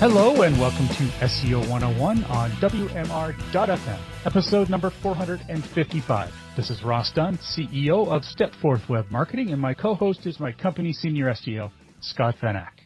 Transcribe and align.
Hello 0.00 0.42
and 0.42 0.56
welcome 0.60 0.86
to 0.86 1.26
SEO 1.26 1.68
101 1.68 2.22
on 2.26 2.50
WMR.FM, 2.52 3.98
episode 4.24 4.70
number 4.70 4.92
455. 5.02 6.32
This 6.56 6.70
is 6.70 6.84
Ross 6.84 7.10
Dunn, 7.12 7.36
CEO 7.38 8.06
of 8.06 8.22
Stepforth 8.22 8.88
Web 8.88 9.06
Marketing, 9.10 9.50
and 9.50 9.60
my 9.60 9.74
co-host 9.74 10.24
is 10.24 10.38
my 10.38 10.52
company 10.52 10.92
senior 10.92 11.24
SEO, 11.32 11.72
Scott 12.00 12.36
Van 12.40 12.54
Achte. 12.54 12.84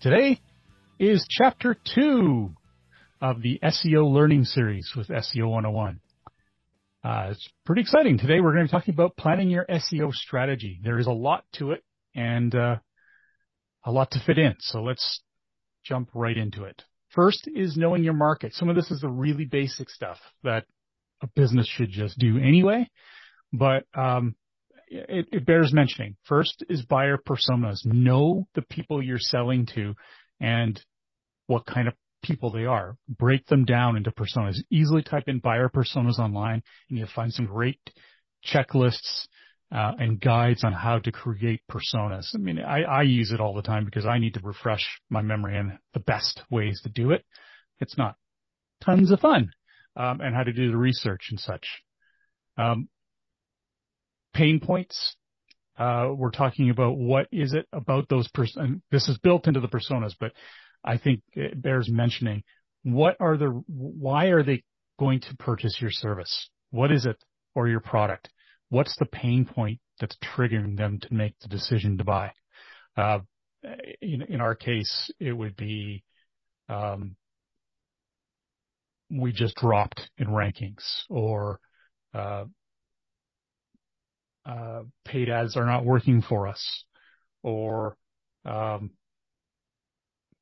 Today 0.00 0.40
is 1.00 1.26
chapter 1.28 1.76
two 1.92 2.54
of 3.20 3.42
the 3.42 3.58
SEO 3.64 4.08
learning 4.08 4.44
series 4.44 4.92
with 4.96 5.08
SEO 5.08 5.50
101. 5.50 5.98
Uh, 7.02 7.30
it's 7.32 7.48
pretty 7.66 7.82
exciting. 7.82 8.16
Today 8.16 8.38
we're 8.40 8.54
going 8.54 8.64
to 8.64 8.72
be 8.72 8.78
talking 8.78 8.94
about 8.94 9.16
planning 9.16 9.50
your 9.50 9.66
SEO 9.68 10.12
strategy. 10.12 10.78
There 10.84 11.00
is 11.00 11.08
a 11.08 11.12
lot 11.12 11.42
to 11.54 11.72
it 11.72 11.82
and 12.14 12.54
uh, 12.54 12.76
a 13.84 13.90
lot 13.90 14.12
to 14.12 14.20
fit 14.24 14.38
in. 14.38 14.54
So 14.60 14.84
let's 14.84 15.20
jump 15.84 16.10
right 16.14 16.36
into 16.36 16.64
it. 16.64 16.82
First 17.10 17.48
is 17.54 17.76
knowing 17.76 18.02
your 18.02 18.14
market. 18.14 18.54
Some 18.54 18.68
of 18.68 18.76
this 18.76 18.90
is 18.90 19.00
the 19.00 19.08
really 19.08 19.44
basic 19.44 19.88
stuff 19.88 20.18
that 20.42 20.64
a 21.22 21.28
business 21.28 21.68
should 21.68 21.90
just 21.90 22.18
do 22.18 22.38
anyway, 22.38 22.88
but 23.52 23.84
um, 23.94 24.34
it, 24.88 25.28
it 25.32 25.46
bears 25.46 25.72
mentioning. 25.72 26.16
First 26.24 26.64
is 26.68 26.82
buyer 26.82 27.18
personas. 27.18 27.84
Know 27.84 28.46
the 28.54 28.62
people 28.62 29.02
you're 29.02 29.18
selling 29.18 29.66
to 29.74 29.94
and 30.40 30.80
what 31.46 31.66
kind 31.66 31.88
of 31.88 31.94
people 32.22 32.50
they 32.50 32.64
are. 32.64 32.96
Break 33.08 33.46
them 33.46 33.64
down 33.64 33.96
into 33.96 34.10
personas. 34.10 34.56
Easily 34.70 35.02
type 35.02 35.24
in 35.26 35.38
buyer 35.38 35.68
personas 35.68 36.18
online 36.18 36.62
and 36.88 36.98
you'll 36.98 37.08
find 37.14 37.32
some 37.32 37.46
great 37.46 37.80
checklists 38.44 39.26
uh, 39.74 39.92
and 39.98 40.20
guides 40.20 40.62
on 40.62 40.72
how 40.72 41.00
to 41.00 41.10
create 41.10 41.60
personas. 41.68 42.28
I 42.34 42.38
mean, 42.38 42.60
I, 42.60 42.82
I 42.82 43.02
use 43.02 43.32
it 43.32 43.40
all 43.40 43.54
the 43.54 43.62
time 43.62 43.84
because 43.84 44.06
I 44.06 44.18
need 44.18 44.34
to 44.34 44.40
refresh 44.40 44.84
my 45.10 45.20
memory 45.20 45.58
and 45.58 45.78
the 45.94 46.00
best 46.00 46.42
ways 46.48 46.80
to 46.84 46.88
do 46.88 47.10
it. 47.10 47.24
It's 47.80 47.98
not 47.98 48.14
tons 48.84 49.10
of 49.10 49.18
fun, 49.18 49.50
um, 49.96 50.20
and 50.20 50.32
how 50.34 50.44
to 50.44 50.52
do 50.52 50.70
the 50.70 50.76
research 50.76 51.26
and 51.30 51.40
such. 51.40 51.66
Um, 52.56 52.88
pain 54.32 54.60
points. 54.60 55.16
Uh, 55.76 56.10
we're 56.16 56.30
talking 56.30 56.70
about 56.70 56.96
what 56.96 57.26
is 57.32 57.52
it 57.52 57.66
about 57.72 58.08
those 58.08 58.28
person. 58.28 58.80
This 58.92 59.08
is 59.08 59.18
built 59.18 59.48
into 59.48 59.58
the 59.58 59.66
personas, 59.66 60.14
but 60.20 60.30
I 60.84 60.98
think 60.98 61.20
it 61.32 61.60
bears 61.60 61.88
mentioning. 61.90 62.44
What 62.84 63.16
are 63.18 63.36
the? 63.36 63.48
Why 63.66 64.26
are 64.26 64.44
they 64.44 64.62
going 65.00 65.20
to 65.22 65.36
purchase 65.36 65.78
your 65.80 65.90
service? 65.90 66.48
What 66.70 66.92
is 66.92 67.06
it 67.06 67.16
or 67.56 67.66
your 67.66 67.80
product? 67.80 68.28
What's 68.74 68.96
the 68.98 69.06
pain 69.06 69.44
point 69.44 69.78
that's 70.00 70.16
triggering 70.36 70.76
them 70.76 70.98
to 71.00 71.14
make 71.14 71.38
the 71.38 71.48
decision 71.48 71.96
to 71.96 72.04
buy? 72.04 72.32
Uh, 72.96 73.20
in, 74.02 74.40
our 74.40 74.56
case, 74.56 75.10
it 75.20 75.32
would 75.32 75.56
be, 75.56 76.02
um, 76.68 77.14
we 79.08 79.32
just 79.32 79.54
dropped 79.54 80.10
in 80.18 80.26
rankings 80.26 80.82
or, 81.08 81.60
uh, 82.14 82.44
uh, 84.44 84.82
paid 85.04 85.30
ads 85.30 85.56
are 85.56 85.66
not 85.66 85.84
working 85.84 86.20
for 86.20 86.48
us 86.48 86.84
or, 87.44 87.96
um, 88.44 88.90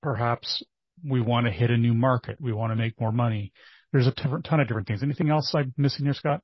perhaps 0.03 0.62
we 1.06 1.20
want 1.20 1.47
to 1.47 1.53
hit 1.53 1.70
a 1.70 1.76
new 1.76 1.94
market. 1.94 2.38
We 2.41 2.53
want 2.54 2.72
to 2.72 2.76
make 2.76 2.99
more 2.99 3.12
money. 3.12 3.53
There's 3.93 4.06
a 4.06 4.12
ton 4.12 4.60
of 4.60 4.66
different 4.66 4.88
things. 4.88 5.03
Anything 5.03 5.28
else 5.28 5.54
I'm 5.54 5.75
missing 5.76 6.06
here, 6.06 6.14
Scott? 6.14 6.41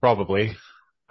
Probably. 0.00 0.56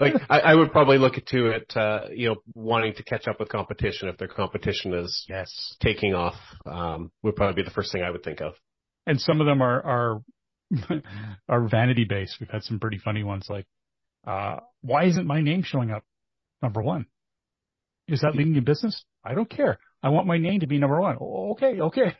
like 0.00 0.14
I, 0.28 0.40
I, 0.40 0.54
would 0.54 0.72
probably 0.72 0.98
look 0.98 1.14
to 1.14 1.46
it, 1.46 1.72
uh, 1.76 2.06
you 2.12 2.28
know, 2.28 2.36
wanting 2.54 2.94
to 2.94 3.02
catch 3.04 3.28
up 3.28 3.38
with 3.38 3.48
competition 3.48 4.08
if 4.08 4.18
their 4.18 4.28
competition 4.28 4.92
is 4.94 5.24
yes 5.28 5.76
taking 5.80 6.14
off. 6.14 6.34
Um, 6.66 7.12
would 7.22 7.36
probably 7.36 7.62
be 7.62 7.64
the 7.64 7.74
first 7.74 7.92
thing 7.92 8.02
I 8.02 8.10
would 8.10 8.24
think 8.24 8.40
of. 8.40 8.54
And 9.06 9.20
some 9.20 9.40
of 9.40 9.46
them 9.46 9.62
are 9.62 9.82
are 9.82 10.22
are 11.48 11.68
vanity 11.68 12.04
based. 12.04 12.36
We've 12.40 12.50
had 12.50 12.64
some 12.64 12.80
pretty 12.80 12.98
funny 12.98 13.22
ones 13.22 13.46
like, 13.48 13.66
uh, 14.26 14.58
why 14.80 15.04
isn't 15.04 15.26
my 15.26 15.40
name 15.40 15.62
showing 15.62 15.90
up 15.90 16.04
number 16.60 16.82
one? 16.82 17.06
Is 18.08 18.22
that 18.22 18.34
leading 18.34 18.54
your 18.54 18.64
business? 18.64 19.04
I 19.24 19.34
don't 19.34 19.48
care. 19.48 19.78
I 20.02 20.08
want 20.08 20.26
my 20.26 20.38
name 20.38 20.60
to 20.60 20.66
be 20.66 20.78
number 20.78 21.00
one. 21.00 21.16
Okay, 21.20 21.80
okay. 21.80 22.16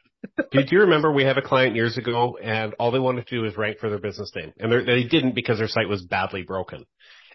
Did 0.51 0.71
you 0.71 0.81
remember 0.81 1.13
we 1.13 1.25
had 1.25 1.39
a 1.39 1.43
client 1.43 1.75
years 1.75 1.99
ago 1.99 2.39
and 2.43 2.75
all 2.75 2.91
they 2.91 2.99
wanted 2.99 3.27
to 3.27 3.37
do 3.37 3.43
was 3.43 3.57
rank 3.57 3.79
for 3.79 3.91
their 3.91 3.99
business 3.99 4.31
name 4.35 4.53
and 4.59 4.73
they 4.73 5.05
didn't 5.05 5.35
because 5.35 5.59
their 5.59 5.69
site 5.69 5.89
was 5.89 6.03
badly 6.03 6.43
broken. 6.43 6.85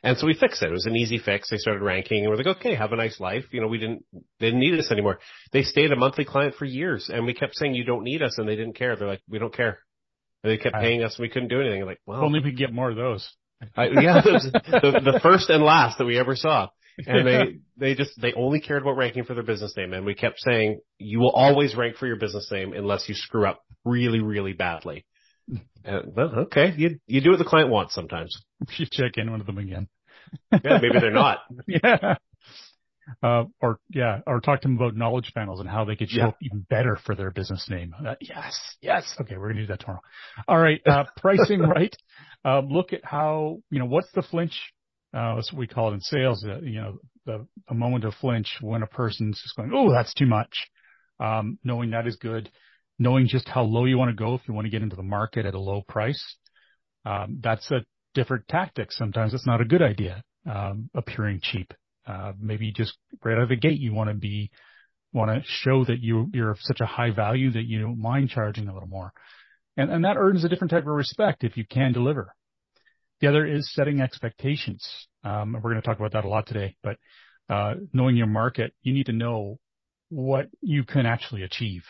And 0.03 0.17
so 0.17 0.27
we 0.27 0.35
fixed 0.35 0.61
it. 0.61 0.69
It 0.69 0.73
was 0.73 0.85
an 0.85 0.95
easy 0.95 1.17
fix. 1.17 1.49
They 1.49 1.57
started 1.57 1.81
ranking 1.81 2.23
and 2.23 2.29
we're 2.29 2.37
like, 2.37 2.57
okay, 2.57 2.75
have 2.75 2.93
a 2.93 2.95
nice 2.95 3.19
life. 3.19 3.45
You 3.51 3.61
know, 3.61 3.67
we 3.67 3.79
didn't, 3.79 4.05
they 4.39 4.47
didn't 4.47 4.59
need 4.59 4.79
us 4.79 4.91
anymore. 4.91 5.19
They 5.51 5.63
stayed 5.63 5.91
a 5.91 5.95
monthly 5.95 6.23
client 6.23 6.55
for 6.55 6.65
years 6.65 7.09
and 7.11 7.25
we 7.25 7.33
kept 7.33 7.55
saying 7.55 7.73
you 7.73 7.83
don't 7.83 8.03
need 8.03 8.21
us 8.21 8.37
and 8.37 8.47
they 8.47 8.55
didn't 8.55 8.75
care. 8.75 8.95
They're 8.95 9.07
like, 9.07 9.21
we 9.29 9.39
don't 9.39 9.53
care. 9.53 9.79
And 10.43 10.51
they 10.51 10.57
kept 10.57 10.75
paying 10.75 11.03
us 11.03 11.15
and 11.17 11.23
we 11.23 11.29
couldn't 11.29 11.49
do 11.49 11.61
anything. 11.61 11.83
Like, 11.85 11.99
well, 12.05 12.23
only 12.23 12.39
we 12.39 12.51
could 12.51 12.59
get 12.59 12.73
more 12.73 12.91
of 12.91 12.95
those. 12.95 13.27
I, 13.75 13.85
yeah, 13.85 14.21
the, 14.21 15.01
the 15.03 15.19
first 15.23 15.49
and 15.49 15.63
last 15.63 15.97
that 15.97 16.05
we 16.05 16.19
ever 16.19 16.35
saw 16.35 16.69
and 17.05 17.27
they 17.27 17.59
they 17.77 17.95
just 17.95 18.19
they 18.19 18.33
only 18.33 18.59
cared 18.59 18.81
about 18.81 18.97
ranking 18.97 19.23
for 19.23 19.33
their 19.33 19.43
business 19.43 19.73
name 19.77 19.93
and 19.93 20.05
we 20.05 20.15
kept 20.15 20.39
saying 20.39 20.79
you 20.97 21.19
will 21.19 21.31
always 21.31 21.75
rank 21.75 21.95
for 21.97 22.07
your 22.07 22.15
business 22.15 22.49
name 22.51 22.73
unless 22.73 23.07
you 23.07 23.15
screw 23.15 23.45
up 23.47 23.61
really 23.85 24.19
really 24.19 24.53
badly 24.53 25.05
and, 25.83 26.15
well 26.15 26.29
okay 26.39 26.73
you 26.77 26.99
you 27.07 27.21
do 27.21 27.31
what 27.31 27.39
the 27.39 27.45
client 27.45 27.69
wants 27.69 27.93
sometimes 27.93 28.35
you 28.77 28.85
check 28.91 29.11
in 29.15 29.31
with 29.31 29.45
them 29.45 29.57
again 29.57 29.87
yeah 30.51 30.79
maybe 30.81 30.99
they're 30.99 31.11
not 31.11 31.39
yeah 31.67 32.15
uh, 33.23 33.45
or 33.61 33.79
yeah, 33.89 34.19
or 34.27 34.39
talk 34.41 34.61
to 34.61 34.67
them 34.67 34.75
about 34.75 34.95
knowledge 34.95 35.31
panels 35.33 35.59
and 35.59 35.69
how 35.69 35.85
they 35.85 35.95
could 35.95 36.09
show 36.09 36.19
yeah. 36.19 36.27
up 36.27 36.37
even 36.41 36.65
better 36.69 36.97
for 37.05 37.15
their 37.15 37.31
business 37.31 37.65
name. 37.69 37.95
Uh, 38.05 38.15
yes, 38.19 38.59
yes. 38.81 39.15
Okay, 39.21 39.37
we're 39.37 39.49
gonna 39.49 39.61
do 39.61 39.67
that 39.67 39.79
tomorrow. 39.79 40.01
All 40.47 40.57
right, 40.57 40.81
uh, 40.85 41.05
pricing 41.17 41.61
right. 41.61 41.95
Um, 42.43 42.67
look 42.67 42.93
at 42.93 43.03
how 43.03 43.59
you 43.69 43.79
know 43.79 43.85
what's 43.85 44.11
the 44.13 44.21
flinch 44.21 44.59
uh, 45.13 45.35
that's 45.35 45.51
what 45.51 45.59
we 45.59 45.67
call 45.67 45.91
it 45.91 45.95
in 45.95 46.01
sales, 46.01 46.45
uh, 46.47 46.59
you 46.61 46.81
know, 46.81 46.97
the, 47.25 47.45
a 47.69 47.73
moment 47.73 48.03
of 48.03 48.13
flinch 48.15 48.57
when 48.61 48.83
a 48.83 48.87
person's 48.87 49.41
just 49.41 49.55
going, 49.55 49.71
oh, 49.73 49.91
that's 49.91 50.13
too 50.13 50.25
much. 50.25 50.69
Um, 51.19 51.57
knowing 51.63 51.91
that 51.91 52.07
is 52.07 52.15
good. 52.17 52.49
Knowing 52.99 53.27
just 53.27 53.47
how 53.47 53.63
low 53.63 53.85
you 53.85 53.97
want 53.97 54.09
to 54.09 54.15
go 54.15 54.33
if 54.35 54.41
you 54.47 54.53
want 54.53 54.65
to 54.65 54.71
get 54.71 54.81
into 54.81 54.95
the 54.95 55.03
market 55.03 55.45
at 55.45 55.53
a 55.53 55.59
low 55.59 55.81
price. 55.87 56.21
Um, 57.05 57.39
that's 57.41 57.69
a 57.71 57.85
different 58.13 58.47
tactic. 58.47 58.91
Sometimes 58.91 59.33
it's 59.33 59.47
not 59.47 59.61
a 59.61 59.65
good 59.65 59.81
idea, 59.81 60.23
um, 60.49 60.89
appearing 60.95 61.39
cheap. 61.41 61.73
Uh, 62.05 62.33
maybe 62.39 62.71
just 62.71 62.97
right 63.23 63.35
out 63.37 63.43
of 63.43 63.49
the 63.49 63.55
gate, 63.55 63.79
you 63.79 63.93
want 63.93 64.09
to 64.09 64.13
be, 64.13 64.49
want 65.13 65.29
to 65.29 65.41
show 65.45 65.83
that 65.85 65.99
you, 66.01 66.29
you're 66.33 66.51
of 66.51 66.57
such 66.61 66.79
a 66.79 66.85
high 66.85 67.11
value 67.11 67.51
that 67.51 67.65
you 67.65 67.81
don't 67.81 67.99
mind 67.99 68.29
charging 68.29 68.67
a 68.67 68.73
little 68.73 68.89
more. 68.89 69.11
And, 69.75 69.91
and 69.91 70.05
that 70.05 70.17
earns 70.17 70.43
a 70.43 70.49
different 70.49 70.71
type 70.71 70.83
of 70.83 70.87
respect 70.87 71.43
if 71.43 71.55
you 71.57 71.65
can 71.69 71.93
deliver. 71.93 72.33
The 73.21 73.27
other 73.27 73.45
is 73.45 73.73
setting 73.73 74.01
expectations. 74.01 74.87
Um, 75.23 75.53
we're 75.53 75.71
going 75.71 75.81
to 75.81 75.87
talk 75.87 75.99
about 75.99 76.13
that 76.13 76.25
a 76.25 76.29
lot 76.29 76.47
today, 76.47 76.75
but 76.83 76.97
uh, 77.49 77.75
knowing 77.93 78.15
your 78.15 78.27
market, 78.27 78.73
you 78.81 78.93
need 78.93 79.07
to 79.07 79.13
know 79.13 79.57
what 80.09 80.47
you 80.61 80.83
can 80.83 81.05
actually 81.05 81.43
achieve. 81.43 81.83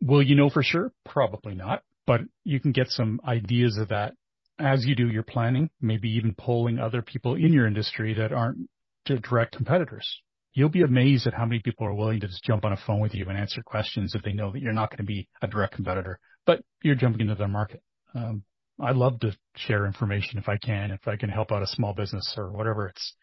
Will 0.00 0.22
you 0.22 0.36
know 0.36 0.48
for 0.48 0.62
sure? 0.62 0.92
Probably 1.04 1.54
not, 1.54 1.82
but 2.06 2.20
you 2.44 2.60
can 2.60 2.72
get 2.72 2.88
some 2.88 3.20
ideas 3.26 3.76
of 3.78 3.88
that 3.88 4.14
as 4.58 4.84
you 4.84 4.94
do 4.94 5.08
your 5.08 5.22
planning, 5.22 5.70
maybe 5.80 6.08
even 6.10 6.34
polling 6.34 6.78
other 6.78 7.02
people 7.02 7.34
in 7.34 7.52
your 7.52 7.66
industry 7.66 8.14
that 8.14 8.32
aren't 8.32 8.68
direct 9.04 9.56
competitors. 9.56 10.22
You'll 10.52 10.68
be 10.68 10.82
amazed 10.82 11.26
at 11.26 11.34
how 11.34 11.46
many 11.46 11.60
people 11.60 11.86
are 11.86 11.94
willing 11.94 12.20
to 12.20 12.26
just 12.26 12.42
jump 12.42 12.64
on 12.64 12.72
a 12.72 12.78
phone 12.86 13.00
with 13.00 13.14
you 13.14 13.26
and 13.28 13.38
answer 13.38 13.62
questions 13.62 14.14
if 14.14 14.22
they 14.22 14.32
know 14.32 14.50
that 14.50 14.60
you're 14.60 14.72
not 14.72 14.90
going 14.90 14.98
to 14.98 15.04
be 15.04 15.28
a 15.40 15.46
direct 15.46 15.74
competitor, 15.74 16.18
but 16.46 16.62
you're 16.82 16.96
jumping 16.96 17.22
into 17.22 17.34
their 17.34 17.48
market. 17.48 17.82
Um, 18.14 18.42
I 18.80 18.92
love 18.92 19.20
to 19.20 19.36
share 19.56 19.86
information 19.86 20.38
if 20.38 20.48
I 20.48 20.56
can, 20.56 20.90
if 20.90 21.06
I 21.08 21.16
can 21.16 21.30
help 21.30 21.50
out 21.50 21.62
a 21.62 21.66
small 21.66 21.94
business 21.94 22.34
or 22.36 22.50
whatever. 22.50 22.88
It's 22.88 23.14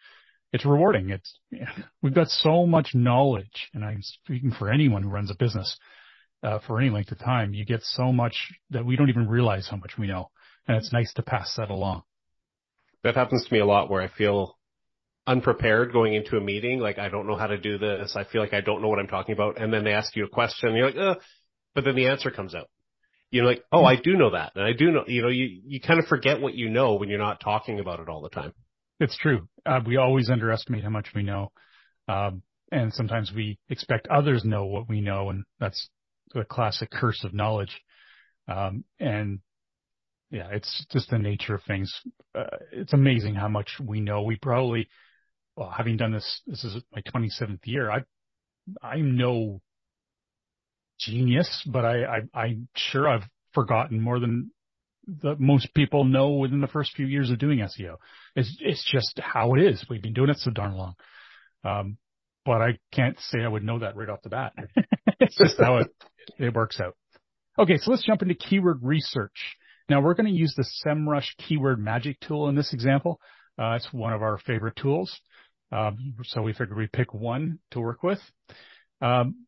it's 0.51 0.65
rewarding. 0.65 1.09
It's 1.09 1.39
we've 2.01 2.13
got 2.13 2.29
so 2.29 2.65
much 2.65 2.91
knowledge, 2.93 3.69
and 3.73 3.83
I'm 3.83 4.01
speaking 4.01 4.51
for 4.51 4.71
anyone 4.71 5.03
who 5.03 5.09
runs 5.09 5.31
a 5.31 5.35
business 5.35 5.77
uh, 6.43 6.59
for 6.65 6.79
any 6.79 6.89
length 6.89 7.11
of 7.11 7.19
time. 7.19 7.53
You 7.53 7.65
get 7.65 7.81
so 7.83 8.11
much 8.11 8.35
that 8.69 8.85
we 8.85 8.95
don't 8.95 9.09
even 9.09 9.27
realize 9.27 9.67
how 9.69 9.77
much 9.77 9.93
we 9.97 10.07
know, 10.07 10.29
and 10.67 10.77
it's 10.77 10.93
nice 10.93 11.11
to 11.13 11.23
pass 11.23 11.53
that 11.57 11.69
along. 11.69 12.03
That 13.03 13.15
happens 13.15 13.45
to 13.45 13.53
me 13.53 13.59
a 13.59 13.65
lot, 13.65 13.89
where 13.89 14.01
I 14.01 14.07
feel 14.07 14.57
unprepared 15.27 15.91
going 15.91 16.13
into 16.13 16.37
a 16.37 16.41
meeting. 16.41 16.79
Like 16.79 16.99
I 16.99 17.09
don't 17.09 17.27
know 17.27 17.35
how 17.35 17.47
to 17.47 17.57
do 17.57 17.77
this. 17.77 18.15
I 18.15 18.23
feel 18.23 18.41
like 18.41 18.53
I 18.53 18.61
don't 18.61 18.81
know 18.81 18.87
what 18.87 18.99
I'm 18.99 19.07
talking 19.07 19.33
about, 19.33 19.59
and 19.61 19.73
then 19.73 19.83
they 19.83 19.93
ask 19.93 20.15
you 20.15 20.25
a 20.25 20.29
question, 20.29 20.69
and 20.69 20.77
you're 20.77 20.91
like, 20.91 20.97
uh, 20.97 21.15
but 21.73 21.83
then 21.83 21.95
the 21.95 22.07
answer 22.07 22.31
comes 22.31 22.55
out. 22.55 22.69
You're 23.35 23.45
like, 23.45 23.63
oh, 23.71 23.83
I 23.83 23.97
do 23.97 24.15
know 24.15 24.31
that, 24.31 24.53
and 24.55 24.63
I 24.63 24.71
do 24.71 24.91
know. 24.91 25.03
You 25.07 25.23
know, 25.23 25.27
you 25.27 25.61
you 25.65 25.81
kind 25.81 25.99
of 25.99 26.05
forget 26.05 26.39
what 26.39 26.53
you 26.53 26.69
know 26.69 26.95
when 26.95 27.09
you're 27.09 27.19
not 27.19 27.41
talking 27.41 27.81
about 27.81 27.99
it 27.99 28.07
all 28.07 28.21
the 28.21 28.29
time. 28.29 28.53
It's 28.99 29.17
true. 29.17 29.49
Uh, 29.65 29.81
we 29.85 29.97
always 29.97 30.29
underestimate 30.29 30.83
how 30.83 30.89
much 30.89 31.09
we 31.13 31.23
know. 31.23 31.51
Um, 32.07 32.43
and 32.71 32.93
sometimes 32.93 33.33
we 33.35 33.59
expect 33.69 34.07
others 34.07 34.43
know 34.45 34.65
what 34.65 34.87
we 34.87 35.01
know. 35.01 35.29
And 35.31 35.43
that's 35.59 35.89
the 36.33 36.45
classic 36.45 36.91
curse 36.91 37.23
of 37.25 37.33
knowledge. 37.33 37.81
Um, 38.47 38.85
and 38.99 39.39
yeah, 40.31 40.47
it's 40.51 40.85
just 40.91 41.09
the 41.09 41.19
nature 41.19 41.55
of 41.55 41.63
things. 41.63 41.93
Uh, 42.33 42.43
it's 42.71 42.93
amazing 42.93 43.35
how 43.35 43.49
much 43.49 43.69
we 43.83 43.99
know. 43.99 44.23
We 44.23 44.37
probably, 44.37 44.87
well, 45.57 45.73
having 45.75 45.97
done 45.97 46.13
this, 46.13 46.41
this 46.47 46.63
is 46.63 46.81
my 46.93 47.01
27th 47.01 47.59
year. 47.65 47.91
I, 47.91 48.03
I'm 48.81 49.17
no 49.17 49.61
genius, 51.05 51.67
but 51.71 51.85
I, 51.85 52.03
I, 52.03 52.39
I'm 52.39 52.67
sure 52.75 53.07
I've 53.07 53.27
forgotten 53.53 54.01
more 54.01 54.19
than 54.19 54.51
that 55.21 55.39
most 55.39 55.73
people 55.73 56.03
know 56.03 56.31
within 56.31 56.61
the 56.61 56.67
first 56.67 56.93
few 56.95 57.05
years 57.05 57.29
of 57.29 57.37
doing 57.37 57.59
SEO. 57.59 57.97
It's 58.35 58.57
it's 58.59 58.83
just 58.91 59.19
how 59.21 59.53
it 59.53 59.61
is. 59.61 59.85
We've 59.89 60.01
been 60.01 60.13
doing 60.13 60.29
it 60.29 60.37
so 60.37 60.51
darn 60.51 60.75
long. 60.75 60.95
Um, 61.63 61.97
but 62.45 62.61
I 62.61 62.77
can't 62.91 63.19
say 63.19 63.41
I 63.41 63.47
would 63.47 63.63
know 63.63 63.79
that 63.79 63.95
right 63.95 64.09
off 64.09 64.21
the 64.23 64.29
bat. 64.29 64.53
it's 65.19 65.37
just 65.37 65.59
how 65.59 65.77
it 65.77 65.87
it 66.37 66.53
works 66.53 66.79
out. 66.79 66.95
Okay, 67.57 67.77
so 67.77 67.91
let's 67.91 68.05
jump 68.05 68.21
into 68.21 68.35
keyword 68.35 68.79
research. 68.81 69.55
Now 69.89 70.01
we're 70.01 70.15
going 70.15 70.25
to 70.25 70.31
use 70.31 70.53
the 70.55 70.67
SEMrush 70.85 71.27
keyword 71.37 71.79
magic 71.79 72.19
tool 72.19 72.49
in 72.49 72.55
this 72.55 72.73
example. 72.73 73.19
Uh, 73.57 73.75
it's 73.75 73.87
one 73.93 74.13
of 74.13 74.21
our 74.21 74.37
favorite 74.39 74.75
tools. 74.75 75.17
Um, 75.71 76.15
so 76.23 76.41
we 76.41 76.53
figured 76.53 76.75
we'd 76.75 76.91
pick 76.91 77.13
one 77.13 77.59
to 77.71 77.79
work 77.79 78.03
with. 78.03 78.19
Um, 79.01 79.45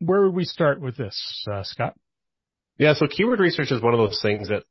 where 0.00 0.22
would 0.22 0.34
we 0.34 0.44
start 0.44 0.80
with 0.80 0.96
this, 0.96 1.46
uh, 1.50 1.62
Scott? 1.62 1.94
Yeah, 2.78 2.94
so 2.94 3.06
keyword 3.06 3.40
research 3.40 3.70
is 3.70 3.82
one 3.82 3.94
of 3.94 3.98
those 3.98 4.20
things 4.22 4.48
that 4.48 4.64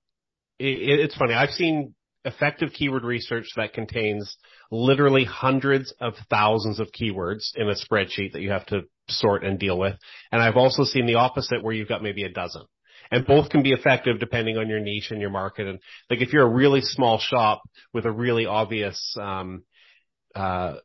it, 0.60 1.00
it's 1.00 1.16
funny. 1.16 1.34
I've 1.34 1.50
seen 1.50 1.96
effective 2.24 2.70
keyword 2.74 3.04
research 3.04 3.46
that 3.56 3.74
contains 3.74 4.38
literally 4.72 5.26
hundreds 5.26 5.94
of 6.00 6.14
thousands 6.30 6.80
of 6.80 6.90
keywords 6.92 7.56
in 7.56 7.70
a 7.70 7.76
spreadsheet 7.76 8.34
that 8.34 8.42
you 8.42 8.52
have 8.52 8.66
to 8.68 8.82
sort 9.08 9.44
and 9.44 9.60
deal 9.60 9.78
with. 9.78 9.96
And 10.32 10.42
I've 10.42 10.58
also 10.58 10.84
seen 10.84 11.06
the 11.06 11.16
opposite 11.16 11.64
where 11.64 11.74
you've 11.74 11.88
got 11.90 12.04
maybe 12.04 12.24
a 12.24 12.30
dozen. 12.30 12.64
And 13.12 13.28
both 13.28 13.50
can 13.50 13.62
be 13.62 13.72
effective 13.72 14.20
depending 14.20 14.58
on 14.58 14.68
your 14.68 14.80
niche 14.80 15.12
and 15.12 15.22
your 15.22 15.30
market. 15.30 15.68
And 15.68 15.80
like 16.10 16.22
if 16.22 16.34
you're 16.34 16.48
a 16.48 16.54
really 16.54 16.82
small 16.82 17.20
shop 17.20 17.62
with 17.94 18.06
a 18.06 18.12
really 18.12 18.48
obvious 18.48 19.16
um, 19.22 19.64
uh, 20.34 20.76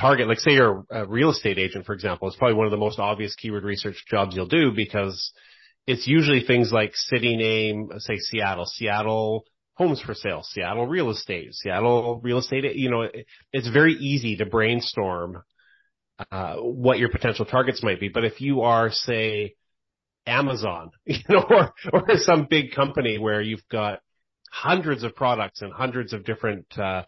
target, 0.00 0.28
like 0.28 0.40
say 0.40 0.52
you're 0.52 0.84
a 0.90 1.06
real 1.06 1.30
estate 1.30 1.58
agent, 1.58 1.86
for 1.86 1.92
example, 1.92 2.28
it's 2.28 2.36
probably 2.36 2.56
one 2.56 2.66
of 2.66 2.70
the 2.70 2.76
most 2.76 2.98
obvious 2.98 3.34
keyword 3.34 3.64
research 3.64 4.04
jobs 4.08 4.34
you'll 4.34 4.46
do 4.46 4.72
because 4.74 5.32
it's 5.86 6.06
usually 6.06 6.42
things 6.42 6.72
like 6.72 6.94
city 6.94 7.36
name, 7.36 7.90
say 7.98 8.16
Seattle, 8.16 8.66
Seattle 8.66 9.44
homes 9.74 10.00
for 10.00 10.14
sale, 10.14 10.42
Seattle 10.42 10.86
real 10.86 11.10
estate, 11.10 11.54
Seattle 11.54 12.20
real 12.22 12.38
estate. 12.38 12.76
You 12.76 12.90
know, 12.90 13.08
it's 13.52 13.68
very 13.68 13.94
easy 13.94 14.36
to 14.36 14.46
brainstorm 14.46 15.42
uh, 16.30 16.56
what 16.56 16.98
your 16.98 17.08
potential 17.08 17.44
targets 17.44 17.82
might 17.82 18.00
be. 18.00 18.08
But 18.08 18.24
if 18.24 18.40
you 18.40 18.62
are, 18.62 18.90
say, 18.90 19.54
Amazon, 20.26 20.90
you 21.04 21.18
know, 21.28 21.44
or 21.48 21.72
or 21.92 22.04
some 22.16 22.46
big 22.48 22.72
company 22.72 23.18
where 23.18 23.40
you've 23.40 23.66
got 23.70 24.00
hundreds 24.50 25.02
of 25.02 25.14
products 25.14 25.62
and 25.62 25.72
hundreds 25.72 26.12
of 26.12 26.24
different 26.24 26.66
uh, 26.78 27.02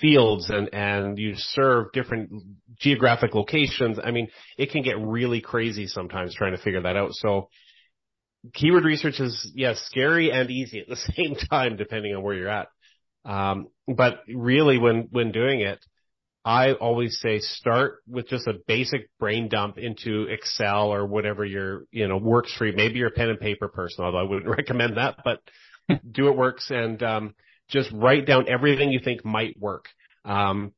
fields 0.00 0.50
and 0.50 0.72
and 0.72 1.18
you 1.18 1.34
serve 1.36 1.92
different 1.92 2.30
geographic 2.78 3.34
locations, 3.34 3.98
I 4.02 4.10
mean, 4.10 4.28
it 4.58 4.70
can 4.70 4.82
get 4.82 5.00
really 5.00 5.40
crazy 5.40 5.86
sometimes 5.86 6.34
trying 6.34 6.56
to 6.56 6.62
figure 6.62 6.82
that 6.82 6.96
out. 6.96 7.10
So 7.12 7.48
keyword 8.54 8.84
research 8.84 9.20
is 9.20 9.50
yes 9.54 9.80
scary 9.86 10.30
and 10.30 10.50
easy 10.50 10.80
at 10.80 10.88
the 10.88 10.96
same 11.16 11.34
time 11.50 11.76
depending 11.76 12.14
on 12.14 12.22
where 12.22 12.34
you're 12.34 12.48
at. 12.48 12.68
Um, 13.24 13.68
but 13.88 14.20
really 14.28 14.78
when 14.78 15.08
when 15.10 15.32
doing 15.32 15.60
it 15.60 15.84
i 16.44 16.74
always 16.74 17.18
say 17.20 17.40
start 17.40 17.98
with 18.08 18.28
just 18.28 18.46
a 18.46 18.54
basic 18.68 19.08
brain 19.18 19.48
dump 19.48 19.78
into 19.78 20.26
excel 20.30 20.92
or 20.92 21.04
whatever 21.04 21.44
your 21.44 21.86
you 21.90 22.06
know 22.06 22.18
works 22.18 22.54
for 22.56 22.66
you. 22.66 22.72
Maybe 22.72 23.00
you're 23.00 23.08
a 23.08 23.12
pen 23.12 23.30
and 23.30 23.40
paper 23.40 23.66
person 23.66 24.04
although 24.04 24.18
i 24.18 24.22
wouldn't 24.22 24.48
recommend 24.56 24.96
that 24.96 25.18
but 25.24 25.40
do 26.10 26.24
what 26.24 26.36
works. 26.36 26.70
And 26.70 27.02
um, 27.02 27.34
just 27.68 27.90
write 27.92 28.26
down 28.26 28.48
everything 28.48 28.90
you 28.90 29.00
think 29.02 29.24
might 29.24 29.58
work 29.58 29.88
um, 30.24 30.72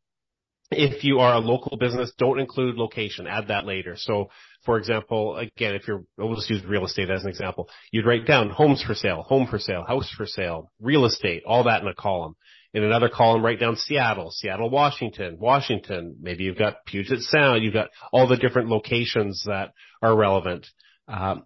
if 0.71 1.03
you 1.03 1.21
are 1.21 1.35
a 1.35 1.39
local 1.39 1.79
business, 1.79 2.13
don't 2.19 2.41
include 2.41 2.77
location. 2.77 3.27
Add 3.27 3.49
that 3.49 3.65
later. 3.65 3.95
So 3.97 4.29
for 4.65 4.77
example, 4.77 5.37
again, 5.37 5.75
if 5.75 5.89
you're, 5.89 6.05
we'll 6.17 6.35
just 6.35 6.51
use 6.51 6.65
real 6.65 6.85
estate 6.85 7.11
as 7.11 7.23
an 7.23 7.31
example, 7.31 7.69
you'd 7.91 8.07
write 8.07 8.27
down 8.27 8.51
homes 8.51 8.83
for 8.83 8.95
sale, 8.95 9.23
home 9.23 9.47
for 9.47 9.59
sale, 9.59 9.85
house 9.87 10.11
for 10.11 10.27
sale, 10.27 10.71
real 10.81 11.07
estate, 11.07 11.43
all 11.47 11.65
that 11.65 11.83
in 11.83 11.89
a 11.89 11.95
column. 11.95 12.35
In 12.75 12.85
another 12.85 13.09
column, 13.09 13.43
write 13.43 13.61
down 13.61 13.77
Seattle, 13.77 14.31
Seattle, 14.31 14.69
Washington, 14.69 15.39
Washington. 15.41 16.17
Maybe 16.21 16.45
you've 16.45 16.59
got 16.59 16.85
Puget 16.85 17.21
Sound. 17.21 17.65
You've 17.65 17.73
got 17.73 17.89
all 18.13 18.29
the 18.29 18.37
different 18.37 18.69
locations 18.69 19.45
that 19.47 19.73
are 20.03 20.15
relevant. 20.15 20.67
Um, 21.09 21.45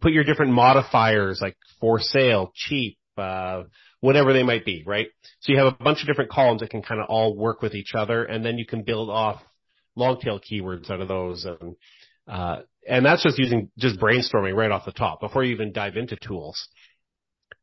put 0.00 0.10
your 0.10 0.24
different 0.24 0.52
modifiers 0.52 1.38
like 1.40 1.56
for 1.80 2.00
sale, 2.00 2.50
cheap, 2.56 2.98
uh, 3.16 3.62
whatever 4.00 4.32
they 4.32 4.42
might 4.42 4.64
be, 4.64 4.82
right? 4.86 5.08
So 5.40 5.52
you 5.52 5.58
have 5.58 5.72
a 5.72 5.82
bunch 5.82 6.00
of 6.00 6.06
different 6.06 6.30
columns 6.30 6.60
that 6.60 6.70
can 6.70 6.82
kind 6.82 7.00
of 7.00 7.08
all 7.08 7.36
work 7.36 7.62
with 7.62 7.74
each 7.74 7.94
other, 7.94 8.24
and 8.24 8.44
then 8.44 8.58
you 8.58 8.66
can 8.66 8.82
build 8.82 9.10
off 9.10 9.42
long 9.96 10.20
tail 10.20 10.40
keywords 10.40 10.90
out 10.90 11.00
of 11.00 11.08
those. 11.08 11.44
And 11.44 11.76
uh, 12.26 12.62
and 12.86 13.04
that's 13.04 13.22
just 13.22 13.38
using 13.38 13.70
just 13.78 13.98
brainstorming 13.98 14.54
right 14.54 14.70
off 14.70 14.84
the 14.84 14.92
top 14.92 15.20
before 15.20 15.44
you 15.44 15.54
even 15.54 15.72
dive 15.72 15.96
into 15.96 16.16
tools. 16.16 16.68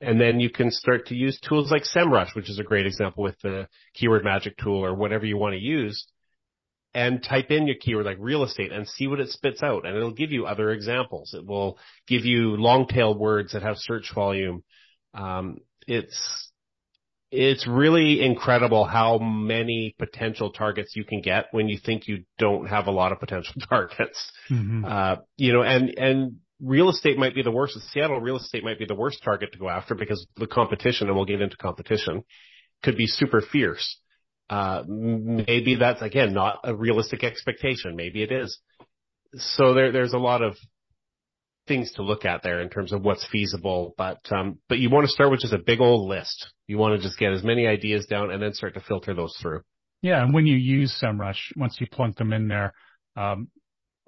And 0.01 0.20
then 0.20 0.39
you 0.39 0.50
can 0.50 0.72
start 0.72 1.08
to 1.08 1.15
use 1.15 1.39
tools 1.39 1.72
like 1.72 1.84
SEMrush, 1.84 2.36
which 2.36 2.50
is 2.50 2.60
a 2.60 2.63
great 2.63 2.86
example 2.86 3.24
with 3.24 3.39
the 3.42 3.68
keyword 3.94 4.24
magic 4.24 4.58
tool 4.58 4.84
or 4.84 4.94
whatever 4.94 5.25
you 5.25 5.38
want 5.38 5.54
to 5.54 5.60
use 5.60 6.06
and 6.96 7.22
type 7.22 7.51
in 7.51 7.68
your 7.68 7.75
keyword 7.75 8.06
like 8.06 8.18
real 8.20 8.44
estate 8.44 8.72
and 8.72 8.88
see 8.88 9.06
what 9.08 9.20
it 9.20 9.30
spits 9.30 9.62
out. 9.62 9.86
And 9.86 9.96
it'll 9.96 10.13
give 10.13 10.32
you 10.32 10.46
other 10.46 10.72
examples. 10.72 11.34
It 11.34 11.46
will 11.46 11.77
give 12.08 12.24
you 12.24 12.56
long 12.56 12.88
tail 12.88 13.13
words 13.13 13.51
that 13.51 13.63
have 13.63 13.75
search 13.77 14.12
volume. 14.15 14.63
Um, 15.13 15.60
it's 15.88 16.46
it's 17.32 17.68
really 17.68 18.22
incredible 18.24 18.86
how 18.86 19.18
many 19.18 19.96
potential 19.98 20.51
targets 20.51 20.96
you 20.96 21.04
can 21.04 21.22
get 21.22 21.46
when 21.51 21.68
you 21.68 21.77
think 21.84 22.08
you 22.08 22.24
don't 22.38 22.68
have 22.68 22.88
a 22.88 22.92
lot 22.92 23.12
of 23.12 23.20
potential 23.20 23.56
targets. 23.70 24.32
Mm-hmm. 24.50 24.86
Uh, 24.86 25.15
you 25.36 25.51
know, 25.51 25.62
and, 25.62 25.89
and 25.98 26.38
real 26.62 26.89
estate 26.89 27.18
might 27.18 27.36
be 27.36 27.44
the 27.44 27.51
worst. 27.51 27.77
Seattle 27.92 28.22
real 28.22 28.38
estate 28.38 28.63
might 28.63 28.80
be 28.80 28.86
the 28.86 28.96
worst 28.96 29.22
target 29.24 29.51
to 29.54 29.60
go 29.60 29.70
after 29.70 29.96
because 29.96 30.25
the 30.38 30.48
competition, 30.48 31.08
and 31.08 31.15
we'll 31.15 31.25
get 31.25 31.42
into 31.42 31.58
competition, 31.58 32.24
could 32.84 32.96
be 32.96 33.08
super 33.08 33.42
fierce. 33.42 34.00
Uh, 34.50 34.84
maybe 34.88 35.75
that's 35.75 36.04
again 36.04 36.34
not 36.34 36.60
a 36.63 36.75
realistic 36.75 37.24
expectation. 37.24 37.96
Maybe 37.96 38.22
it 38.22 38.32
is. 38.32 38.60
So 39.34 39.74
there, 39.74 39.92
there's 39.92 40.13
a 40.13 40.20
lot 40.20 40.44
of 40.44 40.56
things 41.67 41.91
to 41.93 42.03
look 42.03 42.25
at 42.25 42.43
there 42.43 42.62
in 42.62 42.69
terms 42.69 42.91
of 42.91 43.01
what's 43.01 43.25
feasible. 43.31 43.93
But 43.98 44.19
um, 44.31 44.60
but 44.69 44.79
you 44.79 44.89
want 44.89 45.05
to 45.05 45.12
start 45.12 45.31
with 45.31 45.41
just 45.41 45.53
a 45.53 45.60
big 45.60 45.81
old 45.81 46.07
list. 46.07 46.48
You 46.67 46.77
want 46.77 47.00
to 47.00 47.05
just 47.05 47.19
get 47.19 47.34
as 47.34 47.43
many 47.43 47.67
ideas 47.67 48.05
down 48.05 48.31
and 48.31 48.41
then 48.41 48.53
start 48.53 48.74
to 48.75 48.81
filter 48.81 49.13
those 49.13 49.36
through. 49.41 49.62
Yeah, 50.01 50.22
and 50.22 50.34
when 50.34 50.45
you 50.45 50.55
use 50.55 50.95
SEMrush, 51.01 51.38
once 51.55 51.77
you 51.79 51.88
plunk 51.91 52.17
them 52.17 52.34
in 52.34 52.48
there, 52.48 52.74
um, 53.15 53.48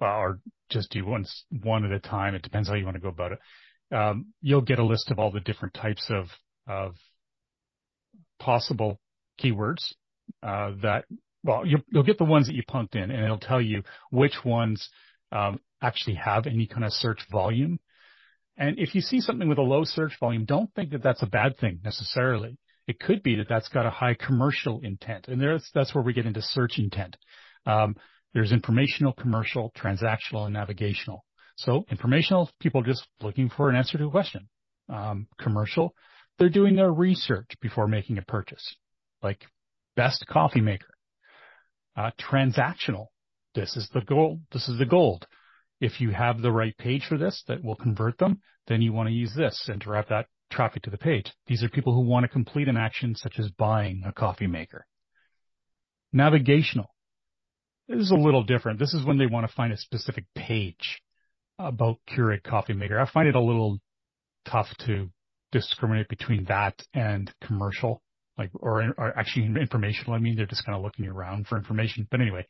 or 0.00 0.40
just 0.70 0.90
do 0.90 1.04
once 1.04 1.44
one 1.62 1.84
at 1.84 1.92
a 1.92 1.98
time, 1.98 2.34
it 2.34 2.42
depends 2.42 2.68
how 2.68 2.74
you 2.74 2.84
want 2.84 2.96
to 2.96 3.00
go 3.00 3.08
about 3.08 3.32
it. 3.32 3.38
Um, 3.94 4.26
you'll 4.42 4.60
get 4.60 4.78
a 4.78 4.84
list 4.84 5.10
of 5.10 5.18
all 5.18 5.32
the 5.32 5.40
different 5.40 5.74
types 5.74 6.10
of 6.10 6.26
of 6.68 6.94
possible 8.38 9.00
keywords 9.40 9.94
uh, 10.42 10.72
that 10.82 11.04
well 11.42 11.66
you'll, 11.66 11.80
you'll 11.90 12.02
get 12.02 12.18
the 12.18 12.24
ones 12.24 12.46
that 12.46 12.54
you 12.54 12.62
plunked 12.68 12.94
in, 12.94 13.10
and 13.10 13.24
it'll 13.24 13.38
tell 13.38 13.60
you 13.60 13.82
which 14.10 14.44
ones 14.44 14.88
um, 15.32 15.58
actually 15.80 16.16
have 16.16 16.46
any 16.46 16.66
kind 16.66 16.84
of 16.84 16.92
search 16.92 17.20
volume. 17.30 17.78
And 18.56 18.78
if 18.78 18.94
you 18.94 19.00
see 19.00 19.20
something 19.20 19.48
with 19.48 19.58
a 19.58 19.62
low 19.62 19.84
search 19.84 20.12
volume, 20.18 20.44
don't 20.44 20.72
think 20.74 20.90
that 20.90 21.02
that's 21.02 21.22
a 21.22 21.26
bad 21.26 21.58
thing 21.58 21.80
necessarily. 21.84 22.58
It 22.88 22.98
could 22.98 23.22
be 23.22 23.36
that 23.36 23.48
that's 23.48 23.68
got 23.68 23.86
a 23.86 23.90
high 23.90 24.14
commercial 24.14 24.80
intent, 24.82 25.28
and 25.28 25.40
there's, 25.40 25.70
that's 25.74 25.94
where 25.94 26.02
we 26.02 26.14
get 26.14 26.26
into 26.26 26.42
search 26.42 26.78
intent. 26.78 27.16
Um, 27.66 27.96
there's 28.34 28.50
informational, 28.50 29.12
commercial, 29.12 29.72
transactional, 29.76 30.44
and 30.46 30.54
navigational. 30.54 31.24
So 31.56 31.84
informational, 31.90 32.50
people 32.60 32.82
just 32.82 33.06
looking 33.20 33.50
for 33.50 33.68
an 33.68 33.76
answer 33.76 33.98
to 33.98 34.06
a 34.06 34.10
question. 34.10 34.48
Um, 34.88 35.26
commercial, 35.38 35.94
they're 36.38 36.48
doing 36.48 36.76
their 36.76 36.92
research 36.92 37.50
before 37.60 37.88
making 37.88 38.16
a 38.18 38.22
purchase, 38.22 38.76
like 39.22 39.44
best 39.96 40.24
coffee 40.26 40.60
maker. 40.60 40.94
Uh, 41.96 42.10
transactional, 42.18 43.06
this 43.54 43.76
is 43.76 43.88
the 43.92 44.00
gold. 44.00 44.40
This 44.52 44.68
is 44.68 44.78
the 44.78 44.86
gold. 44.86 45.26
If 45.80 46.00
you 46.00 46.10
have 46.10 46.40
the 46.40 46.52
right 46.52 46.76
page 46.76 47.04
for 47.08 47.16
this 47.16 47.42
that 47.46 47.62
will 47.62 47.76
convert 47.76 48.18
them, 48.18 48.40
then 48.66 48.82
you 48.82 48.92
want 48.92 49.08
to 49.08 49.14
use 49.14 49.32
this 49.36 49.68
and 49.68 49.80
drive 49.80 50.08
that 50.08 50.26
traffic 50.50 50.82
to 50.82 50.90
the 50.90 50.98
page. 50.98 51.32
These 51.46 51.62
are 51.62 51.68
people 51.68 51.94
who 51.94 52.00
want 52.00 52.24
to 52.24 52.28
complete 52.28 52.68
an 52.68 52.76
action 52.76 53.14
such 53.14 53.38
as 53.38 53.50
buying 53.50 54.02
a 54.06 54.12
coffee 54.12 54.46
maker. 54.46 54.86
Navigational. 56.12 56.94
This 57.86 58.00
is 58.00 58.10
a 58.10 58.16
little 58.16 58.42
different. 58.42 58.78
This 58.78 58.94
is 58.94 59.04
when 59.04 59.18
they 59.18 59.26
want 59.26 59.48
to 59.48 59.54
find 59.54 59.72
a 59.72 59.76
specific 59.76 60.24
page 60.34 61.00
about 61.58 61.98
Keurig 62.08 62.42
coffee 62.42 62.74
maker. 62.74 62.98
I 62.98 63.10
find 63.10 63.28
it 63.28 63.34
a 63.34 63.40
little 63.40 63.78
tough 64.46 64.68
to 64.86 65.10
discriminate 65.52 66.08
between 66.08 66.44
that 66.44 66.74
and 66.94 67.32
commercial, 67.42 68.02
like, 68.36 68.50
or, 68.54 68.94
or 68.96 69.18
actually 69.18 69.46
informational. 69.46 70.14
I 70.14 70.18
mean, 70.18 70.36
they're 70.36 70.46
just 70.46 70.64
kind 70.64 70.76
of 70.76 70.82
looking 70.82 71.06
around 71.06 71.46
for 71.46 71.56
information. 71.56 72.06
But 72.10 72.20
anyway, 72.20 72.46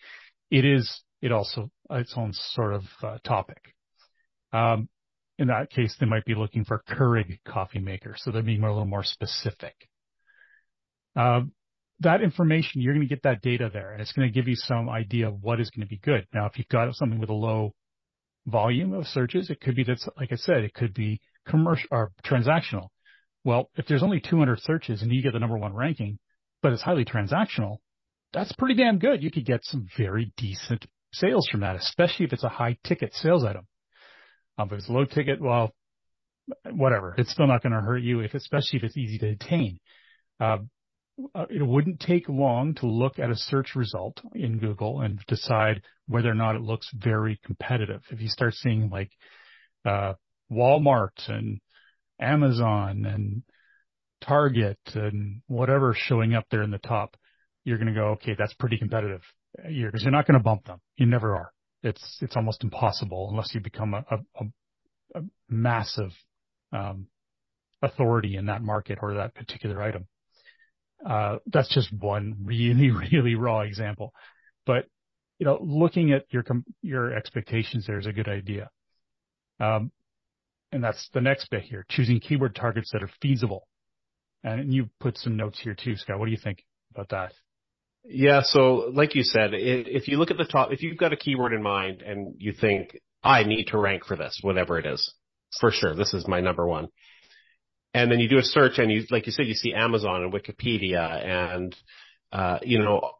it 0.50 0.64
is, 0.64 1.02
it 1.20 1.32
also, 1.32 1.70
its 1.90 2.14
own 2.16 2.32
sort 2.32 2.75
of 2.75 2.82
uh, 3.02 3.18
topic. 3.25 3.75
Um, 4.52 4.88
in 5.38 5.48
that 5.48 5.70
case, 5.70 5.96
they 5.98 6.06
might 6.06 6.25
be 6.25 6.34
looking 6.34 6.64
for 6.64 6.82
Keurig 6.88 7.38
coffee 7.46 7.78
maker. 7.78 8.14
So 8.16 8.30
they're 8.30 8.42
being 8.42 8.62
a 8.62 8.68
little 8.68 8.84
more 8.84 9.04
specific. 9.04 9.75
Um, 11.14 11.52
that 12.00 12.22
information, 12.22 12.80
you're 12.80 12.94
going 12.94 13.06
to 13.06 13.14
get 13.14 13.25
that 13.25 13.42
data 13.42 13.70
there 13.72 13.92
and 13.92 14.00
it's 14.00 14.12
going 14.12 14.28
to 14.28 14.34
give 14.34 14.48
you 14.48 14.54
some 14.54 14.88
idea 14.88 15.28
of 15.28 15.42
what 15.42 15.60
is 15.60 15.70
going 15.70 15.87
to 15.87 15.90
be 15.90 15.98
good. 15.98 16.26
Now, 16.32 16.46
if 16.46 16.56
you've 16.56 16.68
got 16.68 16.92
something 16.94 17.18
with 17.18 17.30
a 17.30 17.34
low 17.34 17.75
volume 18.46 18.92
of 18.92 19.06
searches, 19.06 19.50
it 19.50 19.60
could 19.60 19.75
be 19.75 19.84
that's, 19.84 20.08
like 20.16 20.32
I 20.32 20.37
said, 20.37 20.64
it 20.64 20.75
could 20.75 20.94
be 20.94 21.20
commercial 21.46 21.88
or 21.90 22.12
transactional. 22.25 22.88
Well, 23.44 23.70
if 23.76 23.87
there's 23.87 24.02
only 24.02 24.20
200 24.20 24.60
searches 24.60 25.02
and 25.02 25.12
you 25.12 25.22
get 25.22 25.32
the 25.32 25.40
number 25.40 25.58
one 25.58 25.75
ranking, 25.75 26.18
but 26.62 26.72
it's 26.72 26.82
highly 26.82 27.04
transactional, 27.04 27.78
that's 28.32 28.52
pretty 28.52 28.75
damn 28.75 28.98
good. 28.98 29.22
You 29.22 29.30
could 29.30 29.46
get 29.46 29.60
some 29.64 29.87
very 29.96 30.32
decent 30.37 30.87
sales 31.12 31.48
from 31.50 31.60
that, 31.60 31.76
especially 31.76 32.26
if 32.26 32.32
it's 32.32 32.44
a 32.44 32.48
high 32.48 32.76
ticket 32.84 33.14
sales 33.14 33.44
item. 33.44 33.66
Um, 34.58 34.68
if 34.70 34.78
it's 34.78 34.88
low 34.88 35.04
ticket, 35.04 35.40
well, 35.40 35.74
whatever. 36.70 37.14
It's 37.18 37.30
still 37.30 37.46
not 37.46 37.62
going 37.62 37.72
to 37.72 37.80
hurt 37.80 38.02
you 38.02 38.20
if, 38.20 38.34
especially 38.34 38.78
if 38.78 38.84
it's 38.84 38.96
easy 38.96 39.18
to 39.18 39.28
attain. 39.28 39.78
Uh, 40.40 40.58
uh, 41.34 41.46
it 41.50 41.66
wouldn't 41.66 42.00
take 42.00 42.28
long 42.28 42.74
to 42.76 42.86
look 42.86 43.18
at 43.18 43.30
a 43.30 43.36
search 43.36 43.74
result 43.74 44.20
in 44.34 44.58
Google 44.58 45.00
and 45.00 45.20
decide 45.26 45.82
whether 46.06 46.30
or 46.30 46.34
not 46.34 46.56
it 46.56 46.62
looks 46.62 46.88
very 46.94 47.40
competitive. 47.44 48.02
If 48.10 48.20
you 48.20 48.28
start 48.28 48.54
seeing 48.54 48.88
like, 48.88 49.10
uh, 49.84 50.14
Walmart 50.50 51.28
and 51.28 51.60
Amazon 52.20 53.04
and 53.04 53.42
Target 54.20 54.78
and 54.94 55.42
whatever 55.46 55.94
showing 55.96 56.34
up 56.34 56.46
there 56.50 56.62
in 56.62 56.70
the 56.70 56.78
top, 56.78 57.16
you're 57.64 57.78
going 57.78 57.92
to 57.92 58.00
go, 58.00 58.08
okay, 58.10 58.34
that's 58.38 58.54
pretty 58.54 58.78
competitive. 58.78 59.22
You're, 59.68 59.90
cause 59.90 60.02
you're 60.02 60.12
not 60.12 60.26
going 60.26 60.38
to 60.38 60.44
bump 60.44 60.64
them. 60.64 60.80
You 60.96 61.06
never 61.06 61.34
are. 61.34 61.52
It's, 61.82 62.18
it's 62.20 62.36
almost 62.36 62.64
impossible 62.64 63.28
unless 63.30 63.54
you 63.54 63.60
become 63.60 63.94
a, 63.94 64.04
a, 64.10 64.44
a 65.14 65.20
massive, 65.48 66.10
um, 66.72 67.06
authority 67.82 68.36
in 68.36 68.46
that 68.46 68.62
market 68.62 68.98
or 69.02 69.14
that 69.14 69.34
particular 69.34 69.80
item. 69.82 70.06
Uh, 71.04 71.36
that's 71.46 71.72
just 71.72 71.92
one 71.92 72.36
really, 72.44 72.90
really 73.12 73.34
raw 73.34 73.60
example. 73.60 74.12
But, 74.66 74.86
you 75.38 75.46
know, 75.46 75.58
looking 75.60 76.12
at 76.12 76.24
your, 76.30 76.44
your 76.82 77.14
expectations 77.14 77.86
there 77.86 77.98
is 77.98 78.06
a 78.06 78.12
good 78.12 78.28
idea. 78.28 78.70
Um, 79.60 79.92
and 80.72 80.84
that's 80.84 81.08
the 81.14 81.20
next 81.20 81.48
bit 81.50 81.62
here, 81.62 81.86
choosing 81.88 82.20
keyword 82.20 82.54
targets 82.54 82.90
that 82.92 83.02
are 83.02 83.10
feasible. 83.22 83.66
And 84.44 84.72
you 84.72 84.90
put 85.00 85.16
some 85.16 85.36
notes 85.36 85.58
here 85.60 85.74
too, 85.74 85.96
Scott. 85.96 86.18
What 86.18 86.26
do 86.26 86.32
you 86.32 86.38
think 86.42 86.64
about 86.94 87.08
that? 87.10 87.32
Yeah. 88.10 88.40
So 88.42 88.90
like 88.92 89.14
you 89.14 89.22
said, 89.22 89.50
if 89.52 90.08
you 90.08 90.16
look 90.16 90.30
at 90.30 90.38
the 90.38 90.44
top, 90.44 90.72
if 90.72 90.82
you've 90.82 90.96
got 90.96 91.12
a 91.12 91.16
keyword 91.16 91.52
in 91.52 91.62
mind 91.62 92.00
and 92.02 92.34
you 92.38 92.52
think, 92.58 92.98
I 93.22 93.44
need 93.44 93.66
to 93.68 93.78
rank 93.78 94.06
for 94.06 94.16
this, 94.16 94.38
whatever 94.42 94.78
it 94.78 94.86
is, 94.86 95.14
for 95.60 95.70
sure, 95.70 95.94
this 95.94 96.14
is 96.14 96.26
my 96.26 96.40
number 96.40 96.66
one. 96.66 96.88
And 97.92 98.10
then 98.10 98.18
you 98.20 98.28
do 98.28 98.38
a 98.38 98.42
search 98.42 98.78
and 98.78 98.90
you, 98.90 99.04
like 99.10 99.26
you 99.26 99.32
said, 99.32 99.46
you 99.46 99.54
see 99.54 99.74
Amazon 99.74 100.22
and 100.22 100.32
Wikipedia 100.32 101.26
and, 101.26 101.76
uh, 102.32 102.58
you 102.62 102.78
know, 102.78 103.10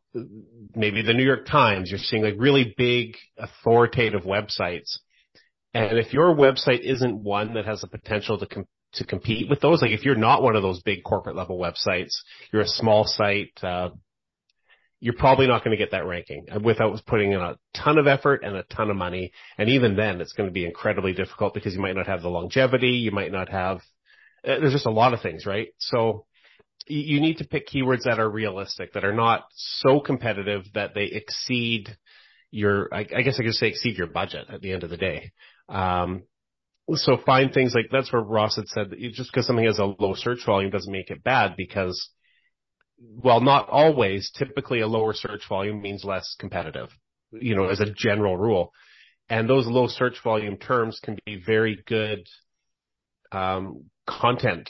maybe 0.75 1.03
the 1.03 1.13
New 1.13 1.25
York 1.25 1.47
Times, 1.47 1.91
you're 1.91 1.99
seeing 1.99 2.23
like 2.23 2.35
really 2.39 2.75
big 2.77 3.17
authoritative 3.37 4.23
websites. 4.23 4.99
And 5.75 5.99
if 5.99 6.13
your 6.13 6.35
website 6.35 6.81
isn't 6.81 7.23
one 7.23 7.55
that 7.55 7.67
has 7.67 7.83
the 7.83 7.89
potential 7.89 8.39
to 8.39 8.47
com- 8.47 8.67
to 8.95 9.05
compete 9.05 9.51
with 9.51 9.61
those, 9.61 9.83
like 9.83 9.91
if 9.91 10.05
you're 10.05 10.15
not 10.15 10.43
one 10.43 10.57
of 10.57 10.63
those 10.63 10.81
big 10.81 11.03
corporate 11.05 11.37
level 11.37 11.59
websites, 11.59 12.15
you're 12.53 12.63
a 12.63 12.67
small 12.67 13.05
site, 13.05 13.53
uh, 13.63 13.91
you're 15.01 15.15
probably 15.15 15.47
not 15.47 15.63
going 15.63 15.77
to 15.77 15.83
get 15.83 15.93
that 15.93 16.07
ranking 16.07 16.47
without 16.63 17.01
putting 17.07 17.33
in 17.33 17.41
a 17.41 17.57
ton 17.75 17.99
of 17.99 18.07
effort 18.07 18.43
and 18.43 18.57
a 18.57 18.65
ton 18.65 18.91
of 18.91 18.97
money. 18.97 19.33
And 19.57 19.69
even 19.69 19.97
then, 19.97 20.21
it's 20.21 20.33
going 20.33 20.49
to 20.49 20.53
be 20.53 20.65
incredibly 20.65 21.13
difficult 21.13 21.55
because 21.55 21.75
you 21.75 21.81
might 21.81 21.95
not 21.95 22.09
have 22.09 22.23
the 22.23 22.29
longevity. 22.29 22.91
You 22.91 23.13
might 23.13 23.31
not 23.31 23.49
have, 23.49 23.79
uh, 24.45 24.59
there's 24.59 24.73
just 24.73 24.87
a 24.87 24.91
lot 24.91 25.15
of 25.15 25.23
things, 25.23 25.47
right? 25.47 25.69
So 25.79 26.27
you 26.87 27.21
need 27.21 27.39
to 27.39 27.47
pick 27.47 27.69
keywords 27.69 28.05
that 28.05 28.19
are 28.19 28.29
realistic, 28.29 28.95
that 28.95 29.05
are 29.05 29.15
not 29.15 29.45
so 29.55 30.01
competitive 30.01 30.65
that 30.75 30.95
they 30.95 31.05
exceed 31.05 31.97
your, 32.51 32.93
I, 32.93 33.01
I 33.01 33.23
guess 33.23 33.39
I 33.39 33.45
could 33.45 33.55
say 33.55 33.69
exceed 33.69 33.99
your 33.99 34.07
budget 34.07 34.47
at 34.53 34.63
the 34.63 34.73
end 34.73 34.83
of 34.83 34.91
the 34.91 34.97
day. 34.97 35.33
Um, 35.69 36.25
so 36.95 37.19
find 37.25 37.53
things 37.53 37.75
like 37.75 37.89
that's 37.93 38.13
where 38.13 38.23
Ross 38.23 38.57
had 38.57 38.69
said 38.69 38.91
that 38.91 38.99
just 39.13 39.31
because 39.31 39.47
something 39.47 39.67
has 39.67 39.79
a 39.79 39.85
low 39.85 40.15
search 40.15 40.45
volume 40.47 40.71
doesn't 40.71 40.91
make 40.91 41.11
it 41.11 41.23
bad 41.23 41.55
because 41.57 42.09
well, 43.01 43.41
not 43.41 43.69
always, 43.69 44.31
typically 44.31 44.81
a 44.81 44.87
lower 44.87 45.15
search 45.15 45.43
volume 45.49 45.81
means 45.81 46.05
less 46.05 46.35
competitive, 46.39 46.89
you 47.33 47.55
know, 47.55 47.69
as 47.69 47.81
a 47.81 47.93
general 47.93 48.37
rule. 48.37 48.73
And 49.29 49.49
those 49.49 49.67
low 49.67 49.87
search 49.89 50.23
volume 50.23 50.57
terms 50.57 51.01
can 51.03 51.19
be 51.25 51.43
very 51.45 51.83
good, 51.87 52.27
um, 53.31 53.85
content 54.07 54.69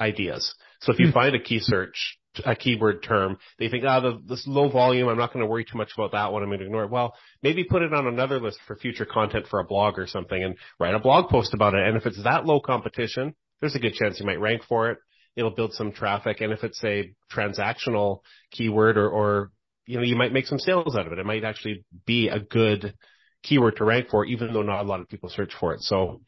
ideas. 0.00 0.54
So 0.80 0.92
if 0.92 0.98
you 0.98 1.08
hmm. 1.08 1.12
find 1.12 1.36
a 1.36 1.40
key 1.40 1.60
search, 1.60 2.18
a 2.44 2.56
keyword 2.56 3.02
term, 3.02 3.38
they 3.58 3.68
think, 3.68 3.84
ah, 3.86 4.00
the, 4.00 4.20
this 4.26 4.44
low 4.46 4.68
volume, 4.68 5.08
I'm 5.08 5.18
not 5.18 5.32
going 5.32 5.44
to 5.44 5.50
worry 5.50 5.64
too 5.64 5.78
much 5.78 5.92
about 5.96 6.12
that 6.12 6.32
one. 6.32 6.42
I'm 6.42 6.48
going 6.48 6.60
to 6.60 6.64
ignore 6.64 6.84
it. 6.84 6.90
Well, 6.90 7.14
maybe 7.42 7.62
put 7.62 7.82
it 7.82 7.94
on 7.94 8.06
another 8.06 8.40
list 8.40 8.58
for 8.66 8.74
future 8.74 9.06
content 9.06 9.46
for 9.48 9.60
a 9.60 9.64
blog 9.64 9.98
or 9.98 10.06
something 10.06 10.42
and 10.42 10.56
write 10.80 10.94
a 10.94 10.98
blog 10.98 11.30
post 11.30 11.54
about 11.54 11.74
it. 11.74 11.86
And 11.86 11.96
if 11.96 12.06
it's 12.06 12.22
that 12.24 12.46
low 12.46 12.58
competition, 12.58 13.34
there's 13.60 13.76
a 13.76 13.78
good 13.78 13.94
chance 13.94 14.18
you 14.18 14.26
might 14.26 14.40
rank 14.40 14.62
for 14.68 14.90
it 14.90 14.98
it'll 15.36 15.50
build 15.50 15.72
some 15.72 15.92
traffic. 15.92 16.40
And 16.40 16.52
if 16.52 16.62
it's 16.62 16.82
a 16.84 17.12
transactional 17.32 18.20
keyword 18.50 18.96
or, 18.96 19.08
or, 19.08 19.50
you 19.86 19.96
know, 19.96 20.04
you 20.04 20.16
might 20.16 20.32
make 20.32 20.46
some 20.46 20.58
sales 20.58 20.96
out 20.96 21.06
of 21.06 21.12
it. 21.12 21.18
It 21.18 21.26
might 21.26 21.44
actually 21.44 21.84
be 22.06 22.28
a 22.28 22.40
good 22.40 22.94
keyword 23.42 23.76
to 23.76 23.84
rank 23.84 24.08
for, 24.10 24.24
even 24.24 24.52
though 24.52 24.62
not 24.62 24.82
a 24.82 24.88
lot 24.88 25.00
of 25.00 25.08
people 25.08 25.28
search 25.28 25.52
for 25.58 25.74
it. 25.74 25.80
So 25.82 26.20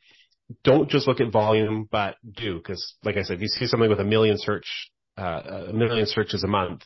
don't 0.65 0.89
just 0.91 1.09
look 1.09 1.21
at 1.21 1.33
volume, 1.33 1.89
but 1.91 2.17
do, 2.37 2.57
because 2.57 2.95
like 3.05 3.17
I 3.17 3.23
said, 3.23 3.37
if 3.37 3.43
you 3.43 3.49
see 3.49 3.67
something 3.67 3.89
with 3.89 4.01
a 4.01 4.05
million 4.05 4.37
search, 4.39 4.67
uh, 5.17 5.67
a 5.69 5.73
million 5.73 6.07
searches 6.07 6.45
a 6.45 6.49
month, 6.49 6.83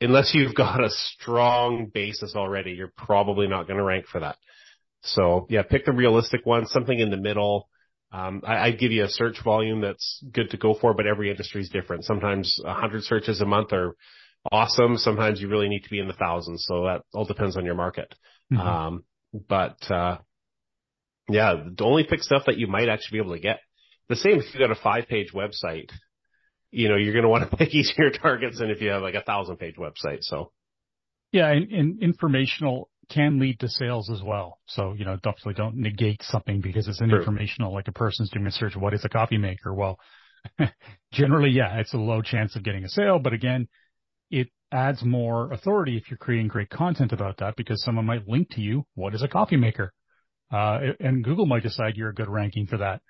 unless 0.00 0.32
you've 0.34 0.54
got 0.56 0.82
a 0.82 0.90
strong 0.90 1.90
basis 1.92 2.34
already, 2.36 2.72
you're 2.72 2.92
probably 2.96 3.48
not 3.48 3.66
going 3.66 3.78
to 3.78 3.84
rank 3.84 4.06
for 4.06 4.20
that. 4.20 4.36
So 5.02 5.46
yeah, 5.48 5.62
pick 5.62 5.84
the 5.84 5.92
realistic 5.92 6.42
one, 6.44 6.66
something 6.66 6.98
in 6.98 7.10
the 7.10 7.16
middle. 7.16 7.68
Um, 8.12 8.42
I, 8.46 8.66
I'd 8.66 8.78
give 8.78 8.92
you 8.92 9.04
a 9.04 9.08
search 9.08 9.42
volume 9.42 9.80
that's 9.80 10.22
good 10.32 10.50
to 10.50 10.58
go 10.58 10.74
for, 10.78 10.92
but 10.92 11.06
every 11.06 11.30
industry 11.30 11.62
is 11.62 11.70
different. 11.70 12.04
Sometimes 12.04 12.60
100 12.62 13.04
searches 13.04 13.40
a 13.40 13.46
month 13.46 13.72
are 13.72 13.96
awesome. 14.50 14.98
Sometimes 14.98 15.40
you 15.40 15.48
really 15.48 15.68
need 15.68 15.84
to 15.84 15.90
be 15.90 15.98
in 15.98 16.08
the 16.08 16.14
thousands. 16.14 16.64
So 16.68 16.84
that 16.84 17.02
all 17.14 17.24
depends 17.24 17.56
on 17.56 17.64
your 17.64 17.74
market. 17.74 18.14
Mm-hmm. 18.52 18.60
Um, 18.60 19.04
but, 19.48 19.78
uh, 19.90 20.18
yeah, 21.28 21.54
the 21.74 21.84
only 21.84 22.04
pick 22.04 22.22
stuff 22.22 22.42
that 22.46 22.58
you 22.58 22.66
might 22.66 22.90
actually 22.90 23.18
be 23.18 23.24
able 23.24 23.34
to 23.34 23.40
get. 23.40 23.60
The 24.08 24.16
same 24.16 24.40
if 24.40 24.44
you've 24.52 24.60
got 24.60 24.70
a 24.70 24.82
five 24.82 25.08
page 25.08 25.32
website, 25.32 25.90
you 26.70 26.88
know, 26.88 26.96
you're 26.96 27.14
going 27.14 27.22
to 27.22 27.30
want 27.30 27.50
to 27.50 27.56
pick 27.56 27.74
easier 27.74 28.10
targets 28.10 28.58
than 28.58 28.70
if 28.70 28.82
you 28.82 28.90
have 28.90 29.00
like 29.00 29.14
a 29.14 29.22
thousand 29.22 29.56
page 29.56 29.76
website. 29.76 30.18
So. 30.20 30.52
Yeah. 31.30 31.50
And, 31.50 31.72
and 31.72 32.02
informational 32.02 32.90
can 33.08 33.38
lead 33.38 33.60
to 33.60 33.68
sales 33.68 34.10
as 34.10 34.22
well. 34.22 34.58
So, 34.66 34.94
you 34.94 35.04
know, 35.04 35.16
definitely 35.16 35.54
don't 35.54 35.76
negate 35.76 36.22
something 36.22 36.60
because 36.60 36.88
it's 36.88 37.00
an 37.00 37.10
True. 37.10 37.18
informational, 37.18 37.72
like 37.72 37.88
a 37.88 37.92
person's 37.92 38.30
doing 38.30 38.46
a 38.46 38.52
search, 38.52 38.76
what 38.76 38.94
is 38.94 39.04
a 39.04 39.08
coffee 39.08 39.38
maker? 39.38 39.74
Well, 39.74 39.98
generally, 41.12 41.50
yeah, 41.50 41.78
it's 41.78 41.94
a 41.94 41.98
low 41.98 42.22
chance 42.22 42.56
of 42.56 42.64
getting 42.64 42.84
a 42.84 42.88
sale, 42.88 43.18
but 43.18 43.32
again, 43.32 43.68
it 44.30 44.48
adds 44.72 45.04
more 45.04 45.52
authority 45.52 45.96
if 45.96 46.10
you're 46.10 46.18
creating 46.18 46.48
great 46.48 46.70
content 46.70 47.12
about 47.12 47.38
that 47.38 47.54
because 47.56 47.82
someone 47.84 48.06
might 48.06 48.26
link 48.26 48.48
to 48.50 48.60
you, 48.60 48.84
what 48.94 49.14
is 49.14 49.22
a 49.22 49.28
coffee 49.28 49.56
maker? 49.56 49.92
Uh, 50.50 50.78
and 51.00 51.24
Google 51.24 51.46
might 51.46 51.62
decide 51.62 51.96
you're 51.96 52.10
a 52.10 52.14
good 52.14 52.28
ranking 52.28 52.66
for 52.66 52.78
that. 52.78 53.00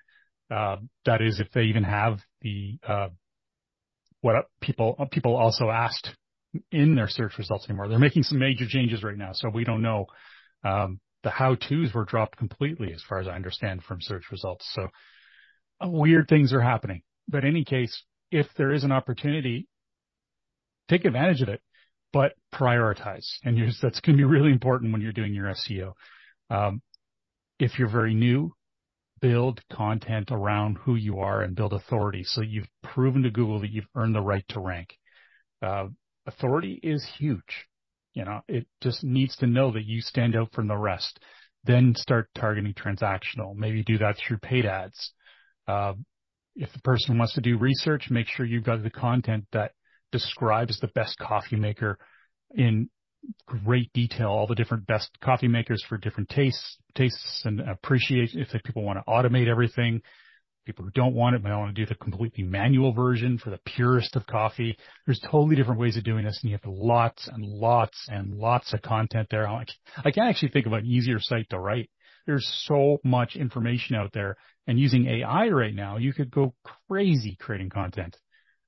Uh, 0.51 0.77
that 1.05 1.21
is 1.21 1.39
if 1.39 1.51
they 1.51 1.63
even 1.63 1.83
have 1.83 2.19
the, 2.41 2.77
uh, 2.87 3.07
what 4.21 4.35
people, 4.61 5.07
people 5.11 5.35
also 5.35 5.69
asked 5.69 6.09
in 6.71 6.95
their 6.95 7.07
search 7.07 7.37
results 7.37 7.65
anymore. 7.67 7.87
They're 7.87 7.99
making 7.99 8.23
some 8.23 8.39
major 8.39 8.67
changes 8.67 9.03
right 9.03 9.17
now, 9.17 9.31
so 9.33 9.49
we 9.49 9.63
don't 9.63 9.81
know. 9.81 10.05
Um, 10.63 10.99
the 11.23 11.29
how-tos 11.29 11.93
were 11.93 12.05
dropped 12.05 12.37
completely, 12.37 12.93
as 12.93 13.01
far 13.07 13.19
as 13.19 13.27
I 13.27 13.31
understand, 13.31 13.83
from 13.83 14.01
search 14.01 14.23
results. 14.31 14.69
So 14.73 14.87
uh, 15.83 15.89
weird 15.89 16.27
things 16.27 16.53
are 16.53 16.61
happening. 16.61 17.01
But 17.27 17.43
in 17.43 17.51
any 17.51 17.63
case, 17.63 18.03
if 18.31 18.47
there 18.57 18.73
is 18.73 18.83
an 18.83 18.91
opportunity, 18.91 19.67
take 20.89 21.05
advantage 21.05 21.41
of 21.41 21.49
it, 21.49 21.61
but 22.11 22.33
prioritize. 22.53 23.25
And 23.43 23.57
that's 23.81 24.01
going 24.01 24.17
to 24.17 24.21
be 24.21 24.25
really 24.25 24.51
important 24.51 24.91
when 24.91 25.01
you're 25.01 25.13
doing 25.13 25.33
your 25.33 25.53
SEO. 25.53 25.93
Um, 26.49 26.81
if 27.59 27.79
you're 27.79 27.89
very 27.89 28.13
new, 28.13 28.53
build 29.21 29.61
content 29.71 30.29
around 30.31 30.77
who 30.83 30.95
you 30.95 31.19
are 31.19 31.41
and 31.41 31.55
build 31.55 31.71
authority. 31.71 32.23
So 32.25 32.41
you've 32.41 32.67
proven 32.83 33.23
to 33.23 33.31
Google 33.31 33.61
that 33.61 33.71
you've 33.71 33.87
earned 33.95 34.13
the 34.13 34.21
right 34.21 34.43
to 34.49 34.59
rank. 34.59 34.97
Uh, 35.61 35.87
authority 36.25 36.79
is 36.81 37.05
huge. 37.17 37.67
You 38.13 38.25
know, 38.25 38.41
it 38.47 38.67
just 38.81 39.03
needs 39.03 39.35
to 39.37 39.47
know 39.47 39.71
that 39.71 39.85
you 39.85 40.01
stand 40.01 40.35
out 40.35 40.53
from 40.53 40.67
the 40.67 40.77
rest. 40.77 41.19
Then 41.63 41.93
start 41.95 42.29
targeting 42.35 42.73
transactional. 42.73 43.55
Maybe 43.55 43.83
do 43.83 43.97
that 43.99 44.17
through 44.17 44.37
paid 44.37 44.65
ads. 44.65 45.13
Uh, 45.67 45.93
if 46.55 46.71
the 46.73 46.79
person 46.79 47.17
wants 47.17 47.33
to 47.33 47.41
do 47.41 47.57
research, 47.57 48.07
make 48.09 48.27
sure 48.27 48.45
you've 48.45 48.65
got 48.65 48.83
the 48.83 48.89
content 48.89 49.45
that 49.53 49.71
describes 50.11 50.79
the 50.79 50.89
best 50.89 51.17
coffee 51.17 51.55
maker 51.55 51.97
in 52.53 52.89
great 53.45 53.91
detail, 53.93 54.27
all 54.27 54.47
the 54.47 54.55
different 54.55 54.85
best 54.85 55.09
coffee 55.23 55.47
makers 55.47 55.83
for 55.87 55.97
different 55.97 56.29
tastes, 56.29 56.77
tastes 56.95 57.41
and 57.45 57.61
appreciate 57.61 58.31
if 58.33 58.49
people 58.63 58.83
want 58.83 58.99
to 58.99 59.11
automate 59.11 59.47
everything. 59.47 60.01
People 60.65 60.85
who 60.85 60.91
don't 60.91 61.13
want 61.13 61.35
it 61.35 61.43
might 61.43 61.57
want 61.57 61.75
to 61.75 61.81
do 61.81 61.85
the 61.85 61.95
completely 61.95 62.43
manual 62.43 62.93
version 62.93 63.37
for 63.37 63.49
the 63.49 63.59
purest 63.65 64.15
of 64.15 64.25
coffee. 64.25 64.77
There's 65.05 65.19
totally 65.19 65.57
different 65.57 65.79
ways 65.79 65.97
of 65.97 66.05
doing 66.05 66.23
this, 66.23 66.39
and 66.41 66.51
you 66.51 66.57
have 66.57 66.65
lots 66.65 67.27
and 67.27 67.43
lots 67.43 68.07
and 68.09 68.35
lots 68.35 68.73
of 68.73 68.81
content 68.81 69.27
there. 69.29 69.45
I 69.47 69.65
can't 70.11 70.29
actually 70.29 70.49
think 70.49 70.65
of 70.65 70.73
an 70.73 70.85
easier 70.85 71.19
site 71.19 71.49
to 71.49 71.59
write. 71.59 71.89
There's 72.25 72.49
so 72.65 72.99
much 73.03 73.35
information 73.35 73.97
out 73.97 74.13
there, 74.13 74.37
and 74.65 74.79
using 74.79 75.05
AI 75.07 75.49
right 75.49 75.75
now, 75.75 75.97
you 75.97 76.13
could 76.13 76.31
go 76.31 76.53
crazy 76.87 77.35
creating 77.39 77.69
content. 77.69 78.15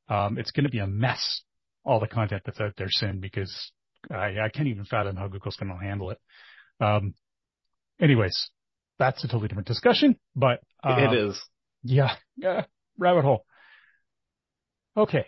Um, 0.09 0.37
it's 0.37 0.51
going 0.51 0.65
to 0.65 0.69
be 0.69 0.79
a 0.79 0.87
mess, 0.87 1.43
all 1.85 2.01
the 2.01 2.07
content 2.07 2.41
that's 2.45 2.59
out 2.59 2.73
there 2.77 2.89
soon, 2.89 3.21
because 3.21 3.71
I, 4.11 4.39
I 4.43 4.49
can't 4.53 4.67
even 4.67 4.83
fathom 4.83 5.15
how 5.15 5.29
Google's 5.29 5.55
going 5.55 5.71
to 5.71 5.83
handle 5.83 6.11
it. 6.11 6.19
Um, 6.81 7.13
anyways, 8.01 8.49
that's 8.99 9.23
a 9.23 9.27
totally 9.27 9.47
different 9.47 9.67
discussion, 9.67 10.17
but 10.35 10.59
uh, 10.83 11.09
it 11.09 11.13
is. 11.13 11.41
Yeah, 11.85 12.15
yeah, 12.35 12.65
rabbit 12.97 13.23
hole. 13.23 13.45
Okay. 14.97 15.27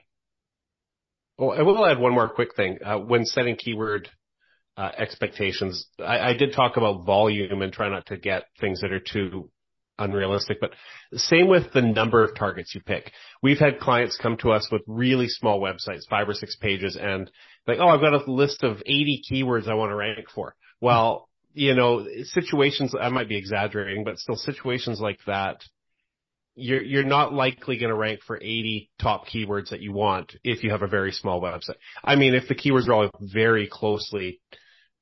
Well, 1.37 1.51
I 1.51 1.61
will 1.61 1.85
add 1.85 1.99
one 1.99 2.13
more 2.13 2.29
quick 2.29 2.55
thing. 2.55 2.79
Uh, 2.83 2.97
when 2.97 3.25
setting 3.25 3.55
keyword 3.55 4.09
uh, 4.75 4.89
expectations, 4.97 5.85
I, 5.99 6.31
I, 6.31 6.33
did 6.33 6.53
talk 6.53 6.75
about 6.77 7.05
volume 7.05 7.61
and 7.61 7.71
try 7.71 7.89
not 7.89 8.07
to 8.07 8.17
get 8.17 8.45
things 8.59 8.81
that 8.81 8.91
are 8.91 8.99
too 8.99 9.51
unrealistic, 9.99 10.59
but 10.59 10.71
same 11.13 11.47
with 11.47 11.73
the 11.73 11.81
number 11.81 12.23
of 12.23 12.35
targets 12.35 12.73
you 12.73 12.81
pick. 12.81 13.11
We've 13.43 13.59
had 13.59 13.79
clients 13.79 14.17
come 14.19 14.37
to 14.37 14.51
us 14.51 14.67
with 14.71 14.81
really 14.87 15.27
small 15.27 15.61
websites, 15.61 16.07
five 16.09 16.27
or 16.27 16.33
six 16.33 16.55
pages, 16.55 16.97
and 16.99 17.29
like, 17.67 17.77
oh, 17.79 17.87
I've 17.87 18.01
got 18.01 18.13
a 18.13 18.31
list 18.31 18.63
of 18.63 18.77
80 18.83 19.21
keywords 19.31 19.67
I 19.67 19.75
want 19.75 19.91
to 19.91 19.95
rank 19.95 20.25
for. 20.33 20.55
Well, 20.81 21.29
you 21.53 21.75
know, 21.75 22.07
situations, 22.23 22.95
I 22.99 23.09
might 23.09 23.29
be 23.29 23.37
exaggerating, 23.37 24.03
but 24.03 24.17
still 24.17 24.35
situations 24.35 24.99
like 24.99 25.19
that, 25.27 25.61
you're 26.57 26.81
you're 26.81 27.03
not 27.03 27.33
likely 27.33 27.77
going 27.77 27.91
to 27.91 27.95
rank 27.95 28.21
for 28.25 28.37
80 28.37 28.89
top 28.99 29.27
keywords 29.27 29.69
that 29.69 29.81
you 29.81 29.93
want 29.93 30.35
if 30.43 30.63
you 30.63 30.71
have 30.71 30.81
a 30.81 30.87
very 30.87 31.11
small 31.11 31.41
website. 31.41 31.75
I 32.03 32.15
mean, 32.15 32.33
if 32.33 32.47
the 32.47 32.55
keywords 32.55 32.87
are 32.87 32.93
all 32.93 33.11
very 33.21 33.67
closely 33.71 34.41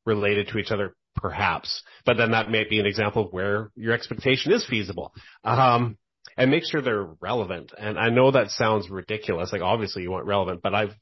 related 0.06 0.50
to 0.50 0.60
each 0.60 0.72
other, 0.72 0.96
perhaps, 1.16 1.82
but 2.06 2.18
then 2.18 2.32
that 2.32 2.52
may 2.52 2.66
be 2.70 2.80
an 2.80 2.86
example 2.86 3.26
of 3.26 3.34
where 3.34 3.72
your 3.76 3.94
expectation 3.94 4.52
is 4.52 4.66
feasible. 4.68 5.14
Um, 5.44 5.98
and 6.38 6.52
make 6.52 6.64
sure 6.66 6.82
they're 6.82 7.08
relevant. 7.22 7.72
And 7.78 7.98
I 7.98 8.10
know 8.10 8.32
that 8.32 8.50
sounds 8.50 8.90
ridiculous. 8.90 9.54
Like 9.54 9.62
obviously 9.62 10.04
you 10.04 10.12
want 10.12 10.26
relevant, 10.26 10.62
but 10.62 10.76
I've 10.76 10.94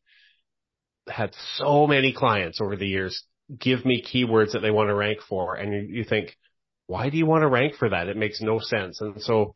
had 1.10 1.34
so 1.56 1.88
many 1.88 2.14
clients 2.14 2.62
over 2.62 2.76
the 2.76 2.88
years 2.88 3.24
give 3.58 3.86
me 3.86 4.04
keywords 4.04 4.52
that 4.52 4.60
they 4.60 4.72
want 4.72 4.90
to 4.90 4.96
rank 4.96 5.20
for. 5.28 5.56
And 5.56 5.74
you, 5.74 5.98
you 5.98 6.04
think, 6.04 6.38
why 6.86 7.10
do 7.10 7.18
you 7.18 7.26
want 7.26 7.42
to 7.42 7.48
rank 7.48 7.76
for 7.76 7.90
that? 7.90 8.08
It 8.08 8.18
makes 8.18 8.42
no 8.42 8.60
sense. 8.60 9.02
And 9.02 9.22
so 9.22 9.56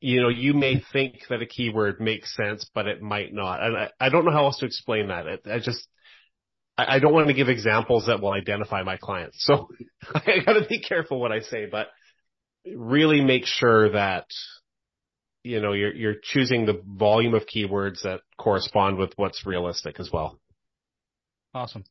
you 0.00 0.20
know, 0.20 0.28
you 0.28 0.54
may 0.54 0.82
think 0.92 1.22
that 1.30 1.42
a 1.42 1.46
keyword 1.46 2.00
makes 2.00 2.34
sense, 2.36 2.68
but 2.74 2.86
it 2.86 3.00
might 3.00 3.32
not. 3.32 3.62
And 3.62 3.76
I, 3.76 3.90
I 4.00 4.08
don't 4.08 4.24
know 4.24 4.32
how 4.32 4.44
else 4.44 4.58
to 4.58 4.66
explain 4.66 5.08
that. 5.08 5.26
It, 5.26 5.40
I 5.50 5.58
just, 5.58 5.86
I, 6.76 6.96
I 6.96 6.98
don't 6.98 7.12
want 7.12 7.28
to 7.28 7.34
give 7.34 7.48
examples 7.48 8.06
that 8.06 8.20
will 8.20 8.32
identify 8.32 8.82
my 8.82 8.96
clients. 8.96 9.36
So 9.40 9.68
I 10.14 10.40
gotta 10.44 10.66
be 10.68 10.80
careful 10.80 11.20
what 11.20 11.32
I 11.32 11.40
say, 11.40 11.66
but 11.70 11.88
really 12.66 13.22
make 13.22 13.46
sure 13.46 13.92
that, 13.92 14.26
you 15.42 15.60
know, 15.60 15.72
you're, 15.72 15.94
you're 15.94 16.16
choosing 16.22 16.66
the 16.66 16.82
volume 16.86 17.34
of 17.34 17.42
keywords 17.46 18.02
that 18.02 18.20
correspond 18.38 18.98
with 18.98 19.12
what's 19.16 19.46
realistic 19.46 20.00
as 20.00 20.10
well. 20.12 20.38
Awesome. 21.54 21.84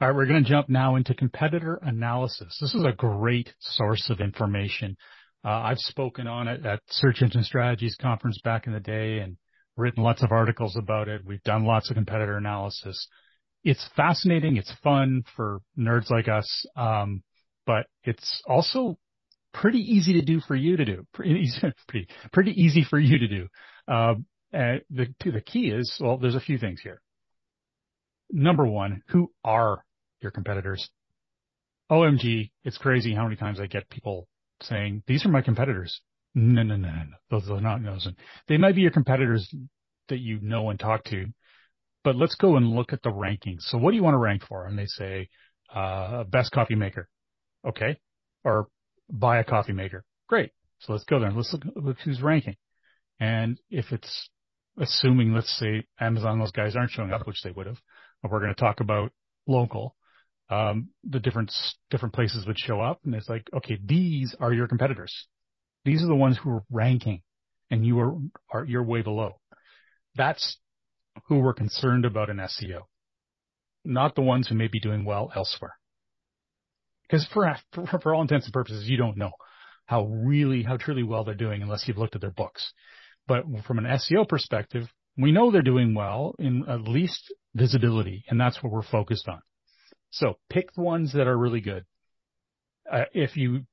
All 0.00 0.08
right, 0.08 0.14
we're 0.14 0.26
going 0.26 0.44
to 0.44 0.48
jump 0.48 0.68
now 0.68 0.94
into 0.94 1.14
competitor 1.14 1.80
analysis. 1.82 2.56
This 2.60 2.74
is 2.74 2.84
a 2.84 2.92
great 2.92 3.52
source 3.58 4.10
of 4.10 4.20
information 4.20 4.96
uh, 5.44 5.48
I've 5.48 5.78
spoken 5.78 6.26
on 6.26 6.48
it 6.48 6.66
at 6.66 6.80
Search 6.88 7.22
Engine 7.22 7.44
Strategies 7.44 7.96
conference 8.00 8.40
back 8.42 8.66
in 8.66 8.72
the 8.72 8.80
day 8.80 9.18
and 9.18 9.36
written 9.76 10.02
lots 10.02 10.22
of 10.22 10.32
articles 10.32 10.76
about 10.76 11.08
it. 11.08 11.22
We've 11.24 11.42
done 11.42 11.64
lots 11.64 11.90
of 11.90 11.94
competitor 11.94 12.36
analysis. 12.36 13.08
It's 13.62 13.88
fascinating. 13.96 14.56
It's 14.56 14.72
fun 14.82 15.22
for 15.36 15.60
nerds 15.78 16.10
like 16.10 16.28
us. 16.28 16.66
Um, 16.76 17.22
but 17.66 17.86
it's 18.02 18.42
also 18.46 18.98
pretty 19.52 19.78
easy 19.78 20.14
to 20.14 20.22
do 20.22 20.40
for 20.40 20.56
you 20.56 20.76
to 20.76 20.84
do. 20.84 21.06
Pretty 21.12 21.40
easy, 21.40 21.60
pretty, 21.86 22.08
pretty 22.32 22.52
easy 22.52 22.84
for 22.88 22.98
you 22.98 23.18
to 23.18 23.28
do. 23.28 23.48
Uh, 23.86 24.14
the, 24.52 25.14
the 25.20 25.42
key 25.44 25.68
is, 25.68 25.96
well, 26.00 26.16
there's 26.16 26.34
a 26.34 26.40
few 26.40 26.58
things 26.58 26.80
here. 26.82 27.00
Number 28.30 28.66
one, 28.66 29.02
who 29.08 29.30
are 29.44 29.84
your 30.20 30.30
competitors? 30.30 30.88
OMG, 31.90 32.50
it's 32.64 32.78
crazy 32.78 33.14
how 33.14 33.24
many 33.24 33.36
times 33.36 33.60
I 33.60 33.66
get 33.66 33.88
people 33.88 34.28
saying, 34.62 35.02
these 35.06 35.24
are 35.24 35.30
my 35.30 35.42
competitors. 35.42 36.00
No, 36.34 36.62
no, 36.62 36.76
no, 36.76 36.88
no. 36.88 37.16
Those 37.30 37.50
are 37.50 37.60
not 37.60 37.82
those. 37.82 38.08
They 38.48 38.58
might 38.58 38.74
be 38.74 38.82
your 38.82 38.90
competitors 38.90 39.52
that 40.08 40.18
you 40.18 40.40
know 40.40 40.70
and 40.70 40.78
talk 40.78 41.04
to, 41.04 41.26
but 42.04 42.16
let's 42.16 42.34
go 42.34 42.56
and 42.56 42.70
look 42.70 42.92
at 42.92 43.02
the 43.02 43.10
rankings. 43.10 43.62
So 43.62 43.78
what 43.78 43.90
do 43.90 43.96
you 43.96 44.02
want 44.02 44.14
to 44.14 44.18
rank 44.18 44.42
for? 44.48 44.66
And 44.66 44.78
they 44.78 44.86
say, 44.86 45.28
uh, 45.74 46.24
best 46.24 46.52
coffee 46.52 46.74
maker. 46.74 47.08
Okay. 47.66 47.98
Or 48.44 48.68
buy 49.10 49.38
a 49.38 49.44
coffee 49.44 49.72
maker. 49.72 50.04
Great. 50.28 50.50
So 50.80 50.92
let's 50.92 51.04
go 51.04 51.18
there 51.18 51.28
and 51.28 51.36
let's 51.36 51.52
look, 51.52 51.62
look 51.74 51.96
who's 52.04 52.22
ranking. 52.22 52.56
And 53.20 53.58
if 53.70 53.86
it's 53.90 54.30
assuming, 54.80 55.34
let's 55.34 55.54
say 55.58 55.84
Amazon, 56.00 56.38
those 56.38 56.52
guys 56.52 56.76
aren't 56.76 56.92
showing 56.92 57.12
up, 57.12 57.26
which 57.26 57.42
they 57.42 57.50
would 57.50 57.66
have, 57.66 57.78
but 58.22 58.30
we're 58.30 58.40
going 58.40 58.54
to 58.54 58.60
talk 58.60 58.80
about 58.80 59.10
local 59.46 59.96
um, 60.50 60.88
the 61.04 61.20
different 61.20 61.52
different 61.90 62.14
places 62.14 62.46
would 62.46 62.58
show 62.58 62.80
up, 62.80 63.00
and 63.04 63.14
it's 63.14 63.28
like, 63.28 63.48
okay, 63.54 63.78
these 63.84 64.34
are 64.40 64.52
your 64.52 64.66
competitors. 64.66 65.26
These 65.84 66.02
are 66.02 66.08
the 66.08 66.14
ones 66.14 66.38
who 66.42 66.50
are 66.50 66.64
ranking, 66.70 67.22
and 67.70 67.86
you 67.86 68.00
are, 68.00 68.14
are 68.50 68.64
you're 68.64 68.82
way 68.82 69.02
below. 69.02 69.40
That's 70.16 70.58
who 71.26 71.38
we're 71.38 71.54
concerned 71.54 72.04
about 72.04 72.30
in 72.30 72.38
SEO, 72.38 72.82
not 73.84 74.14
the 74.14 74.22
ones 74.22 74.48
who 74.48 74.54
may 74.54 74.68
be 74.68 74.80
doing 74.80 75.04
well 75.04 75.30
elsewhere. 75.34 75.76
Because 77.02 77.26
for, 77.32 77.56
for 77.72 78.00
for 78.00 78.14
all 78.14 78.22
intents 78.22 78.46
and 78.46 78.52
purposes, 78.52 78.88
you 78.88 78.96
don't 78.96 79.16
know 79.16 79.32
how 79.86 80.04
really 80.04 80.62
how 80.62 80.76
truly 80.76 81.02
well 81.02 81.24
they're 81.24 81.34
doing 81.34 81.62
unless 81.62 81.84
you've 81.86 81.98
looked 81.98 82.14
at 82.14 82.20
their 82.20 82.30
books. 82.30 82.72
But 83.26 83.44
from 83.66 83.78
an 83.78 83.84
SEO 83.84 84.26
perspective, 84.26 84.84
we 85.18 85.32
know 85.32 85.50
they're 85.50 85.62
doing 85.62 85.94
well 85.94 86.34
in 86.38 86.64
at 86.68 86.82
least 86.82 87.32
visibility, 87.54 88.24
and 88.28 88.40
that's 88.40 88.62
what 88.62 88.72
we're 88.72 88.82
focused 88.82 89.28
on. 89.28 89.40
So 90.10 90.38
pick 90.48 90.72
the 90.74 90.82
ones 90.82 91.12
that 91.12 91.26
are 91.26 91.36
really 91.36 91.60
good. 91.60 91.84
Uh, 92.90 93.04
if 93.12 93.36
you 93.36 93.66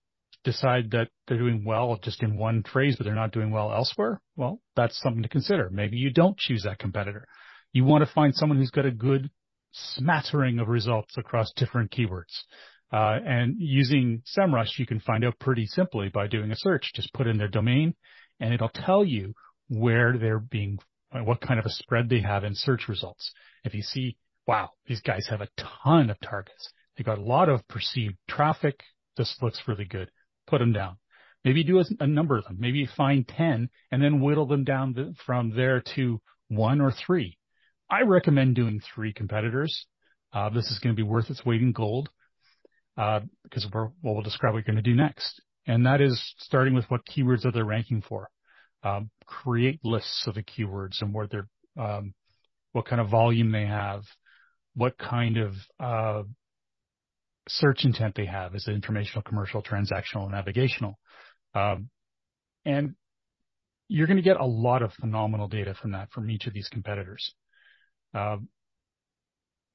decide 0.43 0.91
that 0.91 1.09
they're 1.27 1.37
doing 1.37 1.63
well 1.65 1.97
just 2.01 2.21
in 2.21 2.37
one 2.37 2.63
phrase, 2.63 2.95
but 2.97 3.05
they're 3.05 3.15
not 3.15 3.31
doing 3.31 3.51
well 3.51 3.73
elsewhere, 3.73 4.21
well, 4.35 4.61
that's 4.75 4.99
something 4.99 5.23
to 5.23 5.29
consider. 5.29 5.69
Maybe 5.71 5.97
you 5.97 6.11
don't 6.11 6.37
choose 6.37 6.63
that 6.63 6.79
competitor. 6.79 7.27
You 7.73 7.83
want 7.83 8.05
to 8.05 8.13
find 8.13 8.33
someone 8.35 8.57
who's 8.57 8.71
got 8.71 8.85
a 8.85 8.91
good 8.91 9.29
smattering 9.71 10.59
of 10.59 10.67
results 10.67 11.17
across 11.17 11.51
different 11.55 11.91
keywords. 11.91 12.43
Uh, 12.93 13.19
and 13.25 13.55
using 13.57 14.21
SEMrush, 14.37 14.77
you 14.77 14.85
can 14.85 14.99
find 14.99 15.25
out 15.25 15.39
pretty 15.39 15.65
simply 15.65 16.09
by 16.09 16.27
doing 16.27 16.51
a 16.51 16.55
search. 16.55 16.91
Just 16.93 17.13
put 17.13 17.27
in 17.27 17.37
their 17.37 17.47
domain 17.49 17.95
and 18.39 18.53
it'll 18.53 18.69
tell 18.69 19.03
you 19.03 19.33
where 19.67 20.17
they're 20.17 20.39
being, 20.39 20.79
what 21.11 21.41
kind 21.41 21.59
of 21.59 21.65
a 21.65 21.71
spread 21.71 22.07
they 22.07 22.21
have 22.21 22.43
in 22.43 22.53
search 22.55 22.87
results. 22.87 23.31
If 23.63 23.73
you 23.73 23.81
see 23.81 24.17
wow, 24.47 24.69
these 24.87 25.01
guys 25.01 25.27
have 25.29 25.41
a 25.41 25.49
ton 25.83 26.09
of 26.09 26.19
targets. 26.19 26.71
They 26.97 27.03
got 27.03 27.17
a 27.17 27.23
lot 27.23 27.49
of 27.49 27.67
perceived 27.67 28.15
traffic. 28.29 28.81
This 29.17 29.35
looks 29.41 29.61
really 29.67 29.85
good. 29.85 30.09
Put 30.47 30.59
them 30.59 30.73
down. 30.73 30.97
Maybe 31.43 31.63
do 31.63 31.79
a, 31.79 31.85
a 31.99 32.07
number 32.07 32.37
of 32.37 32.45
them. 32.45 32.57
Maybe 32.59 32.87
find 32.97 33.27
10 33.27 33.69
and 33.91 34.03
then 34.03 34.21
whittle 34.21 34.47
them 34.47 34.63
down 34.63 34.93
the, 34.93 35.13
from 35.25 35.55
there 35.55 35.83
to 35.95 36.21
one 36.47 36.81
or 36.81 36.91
three. 36.91 37.37
I 37.89 38.01
recommend 38.01 38.55
doing 38.55 38.81
three 38.93 39.13
competitors. 39.13 39.85
Uh, 40.33 40.49
this 40.49 40.65
is 40.65 40.79
going 40.79 40.95
to 40.95 41.01
be 41.01 41.07
worth 41.07 41.29
its 41.29 41.45
weight 41.45 41.61
in 41.61 41.71
gold 41.71 42.09
uh, 42.97 43.21
because 43.43 43.67
we're, 43.71 43.89
well, 44.01 44.15
we'll 44.15 44.21
describe 44.21 44.53
what 44.53 44.65
you're 44.65 44.73
going 44.73 44.83
to 44.83 44.89
do 44.89 44.95
next. 44.95 45.41
And 45.67 45.85
that 45.85 46.01
is 46.01 46.21
starting 46.39 46.73
with 46.73 46.85
what 46.89 47.01
keywords 47.05 47.45
are 47.45 47.51
they 47.51 47.61
ranking 47.61 48.01
for. 48.01 48.29
Um, 48.83 49.09
create 49.25 49.79
lists 49.83 50.25
of 50.27 50.35
the 50.35 50.43
keywords 50.43 51.01
and 51.01 51.15
um, 51.79 52.13
what 52.71 52.85
kind 52.85 53.01
of 53.01 53.09
volume 53.09 53.51
they 53.51 53.65
have, 53.65 54.03
what 54.75 54.97
kind 54.97 55.37
of 55.37 55.53
uh, 55.79 56.23
search 57.47 57.85
intent 57.85 58.15
they 58.15 58.25
have. 58.25 58.55
Is 58.55 58.67
it 58.67 58.73
informational, 58.73 59.21
commercial, 59.21 59.63
transactional, 59.63 60.29
navigational? 60.29 60.97
Um, 61.53 61.89
and 62.65 62.95
you're 63.87 64.07
going 64.07 64.17
to 64.17 64.23
get 64.23 64.37
a 64.37 64.45
lot 64.45 64.81
of 64.81 64.91
phenomenal 64.93 65.47
data 65.47 65.75
from 65.79 65.91
that 65.91 66.11
from 66.11 66.29
each 66.29 66.47
of 66.47 66.53
these 66.53 66.67
competitors. 66.69 67.33
Um, 68.13 68.49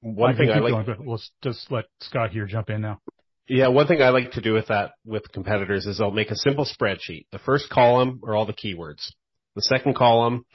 one 0.01 0.35
thing 0.35 0.49
I 0.49 0.59
like, 0.59 0.85
going, 0.85 1.07
let's 1.07 1.31
just 1.43 1.71
let 1.71 1.85
Scott 2.01 2.31
here 2.31 2.45
jump 2.47 2.69
in 2.69 2.81
now. 2.81 2.99
Yeah, 3.47 3.67
one 3.67 3.87
thing 3.87 4.01
I 4.01 4.09
like 4.09 4.31
to 4.31 4.41
do 4.41 4.53
with 4.53 4.67
that 4.67 4.91
with 5.05 5.31
competitors 5.31 5.85
is 5.85 6.01
I'll 6.01 6.11
make 6.11 6.31
a 6.31 6.35
simple 6.35 6.65
spreadsheet. 6.65 7.25
The 7.31 7.39
first 7.39 7.69
column 7.69 8.21
are 8.25 8.35
all 8.35 8.45
the 8.45 8.53
keywords. 8.53 9.11
The 9.55 9.61
second 9.61 9.95
column 9.95 10.45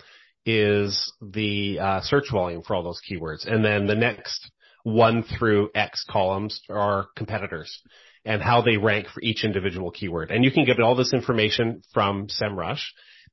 is 0.47 1.13
the 1.21 1.79
uh, 1.79 2.01
search 2.03 2.31
volume 2.31 2.63
for 2.63 2.75
all 2.75 2.83
those 2.83 3.01
keywords, 3.11 3.47
and 3.47 3.65
then 3.65 3.87
the 3.87 3.95
next 3.95 4.51
one 4.85 5.25
through 5.25 5.71
X 5.75 6.05
columns 6.09 6.63
are 6.71 7.09
competitors 7.17 7.83
and 8.25 8.41
how 8.41 8.63
they 8.63 8.77
rank 8.77 9.09
for 9.09 9.21
each 9.21 9.45
individual 9.45 9.91
keyword. 9.91 10.31
And 10.31 10.45
you 10.45 10.51
can 10.51 10.65
get 10.65 10.81
all 10.81 10.95
this 10.95 11.13
information 11.13 11.83
from 11.93 12.29
SEMrush 12.29 12.83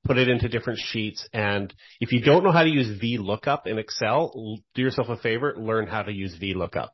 put 0.06 0.17
it 0.17 0.28
into 0.28 0.49
different 0.49 0.80
sheets. 0.80 1.28
And 1.34 1.73
if 1.99 2.12
you 2.12 2.21
don't 2.21 2.43
know 2.43 2.52
how 2.52 2.63
to 2.63 2.69
use 2.69 2.99
VLOOKUP 3.02 3.67
in 3.67 3.78
Excel, 3.78 4.60
do 4.76 4.82
yourself 4.82 5.10
a 5.10 5.17
favor, 5.17 5.56
learn 5.58 5.88
how 5.88 6.04
to 6.04 6.12
use 6.12 6.38
VLOOKUP. 6.39 6.89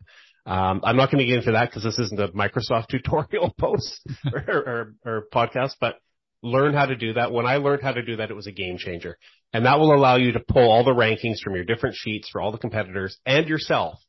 Um, 0.46 0.82
I'm 0.84 0.96
not 0.96 1.12
going 1.12 1.20
to 1.20 1.26
get 1.26 1.40
into 1.40 1.52
that 1.52 1.70
because 1.70 1.84
this 1.84 2.00
isn't 2.00 2.20
a 2.20 2.30
Microsoft 2.30 2.88
tutorial 2.90 3.54
post 3.58 4.02
or, 4.34 4.44
or, 4.48 4.94
or 5.06 5.24
podcast, 5.34 5.74
but 5.80 5.96
learn 6.42 6.74
how 6.74 6.86
to 6.86 6.96
do 6.96 7.14
that. 7.14 7.32
When 7.32 7.46
I 7.46 7.58
learned 7.58 7.82
how 7.82 7.92
to 7.92 8.04
do 8.04 8.18
that, 8.18 8.30
it 8.30 8.36
was 8.36 8.48
a 8.48 8.52
game 8.52 8.78
changer. 8.78 9.18
And 9.54 9.66
that 9.66 9.80
will 9.80 9.94
allow 9.94 10.16
you 10.16 10.32
to 10.34 10.40
pull 10.40 10.70
all 10.70 10.84
the 10.84 10.92
rankings 10.92 11.40
from 11.44 11.56
your 11.56 11.66
different 11.66 11.96
sheets 11.96 12.30
for 12.30 12.42
all 12.42 12.52
the 12.52 12.58
competitors 12.58 13.18
and 13.26 13.48
yourself. 13.48 14.00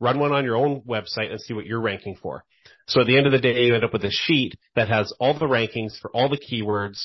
Run 0.00 0.18
one 0.18 0.32
on 0.32 0.44
your 0.44 0.56
own 0.56 0.82
website 0.82 1.30
and 1.30 1.40
see 1.40 1.54
what 1.54 1.66
you're 1.66 1.80
ranking 1.80 2.16
for. 2.22 2.44
So 2.86 3.00
at 3.00 3.06
the 3.06 3.16
end 3.16 3.26
of 3.26 3.32
the 3.32 3.40
day, 3.40 3.64
you 3.64 3.74
end 3.74 3.84
up 3.84 3.92
with 3.92 4.04
a 4.04 4.10
sheet 4.10 4.54
that 4.76 4.88
has 4.88 5.12
all 5.18 5.38
the 5.38 5.46
rankings 5.46 5.98
for 6.00 6.10
all 6.12 6.28
the 6.28 6.38
keywords 6.38 6.98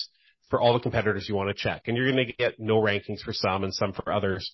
for 0.50 0.62
all 0.62 0.74
the 0.74 0.80
competitors 0.80 1.28
you 1.28 1.36
want 1.36 1.50
to 1.50 1.56
check. 1.56 1.84
And 1.88 1.98
you're 1.98 2.12
going 2.12 2.28
to 2.28 2.34
get 2.34 2.60
no 2.60 2.76
rankings 2.76 3.22
for 3.22 3.34
some 3.34 3.64
and 3.64 3.74
some 3.74 3.94
for 3.94 4.14
others. 4.14 4.54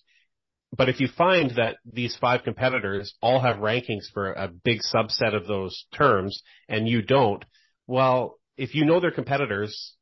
But 0.74 0.88
if 0.88 1.00
you 1.00 1.08
find 1.08 1.50
that 1.56 1.76
these 1.84 2.16
five 2.18 2.42
competitors 2.44 3.14
all 3.20 3.40
have 3.40 3.56
rankings 3.56 4.04
for 4.14 4.32
a 4.32 4.48
big 4.48 4.80
subset 4.80 5.34
of 5.34 5.46
those 5.46 5.84
terms 5.94 6.42
and 6.68 6.88
you 6.88 7.02
don't, 7.02 7.44
well, 7.86 8.38
if 8.56 8.74
you 8.74 8.84
know 8.84 9.00
their 9.00 9.10
competitors 9.10 9.94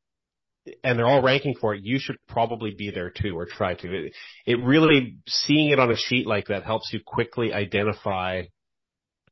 and 0.83 0.97
they're 0.97 1.07
all 1.07 1.21
ranking 1.21 1.55
for 1.59 1.73
it, 1.73 1.83
you 1.83 1.99
should 1.99 2.17
probably 2.27 2.73
be 2.77 2.91
there 2.91 3.09
too 3.09 3.37
or 3.37 3.45
try 3.45 3.75
to. 3.75 4.05
It, 4.05 4.13
it 4.45 4.63
really, 4.63 5.17
seeing 5.27 5.69
it 5.69 5.79
on 5.79 5.91
a 5.91 5.95
sheet 5.95 6.27
like 6.27 6.47
that 6.47 6.63
helps 6.63 6.91
you 6.93 6.99
quickly 7.05 7.53
identify 7.53 8.43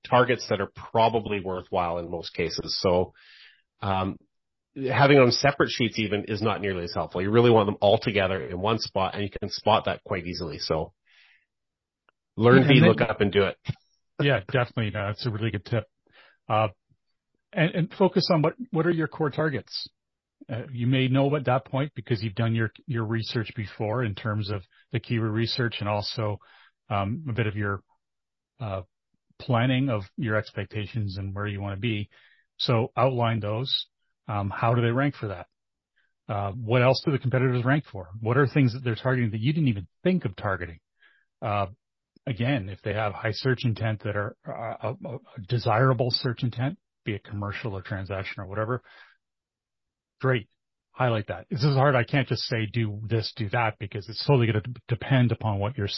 targets 0.08 0.46
that 0.50 0.62
are 0.62 0.72
probably 0.76 1.40
worthwhile 1.40 1.98
in 1.98 2.10
most 2.10 2.34
cases. 2.34 2.78
So, 2.82 3.14
um, 3.82 4.18
having 4.76 5.18
on 5.18 5.32
separate 5.32 5.70
sheets 5.70 5.98
even 5.98 6.26
is 6.28 6.42
not 6.42 6.62
nearly 6.62 6.84
as 6.84 6.94
helpful. 6.94 7.22
You 7.22 7.32
really 7.32 7.50
want 7.50 7.68
them 7.68 7.78
all 7.82 7.98
together 7.98 8.42
in 8.42 8.60
one 8.60 8.80
spot 8.80 9.16
and 9.16 9.24
you 9.24 9.30
can 9.30 9.50
spot 9.50 9.86
that 9.86 10.04
quite 10.04 10.28
easily. 10.28 10.60
So 10.60 10.94
learn 12.36 12.64
yeah, 12.64 12.90
VLOOKUP 12.90 13.22
and 13.22 13.32
do 13.32 13.44
it. 13.44 13.58
yeah, 14.22 14.42
definitely. 14.52 14.92
No, 14.92 15.08
that's 15.08 15.26
a 15.26 15.32
really 15.32 15.52
good 15.52 15.66
tip. 15.66 15.86
Uh, 16.48 16.68
and, 17.52 17.72
and, 17.72 17.94
focus 17.98 18.30
on 18.32 18.42
what, 18.42 18.54
what 18.72 18.86
are 18.86 18.92
your 18.92 19.08
core 19.08 19.30
targets? 19.30 19.90
Uh, 20.52 20.64
you 20.72 20.88
may 20.88 21.08
know 21.08 21.36
at 21.36 21.46
that 21.46 21.66
point 21.66 21.92
because 21.96 22.22
you've 22.22 22.36
done 22.36 22.56
your, 22.56 22.72
your 22.86 23.04
research 23.04 23.52
before 23.56 24.04
in 24.04 24.16
terms 24.16 24.50
of 24.50 24.62
the 24.92 25.00
keyword 25.00 25.32
research 25.32 25.78
and 25.80 25.90
also, 25.90 26.40
um, 26.90 27.26
a 27.30 27.34
bit 27.34 27.48
of 27.48 27.56
your, 27.56 27.82
uh, 28.60 28.82
planning 29.40 29.90
of 29.90 30.04
your 30.18 30.36
expectations 30.36 31.18
and 31.18 31.36
where 31.36 31.48
you 31.48 31.62
want 31.62 31.76
to 31.76 31.80
be. 31.80 32.10
So 32.58 32.92
outline 32.98 33.40
those 33.40 33.88
um, 34.28 34.52
how 34.54 34.74
do 34.74 34.82
they 34.82 34.92
rank 34.92 35.16
for 35.16 35.28
that? 35.28 35.48
Uh, 36.30 36.52
what 36.52 36.82
else 36.82 37.02
do 37.06 37.12
the 37.12 37.20
competitors 37.20 37.64
rank 37.64 37.86
for? 37.92 38.10
What 38.20 38.38
are 38.38 38.48
things 38.48 38.74
that 38.74 38.84
they're 38.84 38.96
targeting 38.96 39.32
that 39.32 39.40
you 39.40 39.54
didn't 39.54 39.70
even 39.70 39.88
think 40.04 40.26
of 40.26 40.36
targeting? 40.36 40.80
Uh, 41.42 41.68
again, 42.26 42.68
if 42.68 42.82
they 42.82 42.94
have 42.94 43.14
high 43.14 43.32
search 43.32 43.64
intent 43.64 44.04
that 44.04 44.18
are 44.18 44.36
uh, 44.46 44.94
a, 45.06 45.16
a 45.16 45.42
desirable 45.48 46.10
search 46.12 46.44
intent, 46.44 46.78
be 47.06 47.14
it 47.14 47.24
commercial 47.24 47.74
or 47.74 47.82
transaction 47.82 48.44
or 48.44 48.48
whatever, 48.48 48.82
great. 50.20 50.48
Highlight 50.92 51.28
that. 51.28 51.46
This 51.52 51.64
is 51.64 51.76
hard. 51.76 51.96
I 51.96 52.04
can't 52.04 52.28
just 52.28 52.44
say 52.44 52.66
do 52.66 53.00
this, 53.08 53.32
do 53.36 53.50
that 53.50 53.76
because 53.80 54.10
it's 54.10 54.26
totally 54.26 54.48
going 54.48 54.64
to 54.64 54.72
depend 54.88 55.32
upon 55.32 55.60
what 55.60 55.78
you're 55.78 55.90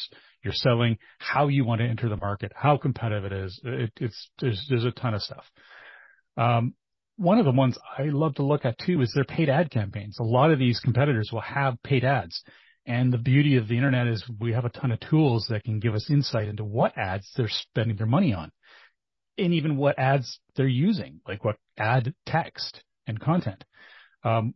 you're 0.44 0.54
selling, 0.54 0.98
how 1.20 1.48
you 1.48 1.66
want 1.66 1.80
to 1.80 1.88
enter 1.88 2.10
the 2.10 2.18
market, 2.18 2.52
how 2.56 2.78
competitive 2.78 3.26
it 3.26 3.34
is. 3.34 3.60
It, 3.64 3.92
it's 3.98 4.30
there's 4.40 4.66
there's 4.70 4.84
a 4.84 4.92
ton 4.92 5.14
of 5.14 5.22
stuff. 5.22 5.46
Um, 6.36 6.74
one 7.16 7.38
of 7.38 7.46
the 7.46 7.52
ones 7.52 7.78
I 7.98 8.04
love 8.04 8.36
to 8.36 8.44
look 8.44 8.66
at 8.66 8.78
too 8.78 9.02
is 9.02 9.12
their 9.14 9.26
paid 9.26 9.50
ad 9.50 9.72
campaigns. 9.72 10.18
A 10.20 10.24
lot 10.24 10.52
of 10.52 10.60
these 10.60 10.80
competitors 10.80 11.30
will 11.32 11.42
have 11.42 11.82
paid 11.84 12.04
ads. 12.04 12.42
And 12.86 13.14
the 13.14 13.18
beauty 13.18 13.58
of 13.58 13.68
the 13.68 13.76
internet 13.76 14.08
is 14.08 14.24
we 14.40 14.54
have 14.54 14.66
a 14.66 14.70
ton 14.70 14.92
of 14.92 15.00
tools 15.00 15.46
that 15.50 15.64
can 15.64 15.80
give 15.80 15.94
us 15.94 16.10
insight 16.10 16.48
into 16.48 16.64
what 16.64 16.98
ads 16.98 17.30
they're 17.36 17.50
spending 17.50 17.98
their 17.98 18.08
money 18.08 18.34
on 18.34 18.52
and 19.38 19.54
even 19.54 19.78
what 19.78 20.00
ads 20.00 20.40
they're 20.56 20.68
using, 20.68 21.22
like 21.28 21.44
what 21.44 21.58
ad 21.78 22.14
text 22.26 22.84
and 23.06 23.20
content. 23.20 23.64
Um, 24.24 24.54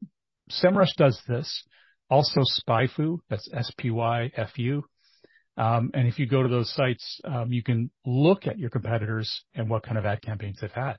SEMrush 0.52 0.94
does 0.98 1.20
this. 1.28 1.64
Also 2.10 2.42
SpyFu, 2.42 3.20
that's 3.30 3.50
S-P-Y-F-U. 3.54 4.84
Um, 5.56 5.92
and 5.94 6.08
if 6.08 6.20
you 6.20 6.26
go 6.28 6.44
to 6.44 6.50
those 6.50 6.74
sites, 6.74 7.22
um, 7.26 7.52
you 7.52 7.64
can 7.64 7.92
look 8.06 8.48
at 8.48 8.60
your 8.60 8.70
competitors 8.70 9.44
and 9.54 9.70
what 9.70 9.84
kind 9.84 9.98
of 9.98 10.06
ad 10.06 10.22
campaigns 10.22 10.58
they've 10.62 10.72
had 10.72 10.98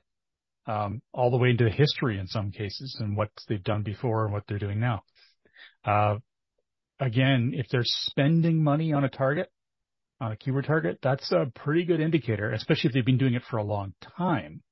um, 0.67 1.01
all 1.13 1.31
the 1.31 1.37
way 1.37 1.49
into 1.49 1.63
the 1.63 1.69
history 1.69 2.19
in 2.19 2.27
some 2.27 2.51
cases 2.51 2.97
and 2.99 3.15
what 3.15 3.29
they've 3.47 3.63
done 3.63 3.83
before 3.83 4.25
and 4.25 4.33
what 4.33 4.43
they're 4.47 4.59
doing 4.59 4.79
now. 4.79 5.03
Uh, 5.83 6.15
again, 6.99 7.51
if 7.53 7.67
they're 7.69 7.83
spending 7.83 8.63
money 8.63 8.93
on 8.93 9.03
a 9.03 9.09
target, 9.09 9.49
on 10.19 10.31
a 10.31 10.35
keyword 10.35 10.65
target, 10.65 10.97
that's 11.03 11.31
a 11.31 11.51
pretty 11.53 11.85
good 11.85 11.99
indicator, 11.99 12.51
especially 12.51 12.87
if 12.87 12.93
they've 12.93 13.05
been 13.05 13.17
doing 13.17 13.35
it 13.35 13.43
for 13.49 13.57
a 13.57 13.63
long 13.63 13.93
time, 14.17 14.63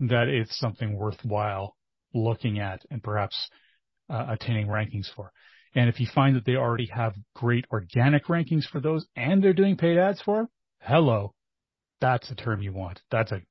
that 0.00 0.28
it's 0.28 0.56
something 0.58 0.96
worthwhile 0.96 1.76
looking 2.14 2.58
at 2.58 2.82
and 2.90 3.02
perhaps 3.02 3.48
uh, 4.08 4.26
attaining 4.28 4.66
rankings 4.66 5.06
for. 5.14 5.32
And 5.74 5.88
if 5.88 6.00
you 6.00 6.06
find 6.12 6.34
that 6.36 6.44
they 6.44 6.56
already 6.56 6.86
have 6.92 7.14
great 7.34 7.64
organic 7.70 8.26
rankings 8.26 8.64
for 8.64 8.80
those 8.80 9.06
and 9.14 9.42
they're 9.42 9.52
doing 9.52 9.76
paid 9.76 9.98
ads 9.98 10.20
for, 10.20 10.48
hello, 10.80 11.34
that's 12.00 12.30
a 12.30 12.34
term 12.34 12.62
you 12.62 12.72
want. 12.72 13.00
That's 13.10 13.30
a 13.30 13.42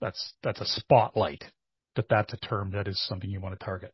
that's 0.00 0.34
that's 0.42 0.60
a 0.60 0.66
spotlight. 0.66 1.44
That 1.96 2.08
that's 2.08 2.32
a 2.32 2.38
term 2.38 2.72
that 2.72 2.88
is 2.88 3.04
something 3.06 3.30
you 3.30 3.40
want 3.40 3.58
to 3.58 3.64
target. 3.64 3.92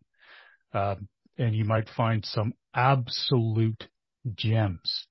Um, 0.73 1.09
and 1.39 1.55
you 1.55 1.65
might 1.65 1.89
find 1.97 2.25
some 2.25 2.55
absolute 2.75 3.89
gems 4.35 5.07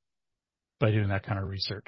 by 0.80 0.92
doing 0.92 1.10
that 1.10 1.26
kind 1.26 1.40
of 1.40 1.50
research 1.50 1.88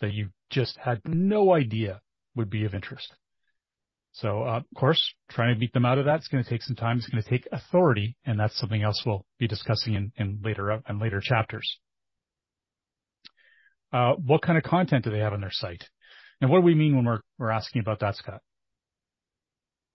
that 0.00 0.12
you 0.12 0.30
just 0.50 0.78
had 0.78 1.00
no 1.04 1.52
idea 1.54 2.00
would 2.36 2.50
be 2.50 2.64
of 2.64 2.74
interest. 2.74 3.14
So, 4.12 4.42
uh, 4.42 4.58
of 4.58 4.64
course, 4.76 5.00
trying 5.30 5.54
to 5.54 5.58
beat 5.58 5.72
them 5.72 5.84
out 5.84 5.98
of 5.98 6.06
that 6.06 6.20
is 6.20 6.28
going 6.28 6.42
to 6.42 6.50
take 6.50 6.62
some 6.62 6.76
time. 6.76 6.98
It's 6.98 7.08
going 7.08 7.22
to 7.22 7.28
take 7.28 7.46
authority, 7.52 8.16
and 8.24 8.38
that's 8.38 8.58
something 8.58 8.82
else 8.82 9.02
we'll 9.06 9.24
be 9.38 9.46
discussing 9.46 9.94
in, 9.94 10.12
in 10.16 10.40
later 10.42 10.82
in 10.88 10.98
later 10.98 11.20
chapters. 11.22 11.78
Uh, 13.92 14.14
what 14.14 14.42
kind 14.42 14.58
of 14.58 14.64
content 14.64 15.04
do 15.04 15.10
they 15.10 15.18
have 15.18 15.32
on 15.32 15.40
their 15.40 15.50
site? 15.52 15.84
And 16.40 16.50
what 16.50 16.58
do 16.58 16.64
we 16.64 16.74
mean 16.74 16.96
when 16.96 17.04
we're, 17.04 17.20
we're 17.38 17.50
asking 17.50 17.80
about 17.80 18.00
that, 18.00 18.16
Scott? 18.16 18.40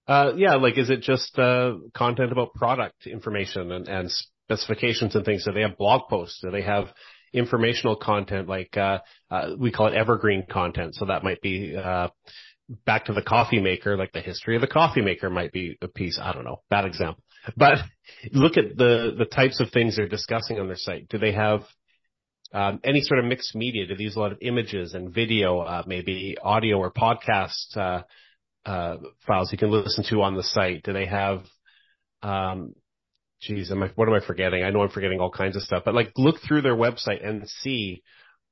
Uh, 0.08 0.34
yeah, 0.36 0.56
like 0.56 0.78
is 0.78 0.90
it 0.90 1.02
just 1.02 1.38
uh, 1.40 1.74
content 1.94 2.32
about 2.32 2.54
product 2.54 3.08
information 3.08 3.72
and, 3.72 3.88
and 3.88 4.12
specifications 4.46 5.16
and 5.16 5.26
things? 5.26 5.46
Do 5.46 5.52
they 5.52 5.62
have 5.62 5.78
blog 5.78 6.10
posts? 6.10 6.40
Do 6.42 6.52
they 6.52 6.62
have 6.62 6.94
informational 7.34 7.96
content 7.96 8.48
like 8.48 8.78
uh, 8.78 9.00
uh, 9.32 9.50
we 9.58 9.72
call 9.72 9.88
it 9.88 9.96
evergreen 9.96 10.46
content? 10.50 10.94
So 10.96 11.06
that 11.06 11.24
might 11.24 11.42
be 11.42 11.76
uh, 11.76 12.10
back 12.86 13.06
to 13.06 13.14
the 13.14 13.22
coffee 13.22 13.60
maker, 13.60 13.98
like 13.98 14.12
the 14.12 14.22
history 14.22 14.56
of 14.56 14.62
the 14.62 14.68
coffee 14.68 15.02
maker 15.02 15.30
might 15.30 15.52
be 15.52 15.78
a 15.82 15.88
piece. 15.88 16.20
I 16.22 16.34
don't 16.34 16.46
know, 16.46 16.62
bad 16.70 16.86
example. 16.86 17.24
But 17.56 17.78
look 18.32 18.58
at 18.58 18.76
the 18.76 19.14
the 19.16 19.26
types 19.26 19.62
of 19.62 19.70
things 19.70 19.96
they're 19.96 20.08
discussing 20.08 20.60
on 20.60 20.66
their 20.66 20.76
site. 20.76 21.08
Do 21.10 21.20
they 21.20 21.32
have 21.34 21.62
um, 22.54 22.80
any 22.84 23.02
sort 23.02 23.20
of 23.20 23.26
mixed 23.26 23.56
media? 23.56 23.86
Do 23.86 23.96
they 23.96 24.04
use 24.04 24.16
a 24.16 24.20
lot 24.20 24.32
of 24.32 24.40
images 24.42 24.96
and 24.96 25.14
video, 25.14 25.60
uh, 25.60 25.84
maybe 25.86 26.38
audio 26.42 26.78
or 26.78 26.92
podcast 26.92 27.76
uh, 27.76 28.02
uh, 28.66 28.98
files 29.28 29.52
you 29.52 29.58
can 29.58 29.72
listen 29.72 30.04
to 30.10 30.22
on 30.22 30.36
the 30.36 30.44
site? 30.44 30.84
Do 30.84 30.94
they 30.94 31.06
have, 31.06 31.44
um, 32.24 32.74
geez, 33.42 33.72
am 33.72 33.84
I, 33.84 33.88
what 33.96 34.08
am 34.08 34.16
I 34.16 34.26
forgetting? 34.26 34.64
I 34.64 34.72
know 34.72 34.82
I'm 34.82 34.90
forgetting 34.90 35.20
all 35.20 35.32
kinds 35.32 35.56
of 35.56 35.64
stuff, 35.64 35.84
but 35.86 35.94
like 35.94 36.14
look 36.18 36.38
through 36.42 36.62
their 36.62 36.76
website 36.76 37.28
and 37.28 37.48
see 37.48 38.02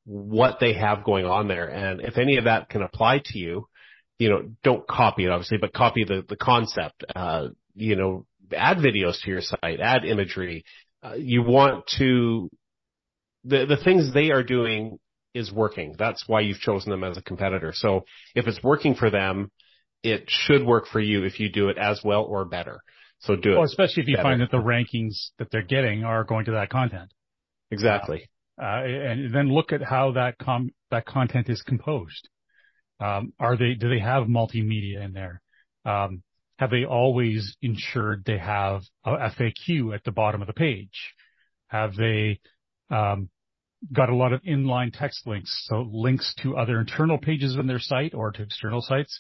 what 0.05 0.57
they 0.59 0.73
have 0.73 1.03
going 1.03 1.25
on 1.25 1.47
there. 1.47 1.67
And 1.67 2.01
if 2.01 2.17
any 2.17 2.37
of 2.37 2.43
that 2.43 2.69
can 2.69 2.81
apply 2.81 3.21
to 3.25 3.39
you, 3.39 3.67
you 4.23 4.29
know, 4.29 4.49
don't 4.63 4.87
copy 4.87 5.25
it 5.25 5.29
obviously, 5.29 5.57
but 5.57 5.73
copy 5.73 6.05
the, 6.05 6.23
the 6.29 6.37
concept, 6.37 7.03
uh, 7.13 7.49
you 7.75 7.97
know, 7.97 8.25
add 8.55 8.77
videos 8.77 9.21
to 9.21 9.29
your 9.29 9.41
site, 9.41 9.81
add 9.81 10.05
imagery. 10.05 10.63
Uh, 11.03 11.15
you 11.17 11.43
want 11.43 11.83
to, 11.97 12.49
the, 13.43 13.65
the 13.65 13.75
things 13.75 14.13
they 14.13 14.31
are 14.31 14.41
doing 14.41 14.97
is 15.33 15.51
working. 15.51 15.95
That's 15.99 16.23
why 16.25 16.39
you've 16.39 16.59
chosen 16.59 16.89
them 16.89 17.03
as 17.03 17.17
a 17.17 17.21
competitor. 17.21 17.73
So 17.75 18.05
if 18.33 18.47
it's 18.47 18.63
working 18.63 18.95
for 18.95 19.09
them, 19.09 19.51
it 20.03 20.23
should 20.27 20.65
work 20.65 20.87
for 20.87 21.01
you 21.01 21.25
if 21.25 21.41
you 21.41 21.49
do 21.49 21.67
it 21.67 21.77
as 21.77 21.99
well 22.01 22.23
or 22.23 22.45
better. 22.45 22.79
So 23.19 23.35
do 23.35 23.51
it. 23.51 23.55
Well, 23.55 23.65
especially 23.65 24.03
if 24.03 24.07
you 24.07 24.15
better. 24.15 24.29
find 24.29 24.41
that 24.41 24.51
the 24.51 24.57
rankings 24.57 25.31
that 25.37 25.51
they're 25.51 25.63
getting 25.63 26.05
are 26.05 26.23
going 26.23 26.45
to 26.45 26.51
that 26.51 26.69
content. 26.69 27.11
Exactly. 27.71 28.29
Uh, 28.61 28.83
and 28.85 29.35
then 29.35 29.49
look 29.51 29.73
at 29.73 29.81
how 29.81 30.13
that 30.13 30.37
com- 30.37 30.71
that 30.91 31.05
content 31.05 31.49
is 31.49 31.61
composed. 31.61 32.29
Um, 33.03 33.33
are 33.39 33.57
they 33.57 33.73
do 33.73 33.89
they 33.89 33.99
have 33.99 34.27
multimedia 34.27 35.03
in 35.03 35.13
there? 35.13 35.41
Um, 35.85 36.23
have 36.57 36.69
they 36.69 36.85
always 36.85 37.57
ensured 37.61 38.23
they 38.25 38.37
have 38.37 38.83
a 39.03 39.29
FAQ 39.29 39.93
at 39.93 40.03
the 40.05 40.11
bottom 40.11 40.41
of 40.41 40.47
the 40.47 40.53
page? 40.53 41.13
Have 41.67 41.95
they 41.95 42.39
um, 42.89 43.29
got 43.91 44.09
a 44.09 44.15
lot 44.15 44.31
of 44.31 44.41
inline 44.43 44.97
text 44.97 45.27
links, 45.27 45.65
so 45.67 45.85
links 45.91 46.33
to 46.43 46.55
other 46.55 46.79
internal 46.79 47.17
pages 47.17 47.57
on 47.57 47.67
their 47.67 47.79
site 47.79 48.13
or 48.13 48.31
to 48.31 48.43
external 48.43 48.81
sites? 48.81 49.19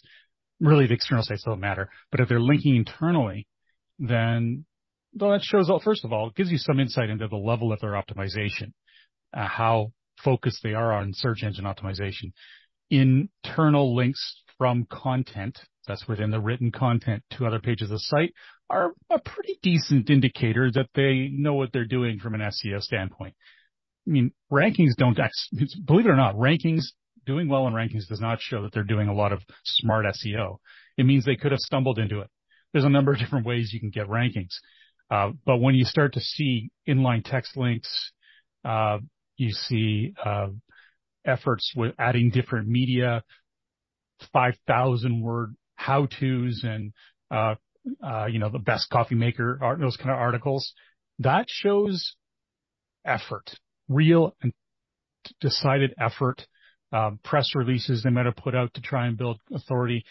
Really, 0.61 0.87
the 0.87 0.93
external 0.93 1.23
sites 1.23 1.43
don't 1.43 1.59
matter, 1.59 1.89
but 2.11 2.21
if 2.21 2.29
they're 2.29 2.39
linking 2.39 2.77
internally, 2.77 3.47
then 3.99 4.65
well, 5.15 5.31
that 5.31 5.41
shows, 5.43 5.69
up. 5.69 5.81
first 5.83 6.05
of 6.05 6.13
all, 6.13 6.29
it 6.29 6.35
gives 6.35 6.51
you 6.51 6.57
some 6.57 6.79
insight 6.79 7.09
into 7.09 7.27
the 7.27 7.35
level 7.35 7.73
of 7.73 7.81
their 7.81 7.91
optimization, 7.91 8.71
uh, 9.35 9.47
how 9.47 9.91
focused 10.23 10.61
they 10.63 10.73
are 10.73 10.93
on 10.93 11.11
search 11.13 11.43
engine 11.43 11.65
optimization. 11.65 12.31
Internal 12.89 13.95
links 13.95 14.41
from 14.57 14.85
content, 14.89 15.59
that's 15.87 16.07
within 16.07 16.31
the 16.31 16.39
written 16.39 16.71
content 16.71 17.23
to 17.31 17.45
other 17.45 17.59
pages 17.59 17.89
of 17.89 17.95
the 17.95 17.99
site, 17.99 18.33
are 18.69 18.93
a 19.09 19.19
pretty 19.19 19.57
decent 19.61 20.09
indicator 20.09 20.71
that 20.71 20.89
they 20.95 21.29
know 21.31 21.53
what 21.53 21.71
they're 21.73 21.85
doing 21.85 22.19
from 22.19 22.33
an 22.33 22.41
SEO 22.41 22.81
standpoint. 22.81 23.35
I 24.07 24.11
mean, 24.11 24.31
rankings 24.51 24.95
don't, 24.97 25.17
believe 25.85 26.05
it 26.05 26.09
or 26.09 26.15
not, 26.15 26.35
rankings, 26.35 26.83
doing 27.25 27.47
well 27.47 27.67
in 27.67 27.73
rankings 27.73 28.07
does 28.07 28.19
not 28.19 28.41
show 28.41 28.63
that 28.63 28.73
they're 28.73 28.83
doing 28.83 29.07
a 29.07 29.13
lot 29.13 29.31
of 29.31 29.41
smart 29.63 30.05
SEO. 30.05 30.57
It 30.97 31.05
means 31.05 31.25
they 31.25 31.35
could 31.35 31.51
have 31.51 31.59
stumbled 31.59 31.99
into 31.99 32.19
it. 32.19 32.29
There's 32.71 32.85
a 32.85 32.89
number 32.89 33.13
of 33.13 33.19
different 33.19 33.45
ways 33.45 33.71
you 33.71 33.79
can 33.79 33.91
get 33.91 34.07
rankings. 34.07 34.55
Uh, 35.09 35.31
but 35.45 35.57
when 35.57 35.75
you 35.75 35.85
start 35.85 36.13
to 36.13 36.19
see 36.19 36.69
inline 36.87 37.23
text 37.23 37.55
links, 37.55 38.11
uh, 38.65 38.97
you 39.37 39.51
see 39.51 40.13
uh, 40.23 40.47
efforts 41.25 41.73
with 41.75 41.93
adding 41.99 42.29
different 42.29 42.67
media, 42.67 43.23
5,000 44.31 45.21
word 45.21 45.55
how-tos 45.75 46.63
and, 46.63 46.93
you 47.31 48.39
know, 48.39 48.49
the 48.49 48.61
best 48.63 48.89
coffee 48.89 49.15
maker, 49.15 49.59
those 49.79 49.97
kind 49.97 50.11
of 50.11 50.17
articles. 50.17 50.73
That 51.19 51.45
shows 51.47 52.15
effort, 53.05 53.49
real 53.87 54.35
and 54.41 54.53
decided 55.41 55.93
effort, 55.99 56.45
um, 56.91 57.19
press 57.23 57.55
releases 57.55 58.03
they 58.03 58.09
might 58.09 58.25
have 58.25 58.35
put 58.35 58.55
out 58.55 58.73
to 58.75 58.81
try 58.81 59.07
and 59.07 59.17
build 59.17 59.39
authority, 59.53 60.05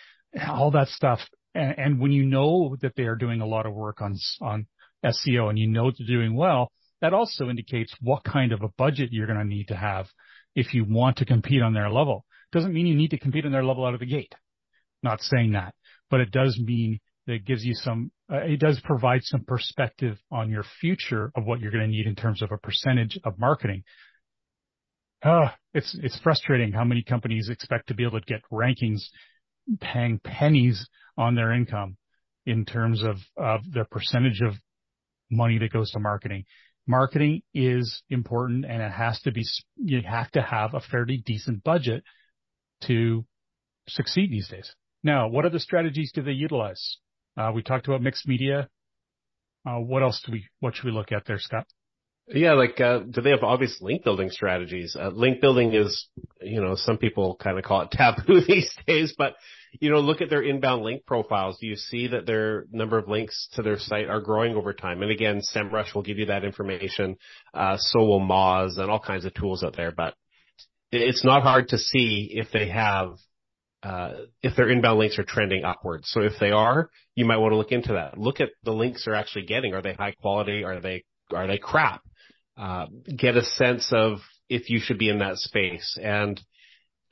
all 0.48 0.70
that 0.72 0.88
stuff. 0.88 1.20
And 1.54 2.00
when 2.00 2.12
you 2.12 2.24
know 2.24 2.76
that 2.80 2.96
they 2.96 3.04
are 3.04 3.16
doing 3.16 3.40
a 3.40 3.46
lot 3.46 3.66
of 3.66 3.74
work 3.74 4.00
on, 4.00 4.16
on 4.40 4.66
SEO 5.04 5.50
and 5.50 5.58
you 5.58 5.68
know 5.68 5.90
they're 5.90 6.06
doing 6.06 6.34
well, 6.34 6.72
that 7.00 7.12
also 7.12 7.48
indicates 7.48 7.94
what 8.00 8.24
kind 8.24 8.52
of 8.52 8.62
a 8.62 8.68
budget 8.78 9.10
you're 9.12 9.26
going 9.26 9.38
to 9.38 9.44
need 9.44 9.68
to 9.68 9.76
have 9.76 10.06
if 10.54 10.74
you 10.74 10.84
want 10.84 11.16
to 11.18 11.24
compete 11.24 11.62
on 11.62 11.74
their 11.74 11.90
level. 11.90 12.24
Doesn't 12.52 12.72
mean 12.72 12.86
you 12.86 12.94
need 12.94 13.10
to 13.10 13.18
compete 13.18 13.46
on 13.46 13.52
their 13.52 13.64
level 13.64 13.84
out 13.84 13.94
of 13.94 14.00
the 14.00 14.06
gate. 14.06 14.34
Not 15.02 15.20
saying 15.20 15.52
that, 15.52 15.74
but 16.10 16.20
it 16.20 16.30
does 16.30 16.58
mean 16.62 17.00
that 17.26 17.34
it 17.34 17.46
gives 17.46 17.64
you 17.64 17.74
some, 17.74 18.10
uh, 18.32 18.38
it 18.38 18.60
does 18.60 18.80
provide 18.84 19.22
some 19.22 19.44
perspective 19.44 20.18
on 20.30 20.50
your 20.50 20.64
future 20.80 21.32
of 21.34 21.44
what 21.44 21.60
you're 21.60 21.70
going 21.70 21.84
to 21.84 21.90
need 21.90 22.06
in 22.06 22.14
terms 22.14 22.42
of 22.42 22.52
a 22.52 22.58
percentage 22.58 23.18
of 23.24 23.38
marketing. 23.38 23.84
Uh, 25.22 25.48
it's, 25.72 25.96
it's 26.02 26.18
frustrating 26.20 26.72
how 26.72 26.84
many 26.84 27.02
companies 27.02 27.48
expect 27.48 27.88
to 27.88 27.94
be 27.94 28.04
able 28.04 28.20
to 28.20 28.26
get 28.26 28.42
rankings 28.52 29.02
paying 29.80 30.18
pennies 30.22 30.88
on 31.16 31.34
their 31.34 31.52
income 31.52 31.96
in 32.46 32.64
terms 32.64 33.02
of, 33.04 33.16
of 33.36 33.60
their 33.72 33.84
percentage 33.84 34.40
of 34.40 34.54
money 35.30 35.58
that 35.58 35.72
goes 35.72 35.90
to 35.92 36.00
marketing. 36.00 36.44
Marketing 36.86 37.42
is 37.54 38.02
important 38.10 38.64
and 38.64 38.82
it 38.82 38.90
has 38.90 39.20
to 39.20 39.32
be, 39.32 39.44
you 39.76 40.02
have 40.02 40.30
to 40.32 40.42
have 40.42 40.74
a 40.74 40.80
fairly 40.80 41.18
decent 41.18 41.62
budget 41.62 42.02
to 42.82 43.24
succeed 43.88 44.30
these 44.30 44.48
days. 44.48 44.74
Now, 45.04 45.28
what 45.28 45.44
other 45.44 45.58
strategies 45.58 46.12
do 46.12 46.22
they 46.22 46.32
utilize? 46.32 46.98
Uh, 47.36 47.52
we 47.54 47.62
talked 47.62 47.86
about 47.86 48.02
mixed 48.02 48.26
media. 48.26 48.68
Uh, 49.64 49.78
what 49.78 50.02
else 50.02 50.20
do 50.26 50.32
we, 50.32 50.46
what 50.60 50.74
should 50.74 50.84
we 50.84 50.90
look 50.90 51.12
at 51.12 51.24
there, 51.24 51.38
Scott? 51.38 51.66
Yeah, 52.28 52.54
like, 52.54 52.80
uh, 52.80 53.00
do 53.00 53.20
they 53.20 53.30
have 53.30 53.42
obvious 53.42 53.78
link 53.80 54.04
building 54.04 54.30
strategies? 54.30 54.96
Uh, 54.98 55.08
link 55.08 55.40
building 55.40 55.74
is, 55.74 56.08
you 56.40 56.60
know, 56.60 56.74
some 56.76 56.98
people 56.98 57.36
kind 57.36 57.58
of 57.58 57.64
call 57.64 57.82
it 57.82 57.90
taboo 57.90 58.40
these 58.46 58.72
days, 58.86 59.14
but 59.16 59.34
you 59.80 59.90
know, 59.90 60.00
look 60.00 60.20
at 60.20 60.30
their 60.30 60.42
inbound 60.42 60.82
link 60.82 61.06
profiles. 61.06 61.58
Do 61.58 61.66
you 61.66 61.76
see 61.76 62.08
that 62.08 62.26
their 62.26 62.66
number 62.70 62.98
of 62.98 63.08
links 63.08 63.48
to 63.54 63.62
their 63.62 63.78
site 63.78 64.08
are 64.08 64.20
growing 64.20 64.54
over 64.54 64.72
time? 64.72 65.02
And 65.02 65.10
again, 65.10 65.40
SEMrush 65.40 65.94
will 65.94 66.02
give 66.02 66.18
you 66.18 66.26
that 66.26 66.44
information. 66.44 67.16
Uh, 67.54 67.76
so 67.78 68.00
will 68.00 68.20
Moz 68.20 68.78
and 68.78 68.90
all 68.90 69.00
kinds 69.00 69.24
of 69.24 69.34
tools 69.34 69.64
out 69.64 69.76
there, 69.76 69.92
but 69.92 70.14
it's 70.90 71.24
not 71.24 71.42
hard 71.42 71.68
to 71.68 71.78
see 71.78 72.30
if 72.34 72.48
they 72.52 72.68
have, 72.68 73.16
uh, 73.82 74.12
if 74.42 74.54
their 74.56 74.68
inbound 74.68 74.98
links 74.98 75.18
are 75.18 75.24
trending 75.24 75.64
upwards. 75.64 76.10
So 76.10 76.20
if 76.20 76.34
they 76.38 76.50
are, 76.50 76.90
you 77.14 77.24
might 77.24 77.38
want 77.38 77.52
to 77.52 77.56
look 77.56 77.72
into 77.72 77.94
that. 77.94 78.18
Look 78.18 78.40
at 78.40 78.50
the 78.62 78.72
links 78.72 79.04
they're 79.04 79.14
actually 79.14 79.46
getting. 79.46 79.74
Are 79.74 79.82
they 79.82 79.94
high 79.94 80.12
quality? 80.12 80.64
Are 80.64 80.80
they, 80.80 81.04
are 81.34 81.46
they 81.46 81.58
crap? 81.58 82.02
Uh, 82.58 82.86
get 83.16 83.36
a 83.36 83.42
sense 83.42 83.90
of 83.90 84.18
if 84.50 84.68
you 84.68 84.80
should 84.80 84.98
be 84.98 85.08
in 85.08 85.20
that 85.20 85.38
space. 85.38 85.98
And 86.00 86.38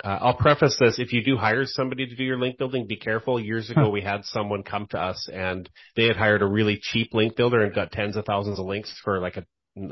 uh, 0.03 0.19
I'll 0.21 0.37
preface 0.37 0.77
this. 0.79 0.99
If 0.99 1.13
you 1.13 1.23
do 1.25 1.37
hire 1.37 1.65
somebody 1.67 2.07
to 2.07 2.17
do 2.17 2.25
your 2.25 2.39
link 2.39 2.59
building, 2.59 2.87
be 2.87 2.97
careful. 2.97 3.41
Years 3.41 3.71
ago, 3.71 3.91
we 3.91 4.01
had 4.01 4.25
someone 4.25 4.63
come 4.63 4.87
to 4.91 4.99
us 4.99 5.29
and 5.33 5.69
they 5.97 6.05
had 6.07 6.17
hired 6.17 6.43
a 6.43 6.47
really 6.47 6.79
cheap 6.81 7.13
link 7.13 7.37
builder 7.37 7.63
and 7.63 7.75
got 7.75 7.93
tens 7.93 8.17
of 8.17 8.25
thousands 8.25 8.59
of 8.59 8.67
links 8.67 8.95
for 9.05 9.21
like 9.21 9.37
a 9.37 9.45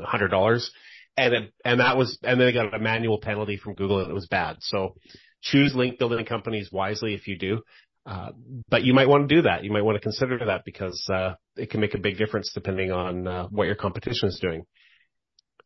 hundred 0.03 0.29
dollars. 0.29 0.71
And 1.17 1.33
it, 1.33 1.53
and 1.65 1.79
that 1.79 1.97
was, 1.97 2.17
and 2.23 2.39
then 2.39 2.47
they 2.47 2.53
got 2.53 2.73
a 2.73 2.79
manual 2.79 3.19
penalty 3.19 3.57
from 3.57 3.75
Google 3.75 3.99
and 3.99 4.09
it 4.09 4.13
was 4.13 4.27
bad. 4.27 4.57
So 4.61 4.95
choose 5.41 5.75
link 5.75 5.99
building 5.99 6.25
companies 6.25 6.69
wisely 6.71 7.13
if 7.13 7.27
you 7.27 7.37
do. 7.37 7.61
Uh, 8.05 8.29
but 8.69 8.83
you 8.83 8.93
might 8.93 9.07
want 9.07 9.27
to 9.27 9.35
do 9.35 9.41
that. 9.43 9.63
You 9.63 9.71
might 9.71 9.83
want 9.83 9.95
to 9.97 10.01
consider 10.01 10.39
that 10.45 10.61
because, 10.65 11.05
uh, 11.13 11.33
it 11.55 11.69
can 11.69 11.81
make 11.81 11.93
a 11.93 11.99
big 11.99 12.17
difference 12.17 12.51
depending 12.53 12.91
on, 12.91 13.27
uh, 13.27 13.47
what 13.47 13.67
your 13.67 13.75
competition 13.75 14.29
is 14.29 14.39
doing. 14.41 14.63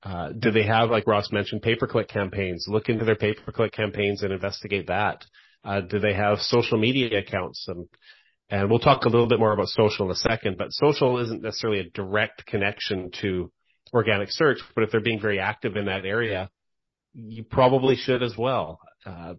Uh, 0.04 0.30
do 0.38 0.52
they 0.52 0.64
have, 0.64 0.90
like 0.90 1.08
Ross 1.08 1.32
mentioned, 1.32 1.62
pay-per-click 1.62 2.10
campaigns? 2.10 2.66
Look 2.68 2.90
into 2.90 3.06
their 3.06 3.16
pay-per-click 3.16 3.72
campaigns 3.72 4.22
and 4.22 4.34
investigate 4.34 4.88
that. 4.88 5.26
Uh, 5.64 5.82
do 5.82 6.00
they 6.00 6.14
have 6.14 6.40
social 6.40 6.78
media 6.78 7.20
accounts? 7.20 7.66
And, 7.70 7.88
and 8.50 8.70
we'll 8.70 8.80
talk 8.80 9.06
a 9.06 9.10
little 9.10 9.28
bit 9.28 9.40
more 9.40 9.54
about 9.54 9.70
social 9.70 10.06
in 10.06 10.12
a 10.12 10.16
second, 10.16 10.58
but 10.58 10.68
social 10.72 11.20
isn't 11.20 11.42
necessarily 11.42 11.80
a 11.80 11.90
direct 11.90 12.46
connection 12.46 13.12
to 13.22 13.52
organic 13.94 14.30
search, 14.30 14.60
but 14.76 14.84
if 14.84 14.92
they're 14.92 15.00
being 15.00 15.22
very 15.22 15.40
active 15.40 15.78
in 15.78 15.86
that 15.86 16.06
area, 16.06 16.50
you 17.14 17.44
probably 17.44 17.96
should 17.96 18.24
as 18.24 18.36
well. 18.38 18.80
Uh, 19.06 19.36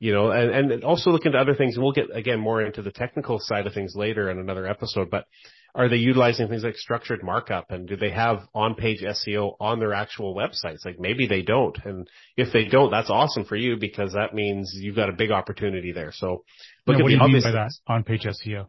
you 0.00 0.12
know, 0.12 0.30
and, 0.30 0.72
and 0.72 0.84
also 0.84 1.10
look 1.10 1.26
into 1.26 1.38
other 1.38 1.54
things, 1.54 1.76
and 1.76 1.84
we'll 1.84 1.92
get 1.92 2.14
again 2.14 2.40
more 2.40 2.62
into 2.62 2.82
the 2.82 2.90
technical 2.90 3.38
side 3.38 3.66
of 3.66 3.74
things 3.74 3.94
later 3.94 4.30
in 4.30 4.38
another 4.38 4.66
episode, 4.66 5.10
but 5.10 5.26
are 5.74 5.88
they 5.88 5.96
utilizing 5.96 6.48
things 6.48 6.64
like 6.64 6.76
structured 6.76 7.22
markup 7.22 7.70
and 7.70 7.86
do 7.86 7.96
they 7.96 8.10
have 8.10 8.40
on-page 8.54 9.02
SEO 9.02 9.54
on 9.60 9.78
their 9.78 9.94
actual 9.94 10.34
websites? 10.34 10.84
Like 10.84 10.98
maybe 10.98 11.26
they 11.28 11.42
don't. 11.42 11.76
And 11.84 12.08
if 12.36 12.52
they 12.52 12.64
don't, 12.64 12.90
that's 12.90 13.10
awesome 13.10 13.44
for 13.44 13.56
you 13.56 13.76
because 13.78 14.14
that 14.14 14.34
means 14.34 14.72
you've 14.74 14.96
got 14.96 15.08
a 15.08 15.12
big 15.12 15.30
opportunity 15.30 15.92
there. 15.92 16.10
So 16.12 16.44
look 16.86 16.96
at 16.96 17.02
what 17.02 17.10
the 17.10 17.18
do 17.18 17.24
you 17.24 17.32
mean 17.32 17.42
by 17.42 17.52
that 17.52 17.70
on-page 17.86 18.24
SEO? 18.24 18.66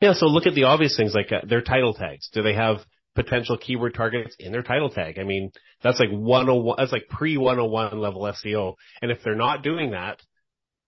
Yeah. 0.00 0.12
So 0.12 0.26
look 0.26 0.46
at 0.46 0.54
the 0.54 0.64
obvious 0.64 0.96
things 0.96 1.14
like 1.14 1.32
uh, 1.32 1.46
their 1.48 1.62
title 1.62 1.94
tags. 1.94 2.28
Do 2.32 2.42
they 2.42 2.54
have 2.54 2.78
potential 3.14 3.56
keyword 3.56 3.94
targets 3.94 4.36
in 4.38 4.52
their 4.52 4.62
title 4.62 4.90
tag? 4.90 5.18
I 5.18 5.24
mean, 5.24 5.52
that's 5.82 5.98
like 5.98 6.10
101, 6.10 6.76
that's 6.78 6.92
like 6.92 7.08
pre 7.08 7.38
101 7.38 7.98
level 7.98 8.22
SEO. 8.22 8.74
And 9.00 9.10
if 9.10 9.22
they're 9.24 9.34
not 9.34 9.62
doing 9.62 9.92
that, 9.92 10.20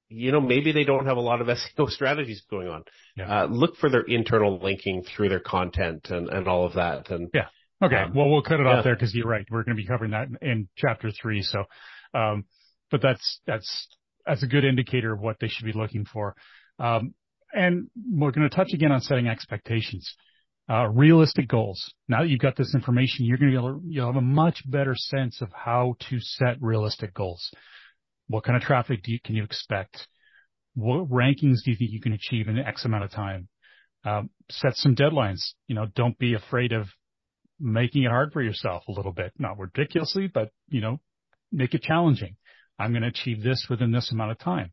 you 0.08 0.32
know, 0.32 0.40
maybe 0.40 0.72
they 0.72 0.84
don't 0.84 1.06
have 1.06 1.16
a 1.16 1.20
lot 1.20 1.40
of 1.40 1.46
SEO 1.78 1.88
strategies 1.88 2.42
going 2.50 2.68
on. 2.68 2.84
Yeah. 3.16 3.42
Uh, 3.42 3.46
look 3.46 3.76
for 3.76 3.90
their 3.90 4.02
internal 4.02 4.58
linking 4.58 5.04
through 5.04 5.28
their 5.28 5.40
content 5.40 6.08
and, 6.10 6.28
and 6.28 6.48
all 6.48 6.64
of 6.64 6.74
that. 6.74 7.10
And 7.10 7.30
yeah. 7.34 7.46
Okay. 7.82 7.96
Um, 7.96 8.14
well, 8.14 8.28
we'll 8.28 8.42
cut 8.42 8.60
it 8.60 8.64
yeah. 8.64 8.78
off 8.78 8.84
there 8.84 8.94
because 8.94 9.14
you're 9.14 9.28
right. 9.28 9.46
We're 9.50 9.62
going 9.62 9.76
to 9.76 9.82
be 9.82 9.86
covering 9.86 10.10
that 10.10 10.28
in 10.42 10.68
chapter 10.76 11.10
three. 11.10 11.42
So, 11.42 11.64
um, 12.14 12.44
but 12.90 13.02
that's, 13.02 13.40
that's, 13.46 13.88
that's 14.26 14.42
a 14.42 14.46
good 14.46 14.64
indicator 14.64 15.12
of 15.12 15.20
what 15.20 15.36
they 15.40 15.48
should 15.48 15.64
be 15.64 15.72
looking 15.72 16.04
for. 16.04 16.34
Um, 16.78 17.14
and 17.52 17.88
we're 18.10 18.32
going 18.32 18.48
to 18.48 18.54
touch 18.54 18.72
again 18.74 18.92
on 18.92 19.00
setting 19.00 19.28
expectations. 19.28 20.14
Uh, 20.70 20.86
realistic 20.88 21.48
goals. 21.48 21.94
Now 22.08 22.20
that 22.20 22.28
you've 22.28 22.40
got 22.40 22.56
this 22.56 22.74
information, 22.74 23.24
you're 23.24 23.38
going 23.38 23.52
to 23.52 23.58
be 23.58 23.64
able 23.64 23.80
to, 23.80 23.86
you'll 23.86 24.06
have 24.06 24.16
a 24.16 24.20
much 24.20 24.62
better 24.66 24.94
sense 24.94 25.40
of 25.40 25.48
how 25.54 25.94
to 26.10 26.20
set 26.20 26.60
realistic 26.60 27.14
goals. 27.14 27.50
What 28.28 28.44
kind 28.44 28.56
of 28.56 28.62
traffic 28.62 29.02
do 29.02 29.12
you, 29.12 29.18
can 29.24 29.34
you 29.34 29.44
expect? 29.44 30.06
What 30.74 31.10
rankings 31.10 31.64
do 31.64 31.70
you 31.70 31.76
think 31.76 31.90
you 31.90 32.00
can 32.00 32.12
achieve 32.12 32.48
in 32.48 32.58
X 32.58 32.84
amount 32.84 33.04
of 33.04 33.10
time? 33.10 33.48
Um, 34.04 34.30
set 34.50 34.76
some 34.76 34.94
deadlines. 34.94 35.40
You 35.66 35.74
know, 35.74 35.86
don't 35.94 36.18
be 36.18 36.34
afraid 36.34 36.72
of 36.72 36.86
making 37.58 38.04
it 38.04 38.10
hard 38.10 38.32
for 38.32 38.42
yourself 38.42 38.84
a 38.88 38.92
little 38.92 39.12
bit. 39.12 39.32
Not 39.38 39.58
ridiculously, 39.58 40.28
but 40.32 40.50
you 40.68 40.80
know, 40.80 41.00
make 41.50 41.74
it 41.74 41.82
challenging. 41.82 42.36
I'm 42.78 42.92
going 42.92 43.02
to 43.02 43.08
achieve 43.08 43.42
this 43.42 43.66
within 43.68 43.90
this 43.90 44.12
amount 44.12 44.30
of 44.30 44.38
time. 44.38 44.70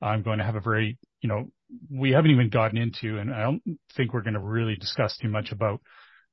I'm 0.00 0.22
going 0.22 0.38
to 0.38 0.44
have 0.44 0.56
a 0.56 0.60
very, 0.60 0.98
you 1.20 1.28
know, 1.28 1.50
we 1.90 2.12
haven't 2.12 2.30
even 2.30 2.48
gotten 2.48 2.78
into, 2.78 3.18
and 3.18 3.32
I 3.32 3.42
don't 3.42 3.62
think 3.96 4.12
we're 4.12 4.22
going 4.22 4.34
to 4.34 4.40
really 4.40 4.74
discuss 4.74 5.16
too 5.16 5.28
much 5.28 5.52
about 5.52 5.80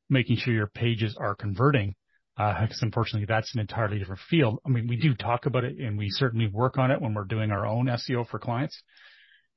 making 0.10 0.38
sure 0.38 0.53
your 0.53 0.67
pages 0.67 1.15
are 1.19 1.36
converting, 1.36 1.95
because 2.39 2.80
unfortunately 2.82 3.25
that's 3.28 3.54
an 3.54 3.60
entirely 3.60 3.99
different 3.99 4.21
field. 4.30 4.60
I 4.65 4.69
mean, 4.69 4.88
we 4.88 4.95
do 4.95 5.13
talk 5.13 5.45
about 5.45 5.65
it 5.65 5.78
and 5.78 5.97
we 5.97 6.10
certainly 6.10 6.47
work 6.47 6.78
on 6.78 6.89
it 6.89 7.02
when 7.02 7.13
we're 7.13 7.25
doing 7.25 7.52
our 7.52 7.67
own 7.67 7.88
SEO 7.88 8.28
for 8.30 8.39
clients. 8.39 8.82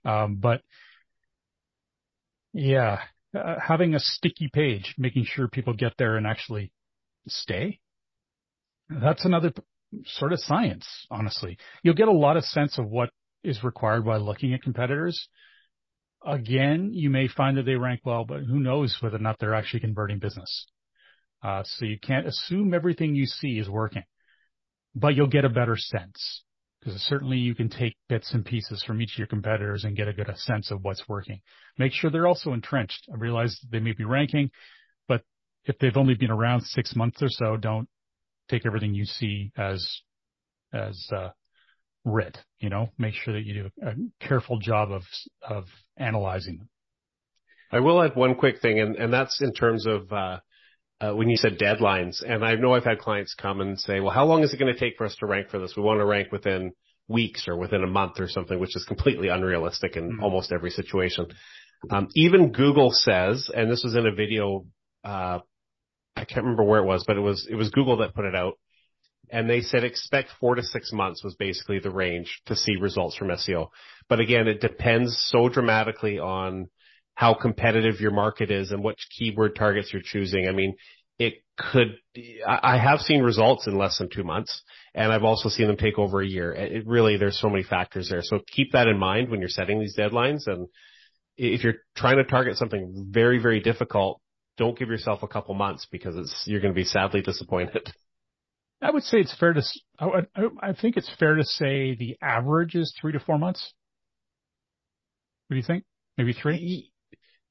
Um, 0.04 0.38
but 0.40 0.62
yeah, 2.52 2.98
uh, 3.38 3.54
having 3.64 3.94
a 3.94 4.00
sticky 4.00 4.50
page, 4.52 4.96
making 4.98 5.26
sure 5.26 5.46
people 5.46 5.74
get 5.74 5.92
there 5.96 6.16
and 6.16 6.26
actually 6.26 6.72
stay. 7.28 7.78
That's 8.90 9.24
another 9.24 9.52
sort 10.04 10.32
of 10.32 10.40
science, 10.40 10.86
honestly. 11.08 11.58
You'll 11.84 11.94
get 11.94 12.08
a 12.08 12.12
lot 12.12 12.36
of 12.36 12.44
sense 12.44 12.78
of 12.78 12.88
what 12.88 13.10
is 13.44 13.62
required 13.62 14.04
by 14.04 14.16
looking 14.16 14.54
at 14.54 14.62
competitors. 14.62 15.28
Again, 16.26 16.90
you 16.92 17.10
may 17.10 17.28
find 17.28 17.56
that 17.58 17.64
they 17.64 17.76
rank 17.76 18.00
well, 18.04 18.24
but 18.24 18.40
who 18.40 18.58
knows 18.58 18.96
whether 19.00 19.16
or 19.16 19.20
not 19.20 19.38
they're 19.38 19.54
actually 19.54 19.80
converting 19.80 20.18
business. 20.18 20.66
Uh, 21.42 21.62
so 21.64 21.84
you 21.84 21.98
can't 21.98 22.26
assume 22.26 22.72
everything 22.72 23.14
you 23.14 23.26
see 23.26 23.58
is 23.58 23.68
working, 23.68 24.04
but 24.94 25.14
you'll 25.14 25.26
get 25.26 25.44
a 25.44 25.48
better 25.48 25.76
sense 25.76 26.44
because 26.82 27.00
certainly 27.02 27.36
you 27.36 27.54
can 27.54 27.68
take 27.68 27.96
bits 28.08 28.32
and 28.34 28.44
pieces 28.44 28.82
from 28.84 29.00
each 29.00 29.14
of 29.14 29.18
your 29.18 29.26
competitors 29.26 29.84
and 29.84 29.96
get 29.96 30.08
a 30.08 30.12
good 30.12 30.30
sense 30.36 30.70
of 30.70 30.82
what's 30.82 31.08
working. 31.08 31.40
Make 31.78 31.92
sure 31.92 32.10
they're 32.10 32.26
also 32.26 32.52
entrenched. 32.52 33.08
I 33.12 33.16
realize 33.16 33.56
they 33.70 33.78
may 33.78 33.92
be 33.92 34.04
ranking, 34.04 34.50
but 35.06 35.22
if 35.64 35.78
they've 35.78 35.96
only 35.96 36.14
been 36.14 36.30
around 36.30 36.62
six 36.62 36.96
months 36.96 37.22
or 37.22 37.28
so, 37.28 37.56
don't 37.56 37.88
take 38.48 38.66
everything 38.66 38.94
you 38.94 39.04
see 39.04 39.52
as 39.56 39.84
as 40.72 41.08
uh, 41.14 41.30
writ. 42.04 42.36
You 42.58 42.70
know, 42.70 42.90
make 42.98 43.14
sure 43.14 43.34
that 43.34 43.44
you 43.44 43.54
do 43.54 43.70
a 43.82 44.26
careful 44.26 44.58
job 44.58 44.90
of 44.90 45.02
of 45.48 45.64
analyzing 45.96 46.58
them. 46.58 46.68
I 47.70 47.80
will 47.80 48.02
add 48.02 48.16
one 48.16 48.34
quick 48.34 48.60
thing, 48.60 48.80
and, 48.80 48.96
and 48.96 49.12
that's 49.12 49.40
in 49.40 49.52
terms 49.52 49.86
of 49.86 50.12
uh, 50.12 50.40
uh, 51.02 51.14
when 51.14 51.28
you 51.28 51.36
said 51.36 51.58
deadlines. 51.58 52.22
And 52.26 52.44
I 52.44 52.54
know 52.54 52.74
I've 52.74 52.84
had 52.84 52.98
clients 52.98 53.34
come 53.34 53.60
and 53.60 53.78
say, 53.78 54.00
"Well, 54.00 54.12
how 54.12 54.24
long 54.24 54.42
is 54.42 54.54
it 54.54 54.58
going 54.58 54.72
to 54.72 54.78
take 54.78 54.96
for 54.96 55.04
us 55.04 55.16
to 55.16 55.26
rank 55.26 55.50
for 55.50 55.58
this? 55.58 55.74
We 55.76 55.82
want 55.82 56.00
to 56.00 56.06
rank 56.06 56.32
within 56.32 56.72
weeks 57.08 57.48
or 57.48 57.56
within 57.56 57.82
a 57.82 57.88
month 57.88 58.20
or 58.20 58.28
something," 58.28 58.58
which 58.58 58.76
is 58.76 58.84
completely 58.84 59.28
unrealistic 59.28 59.96
in 59.96 60.12
mm-hmm. 60.12 60.22
almost 60.22 60.52
every 60.52 60.70
situation. 60.70 61.26
Um, 61.90 62.08
even 62.14 62.52
Google 62.52 62.90
says, 62.92 63.50
and 63.52 63.68
this 63.68 63.82
was 63.82 63.96
in 63.96 64.06
a 64.06 64.14
video 64.14 64.66
uh, 65.04 65.40
I 66.16 66.24
can't 66.24 66.44
remember 66.44 66.64
where 66.64 66.80
it 66.80 66.86
was, 66.86 67.04
but 67.06 67.16
it 67.16 67.20
was 67.20 67.46
it 67.50 67.54
was 67.54 67.70
Google 67.70 67.98
that 67.98 68.14
put 68.14 68.24
it 68.24 68.34
out, 68.34 68.54
and 69.30 69.48
they 69.48 69.60
said 69.60 69.84
expect 69.84 70.30
four 70.38 70.54
to 70.54 70.62
six 70.62 70.92
months 70.92 71.24
was 71.24 71.34
basically 71.34 71.78
the 71.78 71.90
range 71.90 72.42
to 72.46 72.56
see 72.56 72.76
results 72.76 73.16
from 73.16 73.28
SEO. 73.28 73.68
But 74.08 74.20
again, 74.20 74.46
it 74.46 74.60
depends 74.60 75.16
so 75.30 75.48
dramatically 75.48 76.18
on 76.18 76.68
how 77.14 77.34
competitive 77.34 78.00
your 78.00 78.10
market 78.10 78.50
is 78.50 78.70
and 78.70 78.82
which 78.82 79.06
keyword 79.16 79.54
targets 79.54 79.92
you're 79.92 80.02
choosing. 80.02 80.48
I 80.48 80.52
mean, 80.52 80.74
it 81.18 81.34
could. 81.58 81.98
I 82.46 82.78
have 82.78 83.00
seen 83.00 83.22
results 83.22 83.66
in 83.66 83.76
less 83.76 83.98
than 83.98 84.08
two 84.08 84.24
months, 84.24 84.62
and 84.94 85.12
I've 85.12 85.24
also 85.24 85.48
seen 85.48 85.66
them 85.66 85.76
take 85.76 85.98
over 85.98 86.20
a 86.20 86.26
year. 86.26 86.52
It 86.52 86.86
really 86.86 87.16
there's 87.16 87.38
so 87.38 87.48
many 87.48 87.62
factors 87.62 88.08
there. 88.08 88.22
So 88.22 88.40
keep 88.50 88.72
that 88.72 88.88
in 88.88 88.98
mind 88.98 89.30
when 89.30 89.40
you're 89.40 89.48
setting 89.48 89.78
these 89.78 89.96
deadlines 89.96 90.46
and 90.46 90.68
if 91.36 91.64
you're 91.64 91.76
trying 91.96 92.16
to 92.16 92.24
target 92.24 92.56
something 92.56 93.08
very, 93.10 93.38
very 93.38 93.60
difficult, 93.60 94.20
don't 94.58 94.78
give 94.78 94.88
yourself 94.88 95.22
a 95.22 95.28
couple 95.28 95.54
months 95.54 95.86
because 95.90 96.16
it's 96.16 96.44
you're 96.46 96.60
going 96.60 96.74
to 96.74 96.78
be 96.78 96.84
sadly 96.84 97.22
disappointed. 97.22 97.92
I 98.80 98.90
would 98.90 99.04
say 99.04 99.18
it's 99.18 99.34
fair 99.38 99.52
to. 99.52 99.62
I, 99.98 100.22
I 100.60 100.72
think 100.72 100.96
it's 100.96 101.10
fair 101.18 101.36
to 101.36 101.44
say 101.44 101.94
the 101.94 102.16
average 102.20 102.74
is 102.74 102.94
three 103.00 103.12
to 103.12 103.20
four 103.20 103.38
months. 103.38 103.72
What 105.46 105.54
do 105.54 105.58
you 105.58 105.66
think? 105.66 105.84
Maybe 106.18 106.32
three. 106.32 106.91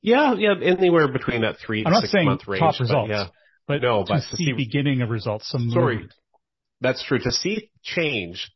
Yeah, 0.02 0.34
yeah, 0.36 0.56
anywhere 0.62 1.08
between 1.12 1.42
that 1.42 1.58
3 1.66 1.86
I'm 1.86 1.94
to 1.94 2.08
six 2.08 2.26
month 2.26 2.48
range. 2.48 2.62
Top 2.62 2.80
results, 2.80 3.10
but, 3.10 3.14
yeah. 3.14 3.28
but 3.68 3.82
no, 3.82 4.04
but 4.08 4.16
to 4.32 4.36
see, 4.36 4.46
see 4.46 4.54
beginning 4.54 5.02
of 5.02 5.10
results. 5.10 5.48
Some 5.50 5.70
sorry, 5.70 5.96
movement. 5.96 6.14
that's 6.82 7.04
true. 7.04 7.20
To 7.20 7.32
see 7.32 7.70
change 7.84 8.52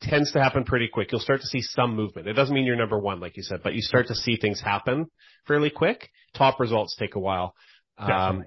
tends 0.00 0.32
to 0.32 0.42
happen 0.42 0.64
pretty 0.64 0.88
quick. 0.88 1.12
You'll 1.12 1.20
start 1.20 1.40
to 1.40 1.46
see 1.46 1.62
some 1.62 1.96
movement. 1.96 2.28
It 2.28 2.34
doesn't 2.34 2.54
mean 2.54 2.64
you're 2.64 2.76
number 2.76 2.98
one, 2.98 3.20
like 3.20 3.36
you 3.36 3.42
said, 3.42 3.60
but 3.62 3.74
you 3.74 3.80
start 3.80 4.08
to 4.08 4.14
see 4.14 4.36
things 4.36 4.60
happen 4.60 5.06
fairly 5.46 5.70
quick. 5.70 6.10
Top 6.36 6.60
results 6.60 6.96
take 6.98 7.14
a 7.14 7.20
while. 7.20 7.54
Um, 7.96 8.44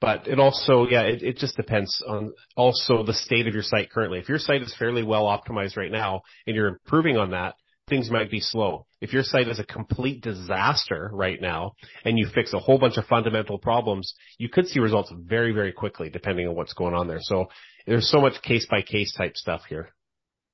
but 0.00 0.28
it 0.28 0.38
also, 0.38 0.86
yeah, 0.88 1.02
it, 1.02 1.22
it 1.22 1.36
just 1.38 1.56
depends 1.56 2.02
on 2.06 2.32
also 2.56 3.02
the 3.02 3.14
state 3.14 3.48
of 3.48 3.54
your 3.54 3.64
site 3.64 3.90
currently. 3.90 4.20
If 4.20 4.28
your 4.28 4.38
site 4.38 4.62
is 4.62 4.74
fairly 4.78 5.02
well 5.02 5.24
optimized 5.24 5.76
right 5.76 5.90
now 5.90 6.22
and 6.46 6.54
you're 6.54 6.68
improving 6.68 7.16
on 7.16 7.32
that, 7.32 7.56
things 7.88 8.10
might 8.10 8.30
be 8.30 8.40
slow. 8.40 8.86
If 9.00 9.12
your 9.12 9.22
site 9.22 9.48
is 9.48 9.58
a 9.58 9.64
complete 9.64 10.22
disaster 10.22 11.10
right 11.12 11.40
now 11.40 11.72
and 12.04 12.18
you 12.18 12.26
fix 12.34 12.52
a 12.52 12.58
whole 12.58 12.78
bunch 12.78 12.96
of 12.96 13.06
fundamental 13.06 13.58
problems, 13.58 14.14
you 14.38 14.48
could 14.48 14.66
see 14.66 14.80
results 14.80 15.12
very, 15.16 15.52
very 15.52 15.72
quickly 15.72 16.10
depending 16.10 16.46
on 16.48 16.54
what's 16.54 16.74
going 16.74 16.94
on 16.94 17.08
there. 17.08 17.20
So 17.20 17.46
there's 17.86 18.10
so 18.10 18.20
much 18.20 18.42
case 18.42 18.66
by 18.70 18.82
case 18.82 19.14
type 19.14 19.36
stuff 19.36 19.62
here 19.68 19.90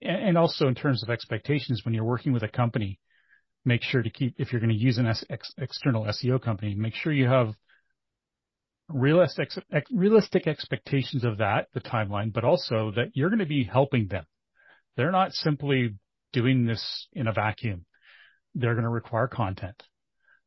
and 0.05 0.37
also 0.37 0.69
in 0.69 0.75
terms 0.75 1.03
of 1.03 1.11
expectations, 1.11 1.83
when 1.85 1.95
you're 1.95 2.05
working 2.05 2.33
with 2.33 2.43
a 2.43 2.49
company, 2.49 2.99
make 3.65 3.83
sure 3.83 4.03
to 4.03 4.11
keep, 4.11 4.35
if 4.39 4.53
you're 4.53 4.61
going 4.61 4.71
to 4.71 4.77
use 4.77 4.99
an 4.99 5.07
ex- 5.07 5.55
external 5.59 6.05
SEO 6.05 6.41
company, 6.43 6.75
make 6.75 6.95
sure 6.95 7.13
you 7.13 7.27
have 7.29 7.55
realistic, 8.89 9.49
realistic 9.91 10.47
expectations 10.47 11.25
of 11.25 11.39
that, 11.39 11.69
the 11.73 11.81
timeline, 11.81 12.33
but 12.33 12.45
also 12.45 12.93
that 12.95 13.13
you're 13.15 13.31
going 13.31 13.39
to 13.39 13.47
be 13.47 13.65
helping 13.65 14.09
them. 14.09 14.27
They're 14.97 15.11
not 15.11 15.33
simply 15.33 15.95
doing 16.35 16.67
this 16.67 17.09
in 17.15 17.27
a 17.27 17.33
vacuum. 17.33 17.87
They're 18.55 18.75
going 18.75 18.85
to 18.85 18.91
require 18.91 19.27
content. 19.27 19.83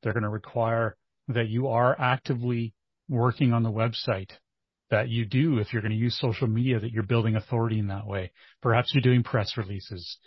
They're 0.04 0.14
going 0.14 0.24
to 0.24 0.30
require 0.30 0.96
that 1.30 1.50
you 1.50 1.70
are 1.70 2.00
actively 2.00 2.74
working 3.10 3.54
on 3.54 3.64
the 3.64 3.72
website 3.72 4.30
that 4.90 5.10
you 5.10 5.26
do 5.26 5.58
if 5.58 5.74
you're 5.74 5.82
going 5.82 5.92
to 5.92 5.98
use 5.98 6.18
social 6.20 6.48
media, 6.48 6.80
that 6.80 6.92
you're 6.92 7.04
building 7.04 7.36
authority 7.36 7.80
in 7.80 7.88
that 7.88 8.06
way. 8.06 8.32
Perhaps 8.62 8.92
you're 8.94 9.02
doing 9.02 9.24
press 9.24 9.58
releases. 9.58 10.18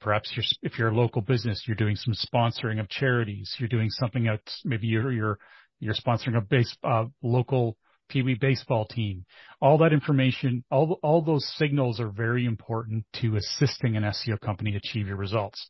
Perhaps 0.00 0.32
you're, 0.34 0.44
if 0.62 0.78
you're 0.78 0.88
a 0.88 0.96
local 0.96 1.22
business, 1.22 1.62
you're 1.66 1.76
doing 1.76 1.94
some 1.94 2.14
sponsoring 2.14 2.80
of 2.80 2.88
charities. 2.88 3.54
You're 3.58 3.68
doing 3.68 3.90
something 3.90 4.26
else. 4.26 4.62
Maybe 4.64 4.88
you're, 4.88 5.12
you're, 5.12 5.38
you're 5.78 5.94
sponsoring 5.94 6.36
a 6.36 6.40
base, 6.40 6.76
uh, 6.82 7.04
local 7.22 7.76
Pee 8.12 8.22
Wee 8.22 8.34
baseball 8.34 8.86
team. 8.86 9.24
All 9.60 9.78
that 9.78 9.92
information, 9.92 10.64
all, 10.70 10.98
all 11.02 11.22
those 11.22 11.46
signals 11.56 12.00
are 12.00 12.10
very 12.10 12.44
important 12.44 13.04
to 13.20 13.36
assisting 13.36 13.96
an 13.96 14.02
SEO 14.02 14.40
company 14.40 14.76
achieve 14.76 15.06
your 15.06 15.16
results. 15.16 15.66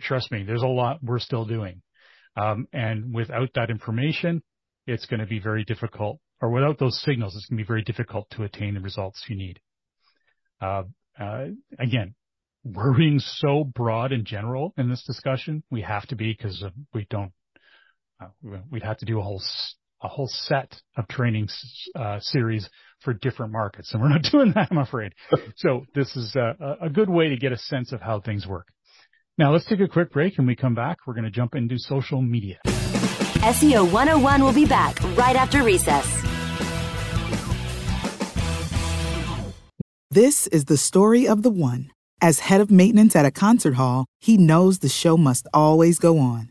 Trust 0.00 0.32
me, 0.32 0.44
there's 0.44 0.62
a 0.62 0.66
lot 0.66 0.98
we're 1.02 1.18
still 1.18 1.44
doing. 1.44 1.82
Um, 2.36 2.68
and 2.72 3.12
without 3.12 3.50
that 3.54 3.70
information, 3.70 4.42
it's 4.86 5.06
going 5.06 5.20
to 5.20 5.26
be 5.26 5.40
very 5.40 5.64
difficult 5.64 6.20
or 6.40 6.50
without 6.50 6.78
those 6.78 7.00
signals, 7.02 7.34
it's 7.34 7.46
going 7.46 7.58
to 7.58 7.64
be 7.64 7.66
very 7.66 7.82
difficult 7.82 8.28
to 8.30 8.44
attain 8.44 8.74
the 8.74 8.80
results 8.80 9.24
you 9.28 9.36
need. 9.36 9.58
Uh, 10.60 10.84
uh, 11.20 11.46
again, 11.78 12.14
we're 12.64 12.96
being 12.96 13.18
so 13.18 13.64
broad 13.64 14.12
and 14.12 14.24
general 14.24 14.72
in 14.76 14.88
this 14.88 15.02
discussion. 15.06 15.62
We 15.70 15.82
have 15.82 16.06
to 16.08 16.16
be 16.16 16.32
because 16.32 16.64
we 16.94 17.06
don't. 17.10 17.32
Uh, 18.20 18.58
we'd 18.70 18.82
have 18.82 18.98
to 18.98 19.06
do 19.06 19.18
a 19.18 19.22
whole 19.22 19.42
a 20.02 20.08
whole 20.08 20.28
set 20.28 20.80
of 20.96 21.08
training 21.08 21.48
uh, 21.94 22.20
series 22.20 22.68
for 23.00 23.14
different 23.14 23.52
markets, 23.52 23.92
and 23.92 24.02
we're 24.02 24.08
not 24.08 24.22
doing 24.32 24.52
that, 24.54 24.68
I'm 24.70 24.78
afraid. 24.78 25.12
so 25.56 25.84
this 25.94 26.14
is 26.16 26.34
a, 26.36 26.76
a 26.82 26.90
good 26.90 27.08
way 27.08 27.28
to 27.28 27.36
get 27.36 27.52
a 27.52 27.58
sense 27.58 27.92
of 27.92 28.00
how 28.00 28.20
things 28.20 28.46
work. 28.46 28.68
Now 29.36 29.52
let's 29.52 29.66
take 29.66 29.80
a 29.80 29.88
quick 29.88 30.10
break, 30.12 30.38
and 30.38 30.46
we 30.46 30.56
come 30.56 30.74
back. 30.74 30.98
We're 31.06 31.14
going 31.14 31.24
to 31.24 31.30
jump 31.30 31.54
into 31.54 31.78
social 31.78 32.20
media. 32.20 32.58
SEO 32.64 33.92
101 33.92 34.42
will 34.42 34.52
be 34.52 34.66
back 34.66 35.00
right 35.16 35.36
after 35.36 35.62
recess. 35.62 36.06
This 40.10 40.48
is 40.48 40.64
the 40.64 40.76
story 40.76 41.28
of 41.28 41.42
the 41.42 41.50
one. 41.50 41.90
As 42.20 42.40
head 42.40 42.60
of 42.60 42.70
maintenance 42.70 43.14
at 43.14 43.26
a 43.26 43.30
concert 43.30 43.74
hall, 43.74 44.06
he 44.18 44.36
knows 44.36 44.80
the 44.80 44.88
show 44.88 45.16
must 45.16 45.46
always 45.54 46.00
go 46.00 46.18
on. 46.18 46.50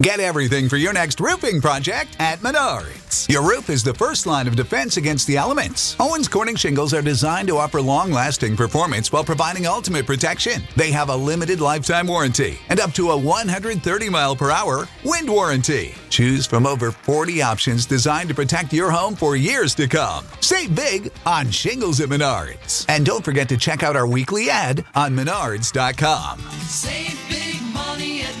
Get 0.00 0.20
everything 0.20 0.68
for 0.68 0.76
your 0.76 0.92
next 0.92 1.18
roofing 1.18 1.60
project 1.60 2.14
at 2.20 2.38
Menards. 2.38 3.28
Your 3.28 3.42
roof 3.42 3.68
is 3.68 3.82
the 3.82 3.94
first 3.94 4.26
line 4.26 4.46
of 4.46 4.54
defense 4.54 4.96
against 4.96 5.26
the 5.26 5.36
elements. 5.36 5.96
Owens 5.98 6.28
Corning 6.28 6.54
shingles 6.54 6.94
are 6.94 7.02
designed 7.02 7.48
to 7.48 7.56
offer 7.56 7.80
long 7.80 8.12
lasting 8.12 8.56
performance 8.56 9.10
while 9.10 9.24
providing 9.24 9.66
ultimate 9.66 10.06
protection. 10.06 10.62
They 10.76 10.92
have 10.92 11.08
a 11.08 11.16
limited 11.16 11.60
lifetime 11.60 12.06
warranty 12.06 12.60
and 12.68 12.78
up 12.78 12.92
to 12.92 13.10
a 13.10 13.18
130 13.18 14.08
mile 14.08 14.36
per 14.36 14.52
hour 14.52 14.86
wind 15.04 15.28
warranty. 15.28 15.96
Choose 16.10 16.46
from 16.46 16.64
over 16.64 16.92
40 16.92 17.42
options 17.42 17.84
designed 17.84 18.28
to 18.28 18.36
protect 18.36 18.72
your 18.72 18.92
home 18.92 19.16
for 19.16 19.34
years 19.34 19.74
to 19.74 19.88
come. 19.88 20.24
Save 20.40 20.76
big 20.76 21.10
on 21.26 21.50
shingles 21.50 22.00
at 22.00 22.08
Menards. 22.08 22.86
And 22.88 23.04
don't 23.04 23.24
forget 23.24 23.48
to 23.48 23.56
check 23.56 23.82
out 23.82 23.96
our 23.96 24.06
weekly 24.06 24.48
ad 24.48 24.84
on 24.94 25.16
menards.com. 25.16 26.38
Save 26.68 27.18
big 27.28 27.60
money 27.74 28.22
at. 28.22 28.37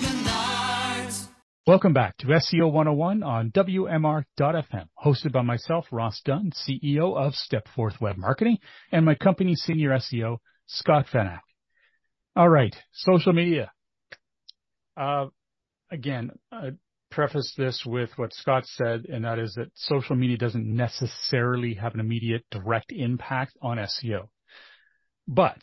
Welcome 1.68 1.92
back 1.92 2.16
to 2.20 2.28
SEO 2.28 2.72
101 2.72 3.22
on 3.22 3.50
WMR.FM, 3.50 4.86
hosted 5.04 5.32
by 5.32 5.42
myself, 5.42 5.84
Ross 5.92 6.18
Dunn, 6.24 6.50
CEO 6.50 7.14
of 7.14 7.34
Stepforth 7.34 8.00
Web 8.00 8.16
Marketing, 8.16 8.56
and 8.90 9.04
my 9.04 9.14
company 9.14 9.54
senior 9.54 9.90
SEO, 9.90 10.38
Scott 10.66 11.04
Van 11.12 11.26
Achte. 11.26 11.40
All 12.34 12.48
right, 12.48 12.74
social 12.94 13.34
media. 13.34 13.70
Uh, 14.96 15.26
again, 15.90 16.30
I 16.50 16.70
preface 17.10 17.52
this 17.58 17.82
with 17.84 18.16
what 18.16 18.32
Scott 18.32 18.64
said, 18.64 19.04
and 19.04 19.26
that 19.26 19.38
is 19.38 19.52
that 19.56 19.68
social 19.74 20.16
media 20.16 20.38
doesn't 20.38 20.66
necessarily 20.66 21.74
have 21.74 21.92
an 21.92 22.00
immediate 22.00 22.46
direct 22.50 22.92
impact 22.92 23.52
on 23.60 23.76
SEO. 23.76 24.28
But 25.26 25.58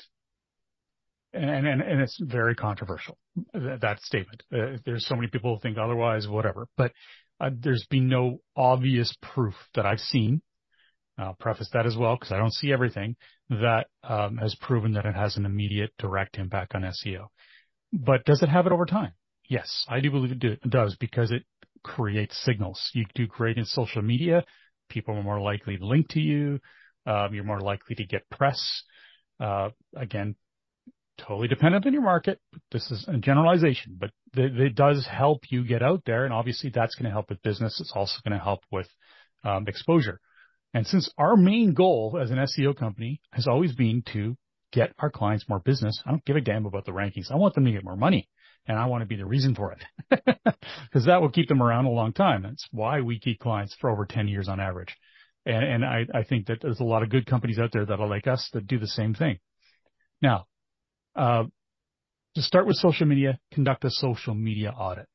and, 1.36 1.67
and, 1.67 1.81
and 1.81 2.01
it's 2.01 2.17
very 2.21 2.55
controversial, 2.55 3.17
that, 3.53 3.79
that 3.81 3.99
statement. 4.01 4.43
Uh, 4.53 4.77
there's 4.86 5.05
so 5.05 5.15
many 5.15 5.27
people 5.27 5.55
who 5.55 5.61
think 5.61 5.77
otherwise, 5.77 6.27
whatever, 6.27 6.67
but 6.77 6.91
uh, 7.39 7.49
there's 7.53 7.86
been 7.89 8.07
no 8.07 8.39
obvious 8.55 9.15
proof 9.21 9.53
that 9.75 9.86
I've 9.86 9.99
seen. 9.99 10.41
I'll 11.17 11.36
preface 11.39 11.69
that 11.73 11.86
as 11.86 11.95
well 11.95 12.15
because 12.15 12.31
I 12.31 12.38
don't 12.38 12.53
see 12.53 12.73
everything 12.73 13.15
that 13.49 13.86
um, 14.03 14.38
has 14.38 14.55
proven 14.55 14.93
that 14.93 15.05
it 15.05 15.15
has 15.15 15.38
an 15.38 15.45
immediate 15.45 15.91
direct 15.97 16.38
impact 16.38 16.75
on 16.75 16.81
SEO. 16.81 17.27
But 17.93 18.25
does 18.25 18.41
it 18.41 18.49
have 18.49 18.65
it 18.65 18.73
over 18.73 18.86
time? 18.86 19.13
Yes, 19.47 19.86
I 19.88 19.99
do 19.99 20.11
believe 20.11 20.31
it, 20.31 20.39
do, 20.39 20.51
it 20.51 20.69
does 20.69 20.97
because 20.99 21.31
it 21.31 21.43
creates 21.83 22.38
signals. 22.43 22.81
You 22.93 23.05
do 23.13 23.27
great 23.27 23.57
in 23.57 23.65
social 23.65 24.01
media. 24.01 24.43
People 24.89 25.15
are 25.15 25.23
more 25.23 25.39
likely 25.39 25.77
to 25.77 25.86
link 25.86 26.09
to 26.09 26.19
you. 26.19 26.59
Um, 27.05 27.33
you're 27.33 27.43
more 27.43 27.61
likely 27.61 27.95
to 27.95 28.05
get 28.05 28.29
press. 28.29 28.83
Uh, 29.39 29.69
again, 29.95 30.36
totally 31.18 31.47
dependent 31.47 31.86
on 31.86 31.93
your 31.93 32.01
market. 32.01 32.39
This 32.72 32.89
is 32.91 33.05
a 33.07 33.18
generalization, 33.18 33.97
but 33.99 34.11
it 34.36 34.76
does 34.76 35.05
help 35.05 35.43
you 35.49 35.66
get 35.66 35.82
out 35.82 36.03
there. 36.05 36.26
And 36.26 36.34
obviously 36.34 36.72
that's 36.74 36.95
going 36.95 37.05
to 37.05 37.11
help 37.11 37.30
with 37.30 37.41
business. 37.41 37.80
It's 37.80 37.93
also 37.95 38.20
going 38.24 38.38
to 38.38 38.43
help 38.43 38.61
with 38.72 38.88
um, 39.43 39.66
exposure. 39.68 40.20
And 40.74 40.86
since 40.86 41.09
our 41.18 41.38
main 41.38 41.74
goal 41.74 42.20
as 42.22 42.32
an 42.32 42.38
SEO 42.38 42.76
company 42.78 43.22
has 43.32 43.47
always 43.47 43.74
been 43.74 44.03
to 44.13 44.36
get 44.74 44.93
our 44.99 45.09
clients 45.09 45.47
more 45.47 45.59
business, 45.59 46.01
I 46.05 46.11
don't 46.11 46.26
give 46.26 46.36
a 46.36 46.41
damn 46.41 46.66
about 46.66 46.86
the 46.86 46.91
rankings. 46.91 47.32
I 47.32 47.36
want 47.36 47.55
them 47.55 47.66
to 47.66 47.72
get 47.72 47.84
more 47.84 47.95
money 47.95 48.28
and 48.68 48.78
I 48.78 48.88
want 48.88 49.01
to 49.01 49.05
be 49.05 49.16
the 49.16 49.26
reason 49.26 49.55
for 49.55 49.74
it 49.74 49.84
because 50.09 51.05
that 51.05 51.22
will 51.22 51.30
keep 51.30 51.47
them 51.47 51.61
around 51.61 51.86
a 51.86 51.91
long 51.91 52.13
time. 52.13 52.43
That's 52.43 52.68
why 52.72 53.01
we 53.01 53.20
keep 53.20 53.39
clients 53.39 53.76
for 53.80 53.89
over 53.89 54.05
10 54.05 54.28
years 54.28 54.49
on 54.49 54.59
average. 54.59 54.95
And, 55.45 55.63
and 55.63 55.86
I, 55.86 56.05
I 56.13 56.24
think 56.24 56.47
that 56.47 56.59
there's 56.61 56.80
a 56.80 56.86
lot 56.86 57.03
of 57.03 57.09
good 57.09 57.28
companies 57.28 57.59
out 57.59 57.72
there 57.72 57.86
that 57.86 57.99
are 57.99 58.07
like 58.07 58.28
us 58.28 58.49
that 58.53 58.68
do 58.68 58.80
the 58.80 58.88
same 58.88 59.13
thing. 59.13 59.38
Now, 60.22 60.47
uh, 61.16 61.43
to 62.36 62.41
start 62.41 62.68
with 62.68 62.76
social 62.76 63.05
media, 63.05 63.39
conduct 63.53 63.86
a 63.86 63.89
social 63.89 64.36
media 64.36 64.72
audit. 64.72 65.07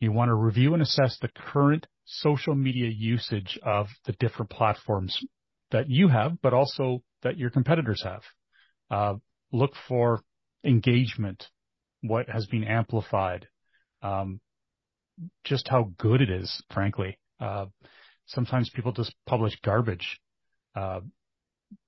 You 0.00 0.12
want 0.12 0.28
to 0.28 0.34
review 0.34 0.74
and 0.74 0.82
assess 0.82 1.18
the 1.20 1.28
current 1.28 1.86
social 2.04 2.54
media 2.54 2.88
usage 2.88 3.58
of 3.62 3.88
the 4.06 4.12
different 4.12 4.50
platforms 4.50 5.18
that 5.70 5.88
you 5.88 6.08
have, 6.08 6.40
but 6.42 6.54
also 6.54 7.02
that 7.22 7.36
your 7.36 7.50
competitors 7.50 8.02
have. 8.04 8.22
Uh, 8.90 9.14
look 9.52 9.72
for 9.88 10.22
engagement, 10.64 11.46
what 12.02 12.28
has 12.28 12.46
been 12.46 12.64
amplified, 12.64 13.46
um, 14.02 14.40
just 15.44 15.68
how 15.68 15.92
good 15.98 16.20
it 16.20 16.30
is, 16.30 16.62
frankly. 16.72 17.18
Uh, 17.40 17.66
sometimes 18.26 18.70
people 18.70 18.92
just 18.92 19.14
publish 19.26 19.58
garbage. 19.64 20.20
Uh, 20.74 21.00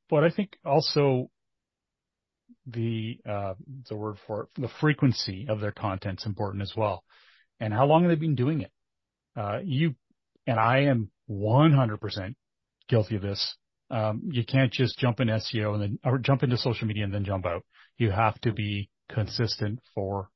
but 0.08 0.24
I 0.24 0.30
think 0.30 0.56
also 0.64 1.30
the 2.72 3.18
uh, 3.28 3.54
the 3.88 3.96
word 3.96 4.16
for 4.26 4.42
it, 4.42 4.48
the 4.60 4.70
frequency 4.80 5.46
of 5.48 5.60
their 5.60 5.72
content 5.72 6.20
is 6.20 6.26
important 6.26 6.62
as 6.62 6.72
well, 6.76 7.04
and 7.58 7.72
how 7.72 7.86
long 7.86 8.02
have 8.02 8.10
they 8.10 8.16
been 8.16 8.34
doing 8.34 8.62
it? 8.62 8.70
Uh, 9.36 9.58
you 9.62 9.94
and 10.46 10.58
I 10.58 10.80
am 10.80 11.10
100% 11.30 12.34
guilty 12.88 13.16
of 13.16 13.22
this. 13.22 13.56
Um, 13.90 14.22
you 14.30 14.44
can't 14.44 14.72
just 14.72 14.98
jump 14.98 15.20
in 15.20 15.28
SEO 15.28 15.74
and 15.74 15.82
then 15.82 15.98
or 16.04 16.18
jump 16.18 16.42
into 16.42 16.56
social 16.56 16.86
media 16.86 17.04
and 17.04 17.14
then 17.14 17.24
jump 17.24 17.46
out. 17.46 17.64
You 17.98 18.10
have 18.10 18.40
to 18.42 18.52
be 18.52 18.88
consistent 19.08 19.80
for 19.94 20.28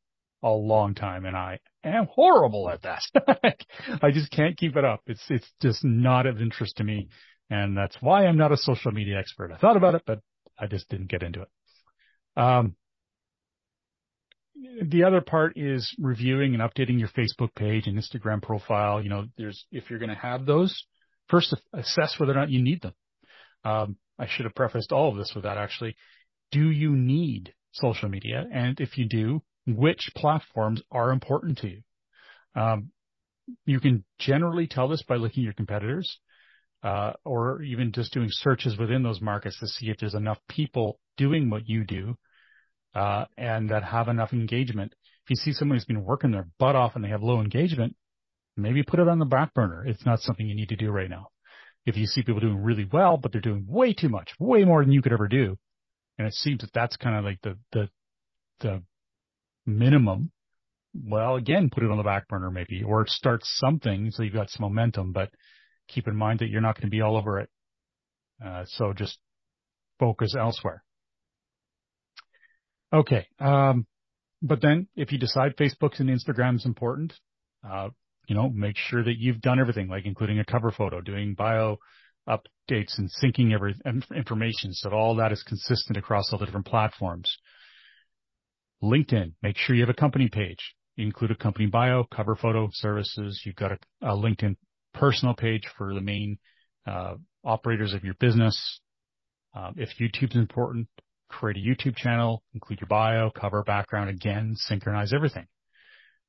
a 0.43 0.51
long 0.51 0.95
time, 0.95 1.25
and 1.25 1.37
I 1.37 1.59
am 1.85 2.07
horrible 2.07 2.69
at 2.69 2.83
that. 2.83 3.03
I 4.03 4.11
just 4.11 4.31
can't 4.31 4.57
keep 4.57 4.77
it 4.77 4.85
up. 4.85 5.01
It's 5.07 5.25
it's 5.31 5.51
just 5.63 5.85
not 5.85 6.27
of 6.27 6.41
interest 6.41 6.77
to 6.77 6.85
me, 6.85 7.09
and 7.49 7.77
that's 7.77 7.97
why 8.01 8.27
I'm 8.27 8.37
not 8.37 8.53
a 8.53 8.57
social 8.57 8.93
media 8.93 9.19
expert. 9.19 9.53
I 9.53 9.57
thought 9.57 9.77
about 9.77 9.95
it, 9.95 10.03
but 10.07 10.21
I 10.59 10.67
just 10.67 10.89
didn't 10.89 11.09
get 11.09 11.23
into 11.23 11.43
it. 11.43 11.49
Um, 12.37 12.77
the 14.83 15.05
other 15.05 15.21
part 15.21 15.57
is 15.57 15.95
reviewing 15.99 16.55
and 16.55 16.63
updating 16.63 16.99
your 16.99 17.09
Facebook 17.09 17.55
page 17.55 17.87
and 17.87 17.99
Instagram 17.99 18.43
profile. 18.43 19.03
You 19.03 19.11
know, 19.11 19.27
there's, 19.37 19.67
if 19.71 19.91
you're 19.91 19.99
going 19.99 20.11
to 20.11 20.15
have 20.15 20.47
those, 20.47 20.85
first 21.29 21.55
assess 21.73 22.19
whether 22.19 22.33
or 22.33 22.37
not 22.37 22.51
you 22.51 22.63
need 22.63 22.83
them. 22.83 22.95
Um, 23.65 23.97
I 24.19 24.27
should 24.29 24.45
have 24.45 24.55
prefaced 24.55 24.93
all 24.93 25.11
of 25.11 25.17
this 25.17 25.33
with 25.35 25.45
that 25.45 25.59
actually. 25.59 25.97
Do 26.51 26.71
you 26.71 26.91
need 26.91 27.53
social 27.73 28.09
media? 28.09 28.45
And 28.53 28.79
if 28.81 28.97
you 28.97 29.09
do, 29.09 29.43
which 29.67 30.11
platforms 30.17 30.83
are 30.91 31.11
important 31.11 31.59
to 31.59 31.69
you? 31.69 31.83
Um, 32.55 32.91
you 33.67 33.81
can 33.81 34.05
generally 34.19 34.67
tell 34.67 34.89
this 34.89 35.03
by 35.03 35.17
looking 35.17 35.43
at 35.43 35.45
your 35.45 35.53
competitors, 35.53 36.19
uh, 36.83 37.13
or 37.25 37.63
even 37.63 37.93
just 37.93 38.13
doing 38.13 38.29
searches 38.31 38.79
within 38.79 39.03
those 39.03 39.21
markets 39.21 39.59
to 39.61 39.67
see 39.67 39.89
if 39.89 39.97
there's 39.99 40.15
enough 40.15 40.39
people 40.49 41.01
doing 41.17 41.51
what 41.51 41.69
you 41.69 41.85
do 41.85 42.17
uh, 42.95 43.25
and 43.37 43.71
that 43.71 43.85
have 43.85 44.09
enough 44.09 44.33
engagement. 44.33 44.93
If 45.25 45.31
you 45.31 45.37
see 45.37 45.53
someone 45.53 45.77
who's 45.77 45.85
been 45.85 46.05
working 46.05 46.31
their 46.31 46.49
butt 46.59 46.77
off 46.77 46.95
and 46.95 47.05
they 47.05 47.09
have 47.09 47.23
low 47.23 47.41
engagement, 47.41 47.97
maybe 48.57 48.83
put 48.83 49.01
it 49.01 49.09
on 49.09 49.19
the 49.19 49.25
back 49.25 49.55
burner. 49.55 49.85
It's 49.87 50.05
not 50.05 50.21
something 50.21 50.47
you 50.47 50.55
need 50.55 50.69
to 50.69 50.77
do 50.77 50.91
right 50.91 51.11
now. 51.11 51.29
If 51.87 51.97
you 51.97 52.07
see 52.07 52.23
people 52.23 52.41
doing 52.41 52.63
really 52.63 52.89
well, 52.91 53.17
but 53.17 53.33
they're 53.33 53.41
doing 53.41 53.67
way 53.69 53.93
too 53.93 54.09
much, 54.09 54.31
way 54.39 54.65
more 54.65 54.83
than 54.83 54.93
you 54.93 55.03
could 55.03 55.13
ever 55.13 55.29
do, 55.29 55.59
and 56.19 56.27
it 56.27 56.35
seems 56.35 56.61
that 56.61 56.73
that's 56.73 56.97
kind 56.97 57.17
of 57.17 57.25
like 57.25 57.41
the 57.43 57.59
the 57.73 57.89
the 58.61 58.83
minimum. 59.67 60.31
Well, 60.95 61.35
again, 61.37 61.71
put 61.71 61.83
it 61.83 61.91
on 61.91 61.97
the 61.97 62.05
back 62.05 62.29
burner 62.29 62.51
maybe, 62.51 62.83
or 62.83 63.07
start 63.07 63.41
something 63.45 64.11
so 64.13 64.23
you've 64.23 64.33
got 64.33 64.49
some 64.49 64.63
momentum. 64.63 65.13
But 65.13 65.31
keep 65.89 66.07
in 66.09 66.17
mind 66.17 66.39
that 66.39 66.49
you're 66.49 66.61
not 66.61 66.77
going 66.77 66.87
to 66.87 66.97
be 66.97 67.03
all 67.03 67.17
over 67.17 67.41
it. 67.41 67.51
Uh, 68.45 68.65
so 68.67 68.93
just 68.93 69.19
focus 69.99 70.35
elsewhere. 70.39 70.83
Okay. 72.95 73.27
Um, 73.41 73.87
but 74.41 74.61
then 74.63 74.87
if 74.95 75.11
you 75.11 75.19
decide 75.19 75.57
Facebook's 75.57 76.01
and 76.01 76.09
Instagram's 76.09 76.65
important, 76.65 77.13
uh, 77.69 77.89
you 78.29 78.35
know, 78.35 78.49
make 78.51 78.77
sure 78.77 79.03
that 79.03 79.19
you've 79.19 79.41
done 79.41 79.59
everything, 79.59 79.89
like 79.89 80.07
including 80.07 80.39
a 80.39 80.45
cover 80.45 80.71
photo, 80.71 81.01
doing 81.01 81.35
bio 81.35 81.79
updates 82.29 82.97
and 82.99 83.11
syncing 83.23 83.53
every 83.53 83.75
information 84.15 84.73
so 84.73 84.89
that 84.89 84.95
all 84.95 85.17
that 85.17 85.33
is 85.33 85.43
consistent 85.43 85.99
across 85.99 86.33
all 86.33 86.39
the 86.39 86.47
different 86.47 86.67
platforms. 86.67 87.37
LinkedIn, 88.83 89.33
make 89.43 89.57
sure 89.57 89.75
you 89.75 89.83
have 89.83 89.91
a 89.91 89.95
company 89.95 90.29
page. 90.29 90.75
Include 90.97 91.33
a 91.33 91.37
company 91.37 91.67
bio, 91.67 92.05
cover 92.05 92.37
photo, 92.37 92.69
services. 92.73 93.43
You've 93.45 93.57
got 93.57 93.73
a, 93.73 93.79
a 94.03 94.17
LinkedIn 94.17 94.57
personal 94.93 95.35
page 95.35 95.65
for 95.77 95.93
the 95.93 96.01
main 96.01 96.39
uh, 96.87 97.15
operators 97.45 97.95
of 97.95 98.05
your 98.05 98.15
business. 98.15 98.81
Um, 99.55 99.75
if 99.77 99.91
YouTube's 100.01 100.37
important, 100.37 100.89
create 101.35 101.57
a 101.57 101.61
YouTube 101.61 101.97
channel, 101.97 102.43
include 102.55 102.81
your 102.81 102.89
bio, 102.89 103.31
cover, 103.31 103.63
background, 103.63 104.11
again, 104.11 104.55
synchronize 104.57 105.13
everything. 105.13 105.47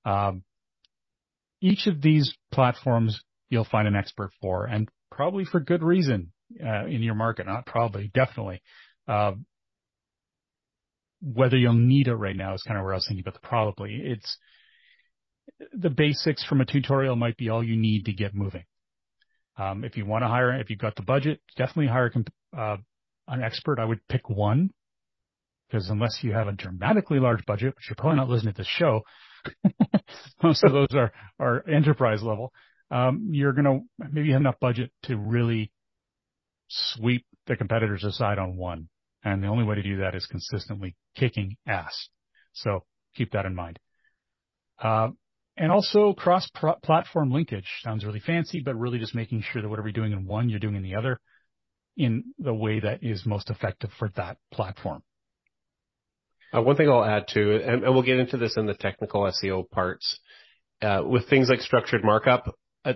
Um, 0.04 0.44
each 1.62 1.88
of 1.88 2.02
these 2.02 2.36
platforms 2.52 3.22
you'll 3.50 3.66
find 3.66 3.88
an 3.88 3.96
expert 3.96 4.32
for, 4.42 4.66
and 4.66 4.90
probably 5.12 5.46
for 5.46 5.60
good 5.60 5.84
reason 5.84 6.32
uh, 6.64 6.86
in 6.86 7.02
your 7.02 7.16
market. 7.16 7.46
Not 7.46 7.66
probably, 7.66 8.12
definitely. 8.14 8.62
Uh, 9.08 9.34
whether 11.22 11.58
you'll 11.58 11.74
need 11.74 12.08
it 12.08 12.16
right 12.16 12.36
now 12.36 12.54
is 12.54 12.64
kind 12.64 12.78
of 12.78 12.84
where 12.84 12.94
I 12.94 12.98
was 12.98 13.06
thinking 13.08 13.24
about 13.24 13.42
the 13.42 13.48
probably. 13.48 14.02
It's 14.04 14.38
the 15.72 15.90
basics 15.90 16.46
from 16.46 16.62
a 16.62 16.66
tutorial 16.66 17.16
might 17.16 17.38
be 17.38 17.50
all 17.50 17.64
you 17.64 17.78
need 17.78 18.06
to 18.06 18.14
get 18.14 18.36
moving. 18.36 18.64
Um, 19.58 19.84
if 19.84 19.96
you 19.96 20.06
want 20.06 20.24
to 20.24 20.28
hire, 20.28 20.60
if 20.60 20.70
you've 20.70 20.80
got 20.80 20.96
the 20.96 21.02
budget, 21.02 21.40
definitely 21.56 21.88
hire 21.88 22.12
uh, 22.58 22.78
an 23.28 23.42
expert. 23.42 23.80
I 23.80 23.86
would 23.86 24.06
pick 24.08 24.30
one 24.30 24.72
because 25.68 25.90
unless 25.90 26.20
you 26.22 26.34
have 26.34 26.48
a 26.48 26.52
dramatically 26.52 27.20
large 27.20 27.46
budget, 27.46 27.76
which 27.76 27.90
you're 27.90 27.96
probably 27.96 28.18
not 28.18 28.30
listening 28.30 28.54
to 28.54 28.60
this 28.60 28.68
show, 28.68 29.02
most 30.44 30.64
of 30.64 30.72
those 30.72 30.88
are, 30.94 31.12
are 31.40 31.68
enterprise 31.68 32.22
level. 32.22 32.52
Um, 32.92 33.30
you're 33.32 33.54
going 33.54 33.66
to 33.66 34.08
maybe 34.12 34.32
have 34.32 34.42
enough 34.42 34.60
budget 34.60 34.92
to 35.04 35.18
really 35.18 35.72
sweep 36.68 37.26
the 37.48 37.56
competitors 37.56 38.04
aside 38.04 38.38
on 38.38 38.58
one. 38.58 38.90
And 39.24 39.44
the 39.44 39.48
only 39.48 39.64
way 39.64 39.76
to 39.76 39.84
do 39.84 39.98
that 39.98 40.16
is 40.16 40.28
consistently 40.28 40.96
kicking 41.16 41.58
ass. 41.68 42.10
So 42.54 42.84
keep 43.16 43.32
that 43.32 43.46
in 43.46 43.56
mind. 43.56 43.80
Uh, 44.80 45.10
and 45.58 45.72
also 45.72 46.14
cross-platform 46.14 47.32
linkage 47.32 47.68
sounds 47.82 48.06
really 48.06 48.20
fancy, 48.20 48.62
but 48.64 48.76
really 48.76 49.00
just 49.00 49.16
making 49.16 49.42
sure 49.42 49.62
that 49.62 49.70
whatever 49.70 49.88
you're 49.88 49.94
doing 49.94 50.12
in 50.12 50.26
one, 50.26 50.50
you're 50.50 50.60
doing 50.60 50.76
in 50.76 50.84
the 50.84 50.96
other 50.96 51.20
in 51.98 52.26
the 52.38 52.54
way 52.54 52.82
that 52.82 53.00
is 53.04 53.26
most 53.26 53.50
effective 53.50 53.90
for 53.98 54.10
that 54.16 54.38
platform. 54.52 55.02
Uh, 56.56 56.62
one 56.62 56.76
thing 56.76 56.90
I'll 56.90 57.04
add 57.04 57.26
too, 57.28 57.60
and, 57.64 57.84
and, 57.84 57.94
we'll 57.94 58.04
get 58.04 58.20
into 58.20 58.38
this 58.38 58.56
in 58.56 58.66
the 58.66 58.76
technical 58.76 59.22
SEO 59.24 59.70
parts, 59.70 60.20
uh, 60.82 61.02
with 61.04 61.28
things 61.30 61.50
like 61.50 61.60
structured 61.60 62.04
markup, 62.04 62.56
uh, 62.86 62.94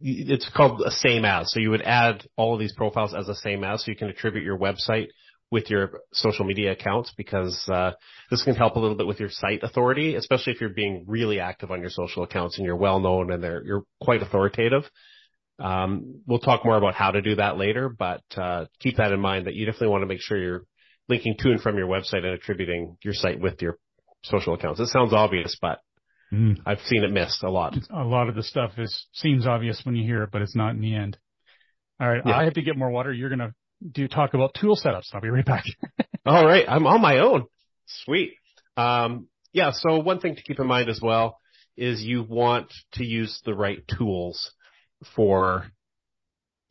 it's 0.00 0.50
called 0.56 0.82
a 0.82 0.90
same 0.90 1.24
as. 1.24 1.52
So 1.52 1.60
you 1.60 1.70
would 1.70 1.82
add 1.82 2.26
all 2.36 2.54
of 2.54 2.60
these 2.60 2.74
profiles 2.74 3.14
as 3.14 3.28
a 3.28 3.34
same 3.34 3.62
as, 3.62 3.84
so 3.84 3.90
you 3.90 3.96
can 3.96 4.08
attribute 4.08 4.44
your 4.44 4.58
website 4.58 5.08
with 5.50 5.70
your 5.70 6.00
social 6.12 6.44
media 6.44 6.72
accounts 6.72 7.12
because 7.16 7.62
uh, 7.68 7.92
this 8.30 8.42
can 8.42 8.54
help 8.54 8.76
a 8.76 8.80
little 8.80 8.96
bit 8.96 9.06
with 9.06 9.20
your 9.20 9.30
site 9.30 9.62
authority, 9.62 10.14
especially 10.14 10.52
if 10.52 10.60
you're 10.60 10.70
being 10.70 11.04
really 11.06 11.40
active 11.40 11.70
on 11.70 11.80
your 11.80 11.90
social 11.90 12.22
accounts 12.22 12.58
and 12.58 12.66
you're 12.66 12.76
well 12.76 13.00
known 13.00 13.32
and 13.32 13.42
they're 13.42 13.64
you're 13.64 13.84
quite 14.02 14.22
authoritative. 14.22 14.82
Um, 15.58 16.20
we'll 16.26 16.38
talk 16.38 16.64
more 16.64 16.76
about 16.76 16.94
how 16.94 17.12
to 17.12 17.22
do 17.22 17.36
that 17.36 17.56
later, 17.56 17.88
but 17.88 18.22
uh, 18.36 18.66
keep 18.80 18.96
that 18.96 19.12
in 19.12 19.20
mind 19.20 19.46
that 19.46 19.54
you 19.54 19.66
definitely 19.66 19.88
want 19.88 20.02
to 20.02 20.06
make 20.06 20.20
sure 20.20 20.36
you're 20.36 20.64
linking 21.08 21.36
to 21.38 21.50
and 21.50 21.60
from 21.60 21.76
your 21.76 21.86
website 21.86 22.24
and 22.24 22.34
attributing 22.34 22.96
your 23.02 23.14
site 23.14 23.40
with 23.40 23.62
your 23.62 23.78
social 24.22 24.54
accounts. 24.54 24.80
It 24.80 24.88
sounds 24.88 25.12
obvious, 25.12 25.56
but 25.60 25.80
mm. 26.32 26.56
I've 26.66 26.80
seen 26.80 27.04
it 27.04 27.10
missed 27.10 27.42
a 27.42 27.50
lot. 27.50 27.76
A 27.90 28.04
lot 28.04 28.28
of 28.28 28.34
the 28.34 28.42
stuff 28.42 28.72
is 28.78 29.06
seems 29.12 29.46
obvious 29.46 29.80
when 29.84 29.96
you 29.96 30.04
hear 30.04 30.22
it, 30.24 30.30
but 30.32 30.42
it's 30.42 30.56
not 30.56 30.70
in 30.74 30.80
the 30.80 30.94
end. 30.94 31.16
All 32.00 32.08
right, 32.08 32.22
yeah. 32.24 32.36
I 32.36 32.44
have 32.44 32.54
to 32.54 32.62
get 32.62 32.76
more 32.76 32.90
water. 32.90 33.12
You're 33.12 33.30
gonna 33.30 33.54
do 33.90 34.08
talk 34.08 34.34
about 34.34 34.54
tool 34.60 34.76
setups. 34.76 35.08
I'll 35.12 35.20
be 35.20 35.30
right 35.30 35.44
back. 35.44 35.64
All 36.26 36.44
right. 36.44 36.64
I'm 36.68 36.86
on 36.86 37.00
my 37.00 37.18
own. 37.18 37.46
Sweet. 38.04 38.34
Um, 38.76 39.28
yeah. 39.52 39.72
So 39.72 39.98
one 39.98 40.20
thing 40.20 40.36
to 40.36 40.42
keep 40.42 40.60
in 40.60 40.66
mind 40.66 40.88
as 40.88 41.00
well 41.02 41.38
is 41.76 42.02
you 42.02 42.22
want 42.22 42.72
to 42.94 43.04
use 43.04 43.40
the 43.44 43.54
right 43.54 43.82
tools 43.96 44.52
for 45.14 45.66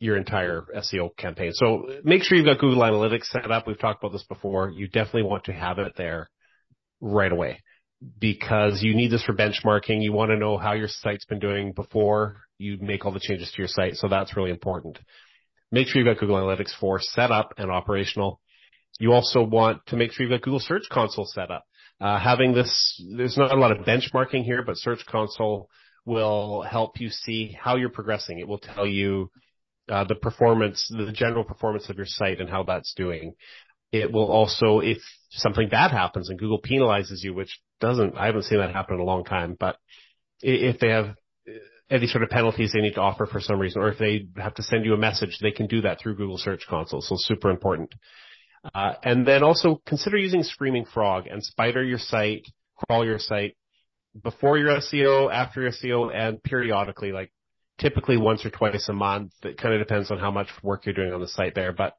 your 0.00 0.16
entire 0.16 0.64
SEO 0.76 1.16
campaign. 1.16 1.52
So 1.54 1.88
make 2.04 2.22
sure 2.22 2.36
you've 2.38 2.46
got 2.46 2.58
Google 2.58 2.82
Analytics 2.82 3.26
set 3.26 3.50
up. 3.50 3.66
We've 3.66 3.78
talked 3.78 4.02
about 4.02 4.12
this 4.12 4.24
before. 4.24 4.70
You 4.70 4.86
definitely 4.86 5.24
want 5.24 5.44
to 5.44 5.52
have 5.52 5.78
it 5.78 5.94
there 5.96 6.30
right 7.00 7.32
away 7.32 7.60
because 8.20 8.82
you 8.82 8.94
need 8.94 9.10
this 9.10 9.24
for 9.24 9.34
benchmarking. 9.34 10.02
You 10.02 10.12
want 10.12 10.30
to 10.30 10.36
know 10.36 10.56
how 10.56 10.74
your 10.74 10.88
site's 10.88 11.24
been 11.24 11.40
doing 11.40 11.72
before 11.72 12.36
you 12.58 12.78
make 12.80 13.04
all 13.04 13.12
the 13.12 13.20
changes 13.20 13.50
to 13.50 13.58
your 13.58 13.68
site. 13.68 13.96
So 13.96 14.08
that's 14.08 14.36
really 14.36 14.50
important 14.50 14.98
make 15.70 15.86
sure 15.86 16.02
you've 16.02 16.14
got 16.14 16.20
Google 16.20 16.36
Analytics 16.36 16.78
4 16.78 17.00
set 17.00 17.30
up 17.30 17.54
and 17.58 17.70
operational. 17.70 18.40
You 18.98 19.12
also 19.12 19.42
want 19.42 19.84
to 19.86 19.96
make 19.96 20.12
sure 20.12 20.24
you've 20.26 20.32
got 20.32 20.44
Google 20.44 20.60
Search 20.60 20.84
Console 20.90 21.26
set 21.26 21.50
up. 21.50 21.64
Uh, 22.00 22.18
having 22.18 22.54
this, 22.54 23.02
there's 23.16 23.36
not 23.36 23.52
a 23.52 23.58
lot 23.58 23.72
of 23.72 23.84
benchmarking 23.84 24.44
here, 24.44 24.62
but 24.64 24.76
Search 24.76 25.04
Console 25.06 25.68
will 26.04 26.62
help 26.62 27.00
you 27.00 27.10
see 27.10 27.56
how 27.60 27.76
you're 27.76 27.90
progressing. 27.90 28.38
It 28.38 28.48
will 28.48 28.58
tell 28.58 28.86
you 28.86 29.30
uh, 29.88 30.04
the 30.04 30.14
performance, 30.14 30.86
the 30.90 31.12
general 31.12 31.44
performance 31.44 31.88
of 31.88 31.96
your 31.96 32.06
site 32.06 32.40
and 32.40 32.48
how 32.48 32.62
that's 32.64 32.94
doing. 32.94 33.34
It 33.90 34.12
will 34.12 34.30
also, 34.30 34.80
if 34.80 34.98
something 35.30 35.68
bad 35.68 35.90
happens 35.90 36.28
and 36.28 36.38
Google 36.38 36.60
penalizes 36.60 37.22
you, 37.22 37.34
which 37.34 37.58
doesn't, 37.80 38.16
I 38.16 38.26
haven't 38.26 38.44
seen 38.44 38.58
that 38.58 38.74
happen 38.74 38.96
in 38.96 39.00
a 39.00 39.04
long 39.04 39.24
time, 39.24 39.56
but 39.58 39.76
if 40.40 40.78
they 40.78 40.88
have 40.88 41.14
any 41.90 42.06
sort 42.06 42.22
of 42.22 42.30
penalties 42.30 42.72
they 42.72 42.80
need 42.80 42.94
to 42.94 43.00
offer 43.00 43.26
for 43.26 43.40
some 43.40 43.58
reason, 43.58 43.80
or 43.80 43.88
if 43.88 43.98
they 43.98 44.26
have 44.36 44.54
to 44.54 44.62
send 44.62 44.84
you 44.84 44.92
a 44.92 44.98
message, 44.98 45.38
they 45.40 45.50
can 45.50 45.66
do 45.66 45.80
that 45.82 46.00
through 46.00 46.16
Google 46.16 46.38
Search 46.38 46.66
Console. 46.68 47.00
So 47.00 47.14
super 47.18 47.50
important. 47.50 47.94
Uh, 48.74 48.94
and 49.02 49.26
then 49.26 49.42
also 49.42 49.80
consider 49.86 50.16
using 50.16 50.42
Screaming 50.42 50.84
Frog 50.84 51.26
and 51.26 51.42
spider 51.42 51.82
your 51.82 51.98
site, 51.98 52.46
crawl 52.76 53.04
your 53.04 53.18
site 53.18 53.56
before 54.22 54.58
your 54.58 54.76
SEO, 54.80 55.32
after 55.32 55.62
your 55.62 55.70
SEO, 55.70 56.14
and 56.14 56.42
periodically, 56.42 57.12
like 57.12 57.30
typically 57.78 58.16
once 58.16 58.44
or 58.44 58.50
twice 58.50 58.88
a 58.88 58.92
month. 58.92 59.32
It 59.42 59.58
kind 59.58 59.74
of 59.74 59.80
depends 59.80 60.10
on 60.10 60.18
how 60.18 60.30
much 60.30 60.48
work 60.62 60.84
you're 60.84 60.94
doing 60.94 61.12
on 61.12 61.20
the 61.20 61.28
site 61.28 61.54
there. 61.54 61.72
But 61.72 61.94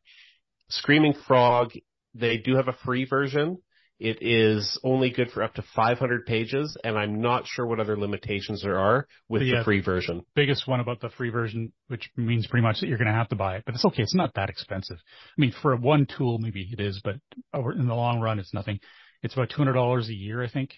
Screaming 0.70 1.14
Frog, 1.28 1.72
they 2.14 2.38
do 2.38 2.56
have 2.56 2.68
a 2.68 2.78
free 2.86 3.06
version. 3.06 3.60
It 4.00 4.20
is 4.22 4.80
only 4.82 5.10
good 5.10 5.30
for 5.32 5.44
up 5.44 5.56
to 5.56 5.64
500 5.76 6.26
pages, 6.26 6.78
and 6.86 6.98
I'm 6.98 7.20
not 7.20 7.46
sure 7.48 7.66
what 7.66 7.82
other 7.82 7.98
limitations 7.98 8.62
there 8.62 8.80
are 8.80 9.06
with 9.28 9.42
the, 9.42 9.58
the 9.58 9.64
free 9.66 9.82
version. 9.82 10.26
Biggest 10.36 10.70
one 10.70 10.80
about 10.80 11.02
the 11.02 11.10
free 11.10 11.30
version, 11.30 11.74
which 11.88 12.10
means 12.16 12.48
pretty 12.48 12.64
much 12.64 12.80
that 12.80 12.88
you're 12.88 12.98
going 12.98 13.10
to 13.10 13.14
have 13.14 13.28
to 13.30 13.36
buy 13.36 13.58
it, 13.58 13.64
but 13.66 13.76
it's 13.76 13.84
okay. 13.84 14.04
It's 14.04 14.16
not 14.16 14.36
that 14.36 14.50
expensive. 14.50 14.96
I 14.98 15.42
mean, 15.42 15.54
for 15.62 15.76
one 15.76 16.06
tool, 16.06 16.38
maybe 16.40 16.70
it 16.72 16.80
is, 16.80 17.02
but 17.04 17.16
in 17.54 17.88
the 17.88 17.96
long 17.96 18.22
run, 18.22 18.40
it's 18.40 18.54
nothing. 18.54 18.80
It's 19.22 19.34
about 19.34 19.50
$200 19.50 20.08
a 20.08 20.14
year, 20.14 20.42
I 20.42 20.50
think, 20.50 20.76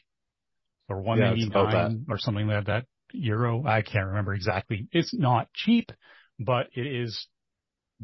or 0.90 1.00
199 1.02 2.06
yeah, 2.08 2.14
or 2.14 2.18
something 2.18 2.48
like 2.48 2.66
that. 2.66 2.86
Euro, 3.14 3.66
I 3.66 3.82
can't 3.82 4.08
remember 4.08 4.34
exactly. 4.34 4.88
It's 4.92 5.14
not 5.14 5.52
cheap, 5.54 5.92
but 6.40 6.68
it 6.74 6.86
is 6.88 7.28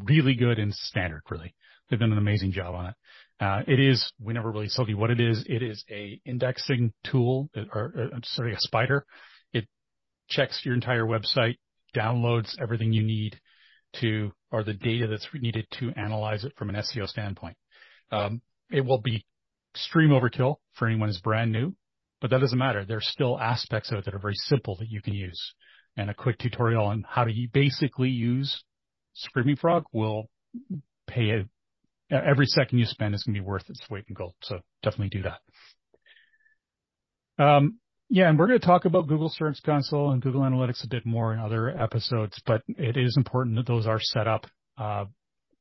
really 0.03 0.35
good 0.35 0.59
and 0.59 0.73
standard, 0.73 1.23
really. 1.29 1.55
They've 1.89 1.99
done 1.99 2.11
an 2.11 2.17
amazing 2.17 2.51
job 2.51 2.75
on 2.75 2.85
it. 2.87 2.95
Uh, 3.39 3.61
it 3.67 3.79
is, 3.79 4.11
we 4.19 4.33
never 4.33 4.51
really 4.51 4.69
told 4.75 4.89
you 4.89 4.97
what 4.97 5.11
it 5.11 5.19
is. 5.19 5.43
It 5.47 5.61
is 5.61 5.83
a 5.89 6.19
indexing 6.25 6.93
tool 7.09 7.49
or, 7.55 7.93
or 7.95 8.09
sorry, 8.23 8.53
a 8.53 8.59
spider. 8.59 9.05
It 9.53 9.67
checks 10.27 10.61
your 10.63 10.73
entire 10.73 11.05
website, 11.05 11.57
downloads 11.95 12.59
everything 12.59 12.93
you 12.93 13.03
need 13.03 13.39
to, 14.01 14.31
or 14.51 14.63
the 14.63 14.73
data 14.73 15.07
that's 15.07 15.27
needed 15.33 15.67
to 15.79 15.91
analyze 15.95 16.43
it 16.43 16.53
from 16.57 16.69
an 16.69 16.75
SEO 16.75 17.07
standpoint. 17.07 17.57
Um, 18.11 18.41
it 18.71 18.81
will 18.81 19.01
be 19.01 19.25
extreme 19.73 20.09
overkill 20.09 20.55
for 20.73 20.87
anyone 20.87 21.09
who's 21.09 21.21
brand 21.21 21.51
new, 21.51 21.75
but 22.21 22.29
that 22.31 22.39
doesn't 22.39 22.57
matter. 22.57 22.85
There's 22.85 23.07
still 23.07 23.39
aspects 23.39 23.91
of 23.91 23.99
it 23.99 24.05
that 24.05 24.13
are 24.13 24.19
very 24.19 24.35
simple 24.35 24.75
that 24.77 24.89
you 24.89 25.01
can 25.01 25.13
use. 25.13 25.53
And 25.95 26.09
a 26.09 26.13
quick 26.13 26.37
tutorial 26.37 26.85
on 26.85 27.05
how 27.07 27.23
to 27.23 27.33
basically 27.51 28.09
use 28.09 28.63
Screaming 29.13 29.55
Frog 29.55 29.85
will 29.91 30.29
pay 31.07 31.43
every 32.11 32.45
second 32.45 32.79
you 32.79 32.85
spend 32.85 33.15
is 33.15 33.23
going 33.23 33.33
to 33.33 33.41
be 33.41 33.45
worth 33.45 33.69
its 33.69 33.81
weight 33.89 34.05
in 34.07 34.13
gold. 34.13 34.35
So 34.43 34.59
definitely 34.83 35.09
do 35.09 35.23
that. 35.23 35.39
Um, 37.43 37.79
yeah, 38.09 38.29
and 38.29 38.39
we're 38.39 38.47
going 38.47 38.59
to 38.59 38.65
talk 38.65 38.85
about 38.85 39.07
Google 39.07 39.29
Search 39.29 39.57
Console 39.65 40.11
and 40.11 40.21
Google 40.21 40.41
Analytics 40.41 40.83
a 40.83 40.87
bit 40.87 41.05
more 41.05 41.33
in 41.33 41.39
other 41.39 41.69
episodes, 41.69 42.39
but 42.45 42.61
it 42.67 42.95
is 42.95 43.17
important 43.17 43.57
that 43.57 43.67
those 43.67 43.85
are 43.85 43.99
set 43.99 44.27
up. 44.27 44.45
Uh, 44.77 45.05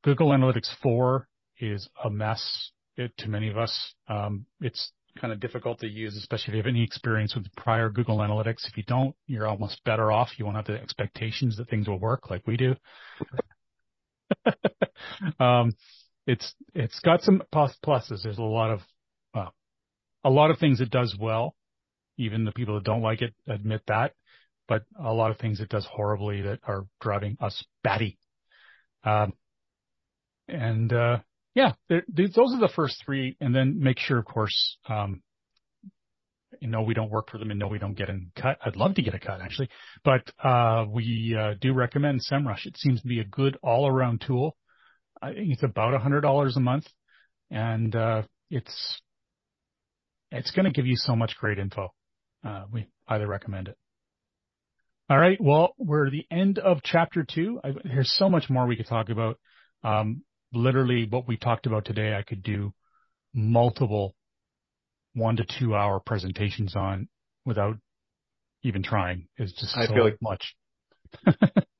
Google 0.05 0.29
Analytics 0.29 0.69
4 0.83 1.27
is 1.59 1.89
a 2.05 2.11
mess 2.11 2.71
it, 2.97 3.13
to 3.19 3.29
many 3.29 3.49
of 3.49 3.59
us. 3.59 3.95
Um, 4.09 4.47
it's 4.61 4.93
kind 5.17 5.33
of 5.33 5.41
difficult 5.41 5.81
to 5.81 5.89
use, 5.89 6.17
especially 6.17 6.53
if 6.53 6.55
you 6.55 6.59
have 6.59 6.67
any 6.67 6.83
experience 6.83 7.35
with 7.35 7.47
prior 7.57 7.89
Google 7.89 8.19
Analytics. 8.19 8.69
If 8.69 8.77
you 8.77 8.83
don't, 8.85 9.15
you're 9.27 9.47
almost 9.47 9.83
better 9.85 10.13
off. 10.13 10.31
You 10.39 10.45
won't 10.45 10.57
have 10.57 10.67
the 10.67 10.81
expectations 10.81 11.57
that 11.57 11.69
things 11.69 11.89
will 11.89 11.99
work 11.99 12.31
like 12.31 12.47
we 12.47 12.57
do. 12.57 12.75
um, 15.41 15.73
it's 16.27 16.55
it's 16.75 17.01
got 17.01 17.23
some 17.23 17.43
pluses. 17.55 18.23
There's 18.23 18.39
a 18.39 18.43
lot 18.43 18.71
of 18.71 18.81
uh, 19.35 19.51
a 20.25 20.31
lot 20.31 20.51
of 20.51 20.59
things 20.59 20.81
it 20.81 20.91
does 20.91 21.17
well. 21.19 21.55
Even 22.19 22.45
the 22.45 22.53
people 22.53 22.75
that 22.75 22.85
don't 22.85 23.03
like 23.03 23.23
it 23.23 23.35
admit 23.47 23.83
that, 23.89 24.13
but 24.69 24.85
a 24.99 25.13
lot 25.13 25.31
of 25.31 25.39
things 25.39 25.61
it 25.61 25.69
does 25.69 25.87
horribly 25.91 26.43
that 26.43 26.61
are 26.67 26.87
driving 27.01 27.37
us 27.41 27.65
batty. 27.85 28.19
Um, 29.05 29.35
and, 30.49 30.93
uh, 30.93 31.19
yeah, 31.57 31.73
those 31.89 32.53
are 32.55 32.61
the 32.61 32.71
first 32.77 33.03
three. 33.05 33.35
And 33.41 33.55
then 33.55 33.81
make 33.81 33.99
sure, 33.99 34.19
of 34.19 34.27
course, 34.27 34.77
um, 34.89 35.23
you 36.61 36.69
know, 36.69 36.83
we 36.83 36.93
don't 36.93 37.11
work 37.11 37.31
for 37.31 37.39
them 37.39 37.51
and 37.51 37.59
no, 37.59 37.67
we 37.67 37.79
don't 37.79 37.97
get 37.97 38.11
a 38.11 38.19
cut. 38.41 38.59
I'd 38.65 38.77
love 38.77 38.95
to 38.97 39.03
get 39.03 39.15
a 39.15 39.19
cut 39.19 39.41
actually, 39.41 39.71
but, 40.05 40.31
uh, 40.43 40.85
we, 40.89 41.37
uh, 41.39 41.55
do 41.61 41.73
recommend 41.73 42.21
SEMrush. 42.31 42.67
It 42.67 42.77
seems 42.77 43.01
to 43.01 43.09
be 43.09 43.21
a 43.21 43.25
good 43.25 43.59
all 43.63 43.89
around 43.89 44.23
tool. 44.27 44.57
I 45.21 45.33
think 45.33 45.53
it's 45.53 45.63
about 45.63 45.95
a 45.95 45.99
hundred 45.99 46.21
dollars 46.21 46.57
a 46.57 46.61
month 46.61 46.87
and, 47.51 47.97
uh, 47.97 48.23
it's, 48.51 49.01
it's 50.31 50.51
going 50.51 50.67
to 50.67 50.71
give 50.71 50.87
you 50.87 50.97
so 50.97 51.17
much 51.17 51.37
great 51.41 51.59
info. 51.59 51.93
Uh, 52.47 52.65
we 52.71 52.87
highly 53.07 53.25
recommend 53.25 53.69
it. 53.69 53.77
All 55.09 55.19
right. 55.19 55.39
Well, 55.41 55.75
we're 55.79 56.07
at 56.07 56.13
the 56.13 56.27
end 56.31 56.59
of 56.59 56.83
chapter 56.83 57.25
two. 57.29 57.61
I, 57.65 57.73
there's 57.85 58.13
so 58.17 58.29
much 58.29 58.51
more 58.51 58.67
we 58.67 58.77
could 58.77 58.89
talk 58.89 59.09
about. 59.09 59.39
Um, 59.85 60.23
literally 60.53 61.07
what 61.09 61.29
we 61.29 61.37
talked 61.37 61.67
about 61.67 61.85
today, 61.85 62.15
I 62.15 62.23
could 62.23 62.43
do 62.43 62.73
multiple 63.35 64.15
one 65.15 65.37
to 65.37 65.45
two 65.59 65.75
hour 65.75 66.01
presentations 66.01 66.77
on 66.77 67.09
without 67.45 67.77
even 68.63 68.83
trying. 68.83 69.29
It's 69.37 69.53
just 69.53 69.77
I 69.77 69.87
so 69.87 69.95
feel 69.95 70.05
like 70.05 70.19
much. 70.21 70.55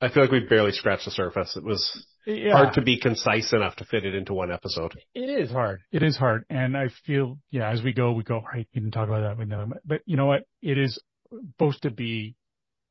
I 0.01 0.09
feel 0.09 0.23
like 0.23 0.31
we 0.31 0.39
barely 0.39 0.71
scratched 0.71 1.05
the 1.05 1.11
surface. 1.11 1.55
It 1.55 1.63
was 1.63 2.05
yeah. 2.25 2.53
hard 2.53 2.73
to 2.73 2.81
be 2.81 2.99
concise 2.99 3.53
enough 3.53 3.75
to 3.77 3.85
fit 3.85 4.05
it 4.05 4.15
into 4.15 4.33
one 4.33 4.51
episode. 4.51 4.93
It 5.13 5.29
is 5.29 5.51
hard. 5.51 5.81
It 5.91 6.03
is 6.03 6.17
hard. 6.17 6.45
And 6.49 6.77
I 6.77 6.89
feel, 7.05 7.37
yeah, 7.51 7.69
as 7.69 7.83
we 7.83 7.93
go, 7.93 8.13
we 8.13 8.23
go, 8.23 8.41
right, 8.41 8.67
we 8.73 8.81
didn't 8.81 8.93
talk 8.93 9.07
about 9.07 9.21
that. 9.21 9.37
We 9.37 9.45
know, 9.45 9.71
but 9.85 10.01
you 10.05 10.17
know 10.17 10.25
what? 10.25 10.43
It 10.61 10.77
is 10.77 10.99
supposed 11.29 11.83
to 11.83 11.91
be 11.91 12.35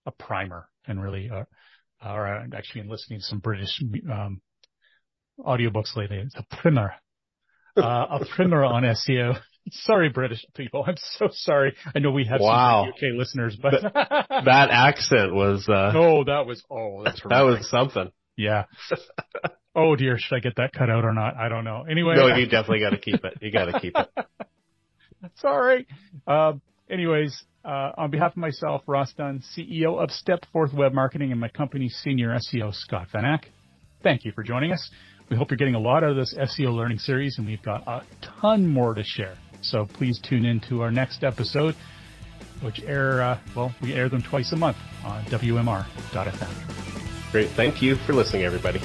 a 0.05 0.13
primer 0.13 0.69
and 0.87 1.03
really, 1.03 1.31
uh, 1.31 1.45
or 2.05 2.27
actually 2.27 2.83
been 2.83 2.91
listening 2.91 3.21
to 3.21 3.25
some 3.25 3.39
British, 3.39 3.83
um, 4.11 4.41
audiobooks 5.39 5.97
lately. 5.97 6.19
It's 6.19 6.35
a 6.37 6.57
primer, 6.57 6.95
uh, 7.77 8.07
a 8.21 8.25
primer 8.37 8.65
on 8.65 8.83
SEO. 8.83 9.39
Sorry, 9.71 10.09
British 10.11 10.45
people. 10.55 10.85
I'm 10.87 10.97
so 11.19 11.29
sorry. 11.33 11.75
I 11.95 11.99
know 11.99 12.13
we 12.13 12.25
have 12.27 12.41
wow. 12.41 12.85
some 12.85 12.91
UK 12.91 13.19
listeners, 13.19 13.57
but 13.61 13.83
that 13.93 14.69
accent 14.71 15.35
was. 15.35 15.69
Uh, 15.69 15.93
oh, 15.95 16.25
that 16.25 16.47
was. 16.47 16.63
Oh, 16.71 17.03
that's 17.05 17.21
that 17.29 17.43
was 17.43 17.69
something. 17.69 18.13
Yeah. 18.37 18.65
oh 19.75 19.97
dear, 19.97 20.19
should 20.19 20.37
I 20.37 20.41
get 20.41 20.57
that 20.57 20.73
cut 20.73 20.89
out 20.89 21.05
or 21.05 21.13
not? 21.13 21.37
I 21.37 21.49
don't 21.49 21.65
know. 21.65 21.85
Anyway. 21.91 22.15
No, 22.17 22.29
you 22.29 22.47
definitely 22.47 22.81
got 22.81 22.91
to 22.91 22.99
keep 22.99 23.25
it. 23.25 23.39
You 23.41 23.51
got 23.51 23.65
to 23.67 23.81
keep 23.81 23.95
it. 23.97 24.27
sorry. 25.37 25.87
Uh, 26.27 26.53
anyways, 26.89 27.45
uh, 27.65 27.91
on 27.97 28.11
behalf 28.11 28.33
of 28.33 28.37
myself, 28.37 28.83
Ross 28.87 29.13
Dunn, 29.17 29.43
CEO 29.57 30.01
of 30.01 30.11
Stepforth 30.11 30.73
Web 30.73 30.93
Marketing, 30.93 31.33
and 31.33 31.41
my 31.41 31.49
company's 31.49 31.99
senior 32.05 32.37
SEO, 32.37 32.73
Scott 32.73 33.09
Van 33.13 33.25
Achte, 33.25 33.47
thank 34.03 34.25
you 34.25 34.33
for 34.33 34.45
joining 34.45 34.73
us. 34.73 34.89
We 35.29 35.37
hope 35.37 35.51
you're 35.51 35.57
getting 35.57 35.75
a 35.75 35.81
lot 35.81 36.05
out 36.05 36.11
of 36.11 36.17
this 36.17 36.35
SEO 36.35 36.75
learning 36.75 36.99
series, 36.99 37.39
and 37.39 37.47
we've 37.47 37.63
got 37.63 37.87
a 37.87 38.03
ton 38.41 38.67
more 38.67 38.95
to 38.95 39.03
share. 39.03 39.37
So 39.61 39.85
please 39.85 40.21
tune 40.21 40.45
in 40.45 40.61
to 40.69 40.83
our 40.83 40.91
next 40.91 41.25
episode, 41.25 41.75
which 42.63 42.81
air, 42.83 43.23
uh, 43.23 43.39
well, 43.57 43.75
we 43.83 43.95
air 43.95 44.09
them 44.09 44.23
twice 44.23 44.53
a 44.53 44.57
month 44.57 44.77
on 45.05 45.25
WMR.fm. 45.25 47.33
Great. 47.33 47.49
Thank 47.51 47.83
you 47.83 47.97
for 47.97 48.13
listening, 48.13 48.45
everybody. 48.45 48.81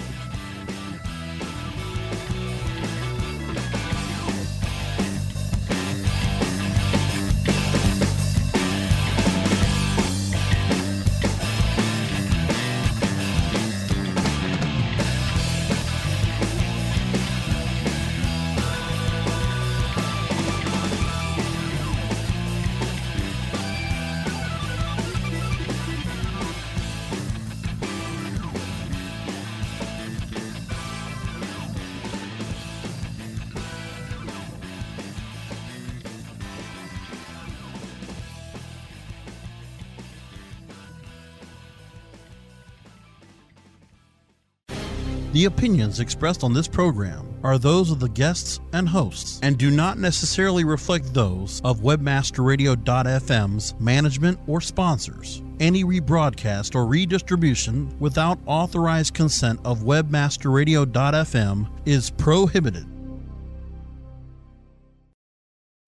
The 45.31 45.45
opinions 45.45 46.01
expressed 46.01 46.43
on 46.43 46.51
this 46.53 46.67
program 46.67 47.33
are 47.41 47.57
those 47.57 47.89
of 47.89 48.01
the 48.01 48.09
guests 48.09 48.59
and 48.73 48.89
hosts 48.89 49.39
and 49.41 49.57
do 49.57 49.71
not 49.71 49.97
necessarily 49.97 50.65
reflect 50.65 51.13
those 51.13 51.61
of 51.63 51.79
webmasterradio.fm's 51.79 53.75
management 53.79 54.39
or 54.45 54.59
sponsors. 54.59 55.41
Any 55.61 55.85
rebroadcast 55.85 56.75
or 56.75 56.85
redistribution 56.85 57.97
without 57.97 58.39
authorized 58.45 59.13
consent 59.13 59.61
of 59.63 59.79
webmasterradio.fm 59.79 61.69
is 61.85 62.09
prohibited. 62.09 62.85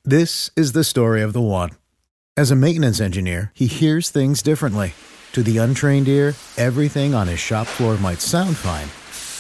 This 0.05 0.51
is 0.55 0.71
the 0.71 0.85
story 0.85 1.21
of 1.21 1.33
the 1.33 1.41
one. 1.41 1.71
As 2.37 2.49
a 2.49 2.55
maintenance 2.55 3.01
engineer, 3.01 3.51
he 3.53 3.67
hears 3.67 4.09
things 4.09 4.41
differently. 4.41 4.93
To 5.33 5.43
the 5.43 5.57
untrained 5.57 6.07
ear, 6.07 6.35
everything 6.57 7.13
on 7.13 7.27
his 7.27 7.39
shop 7.39 7.67
floor 7.67 7.97
might 7.97 8.21
sound 8.21 8.55
fine 8.55 8.87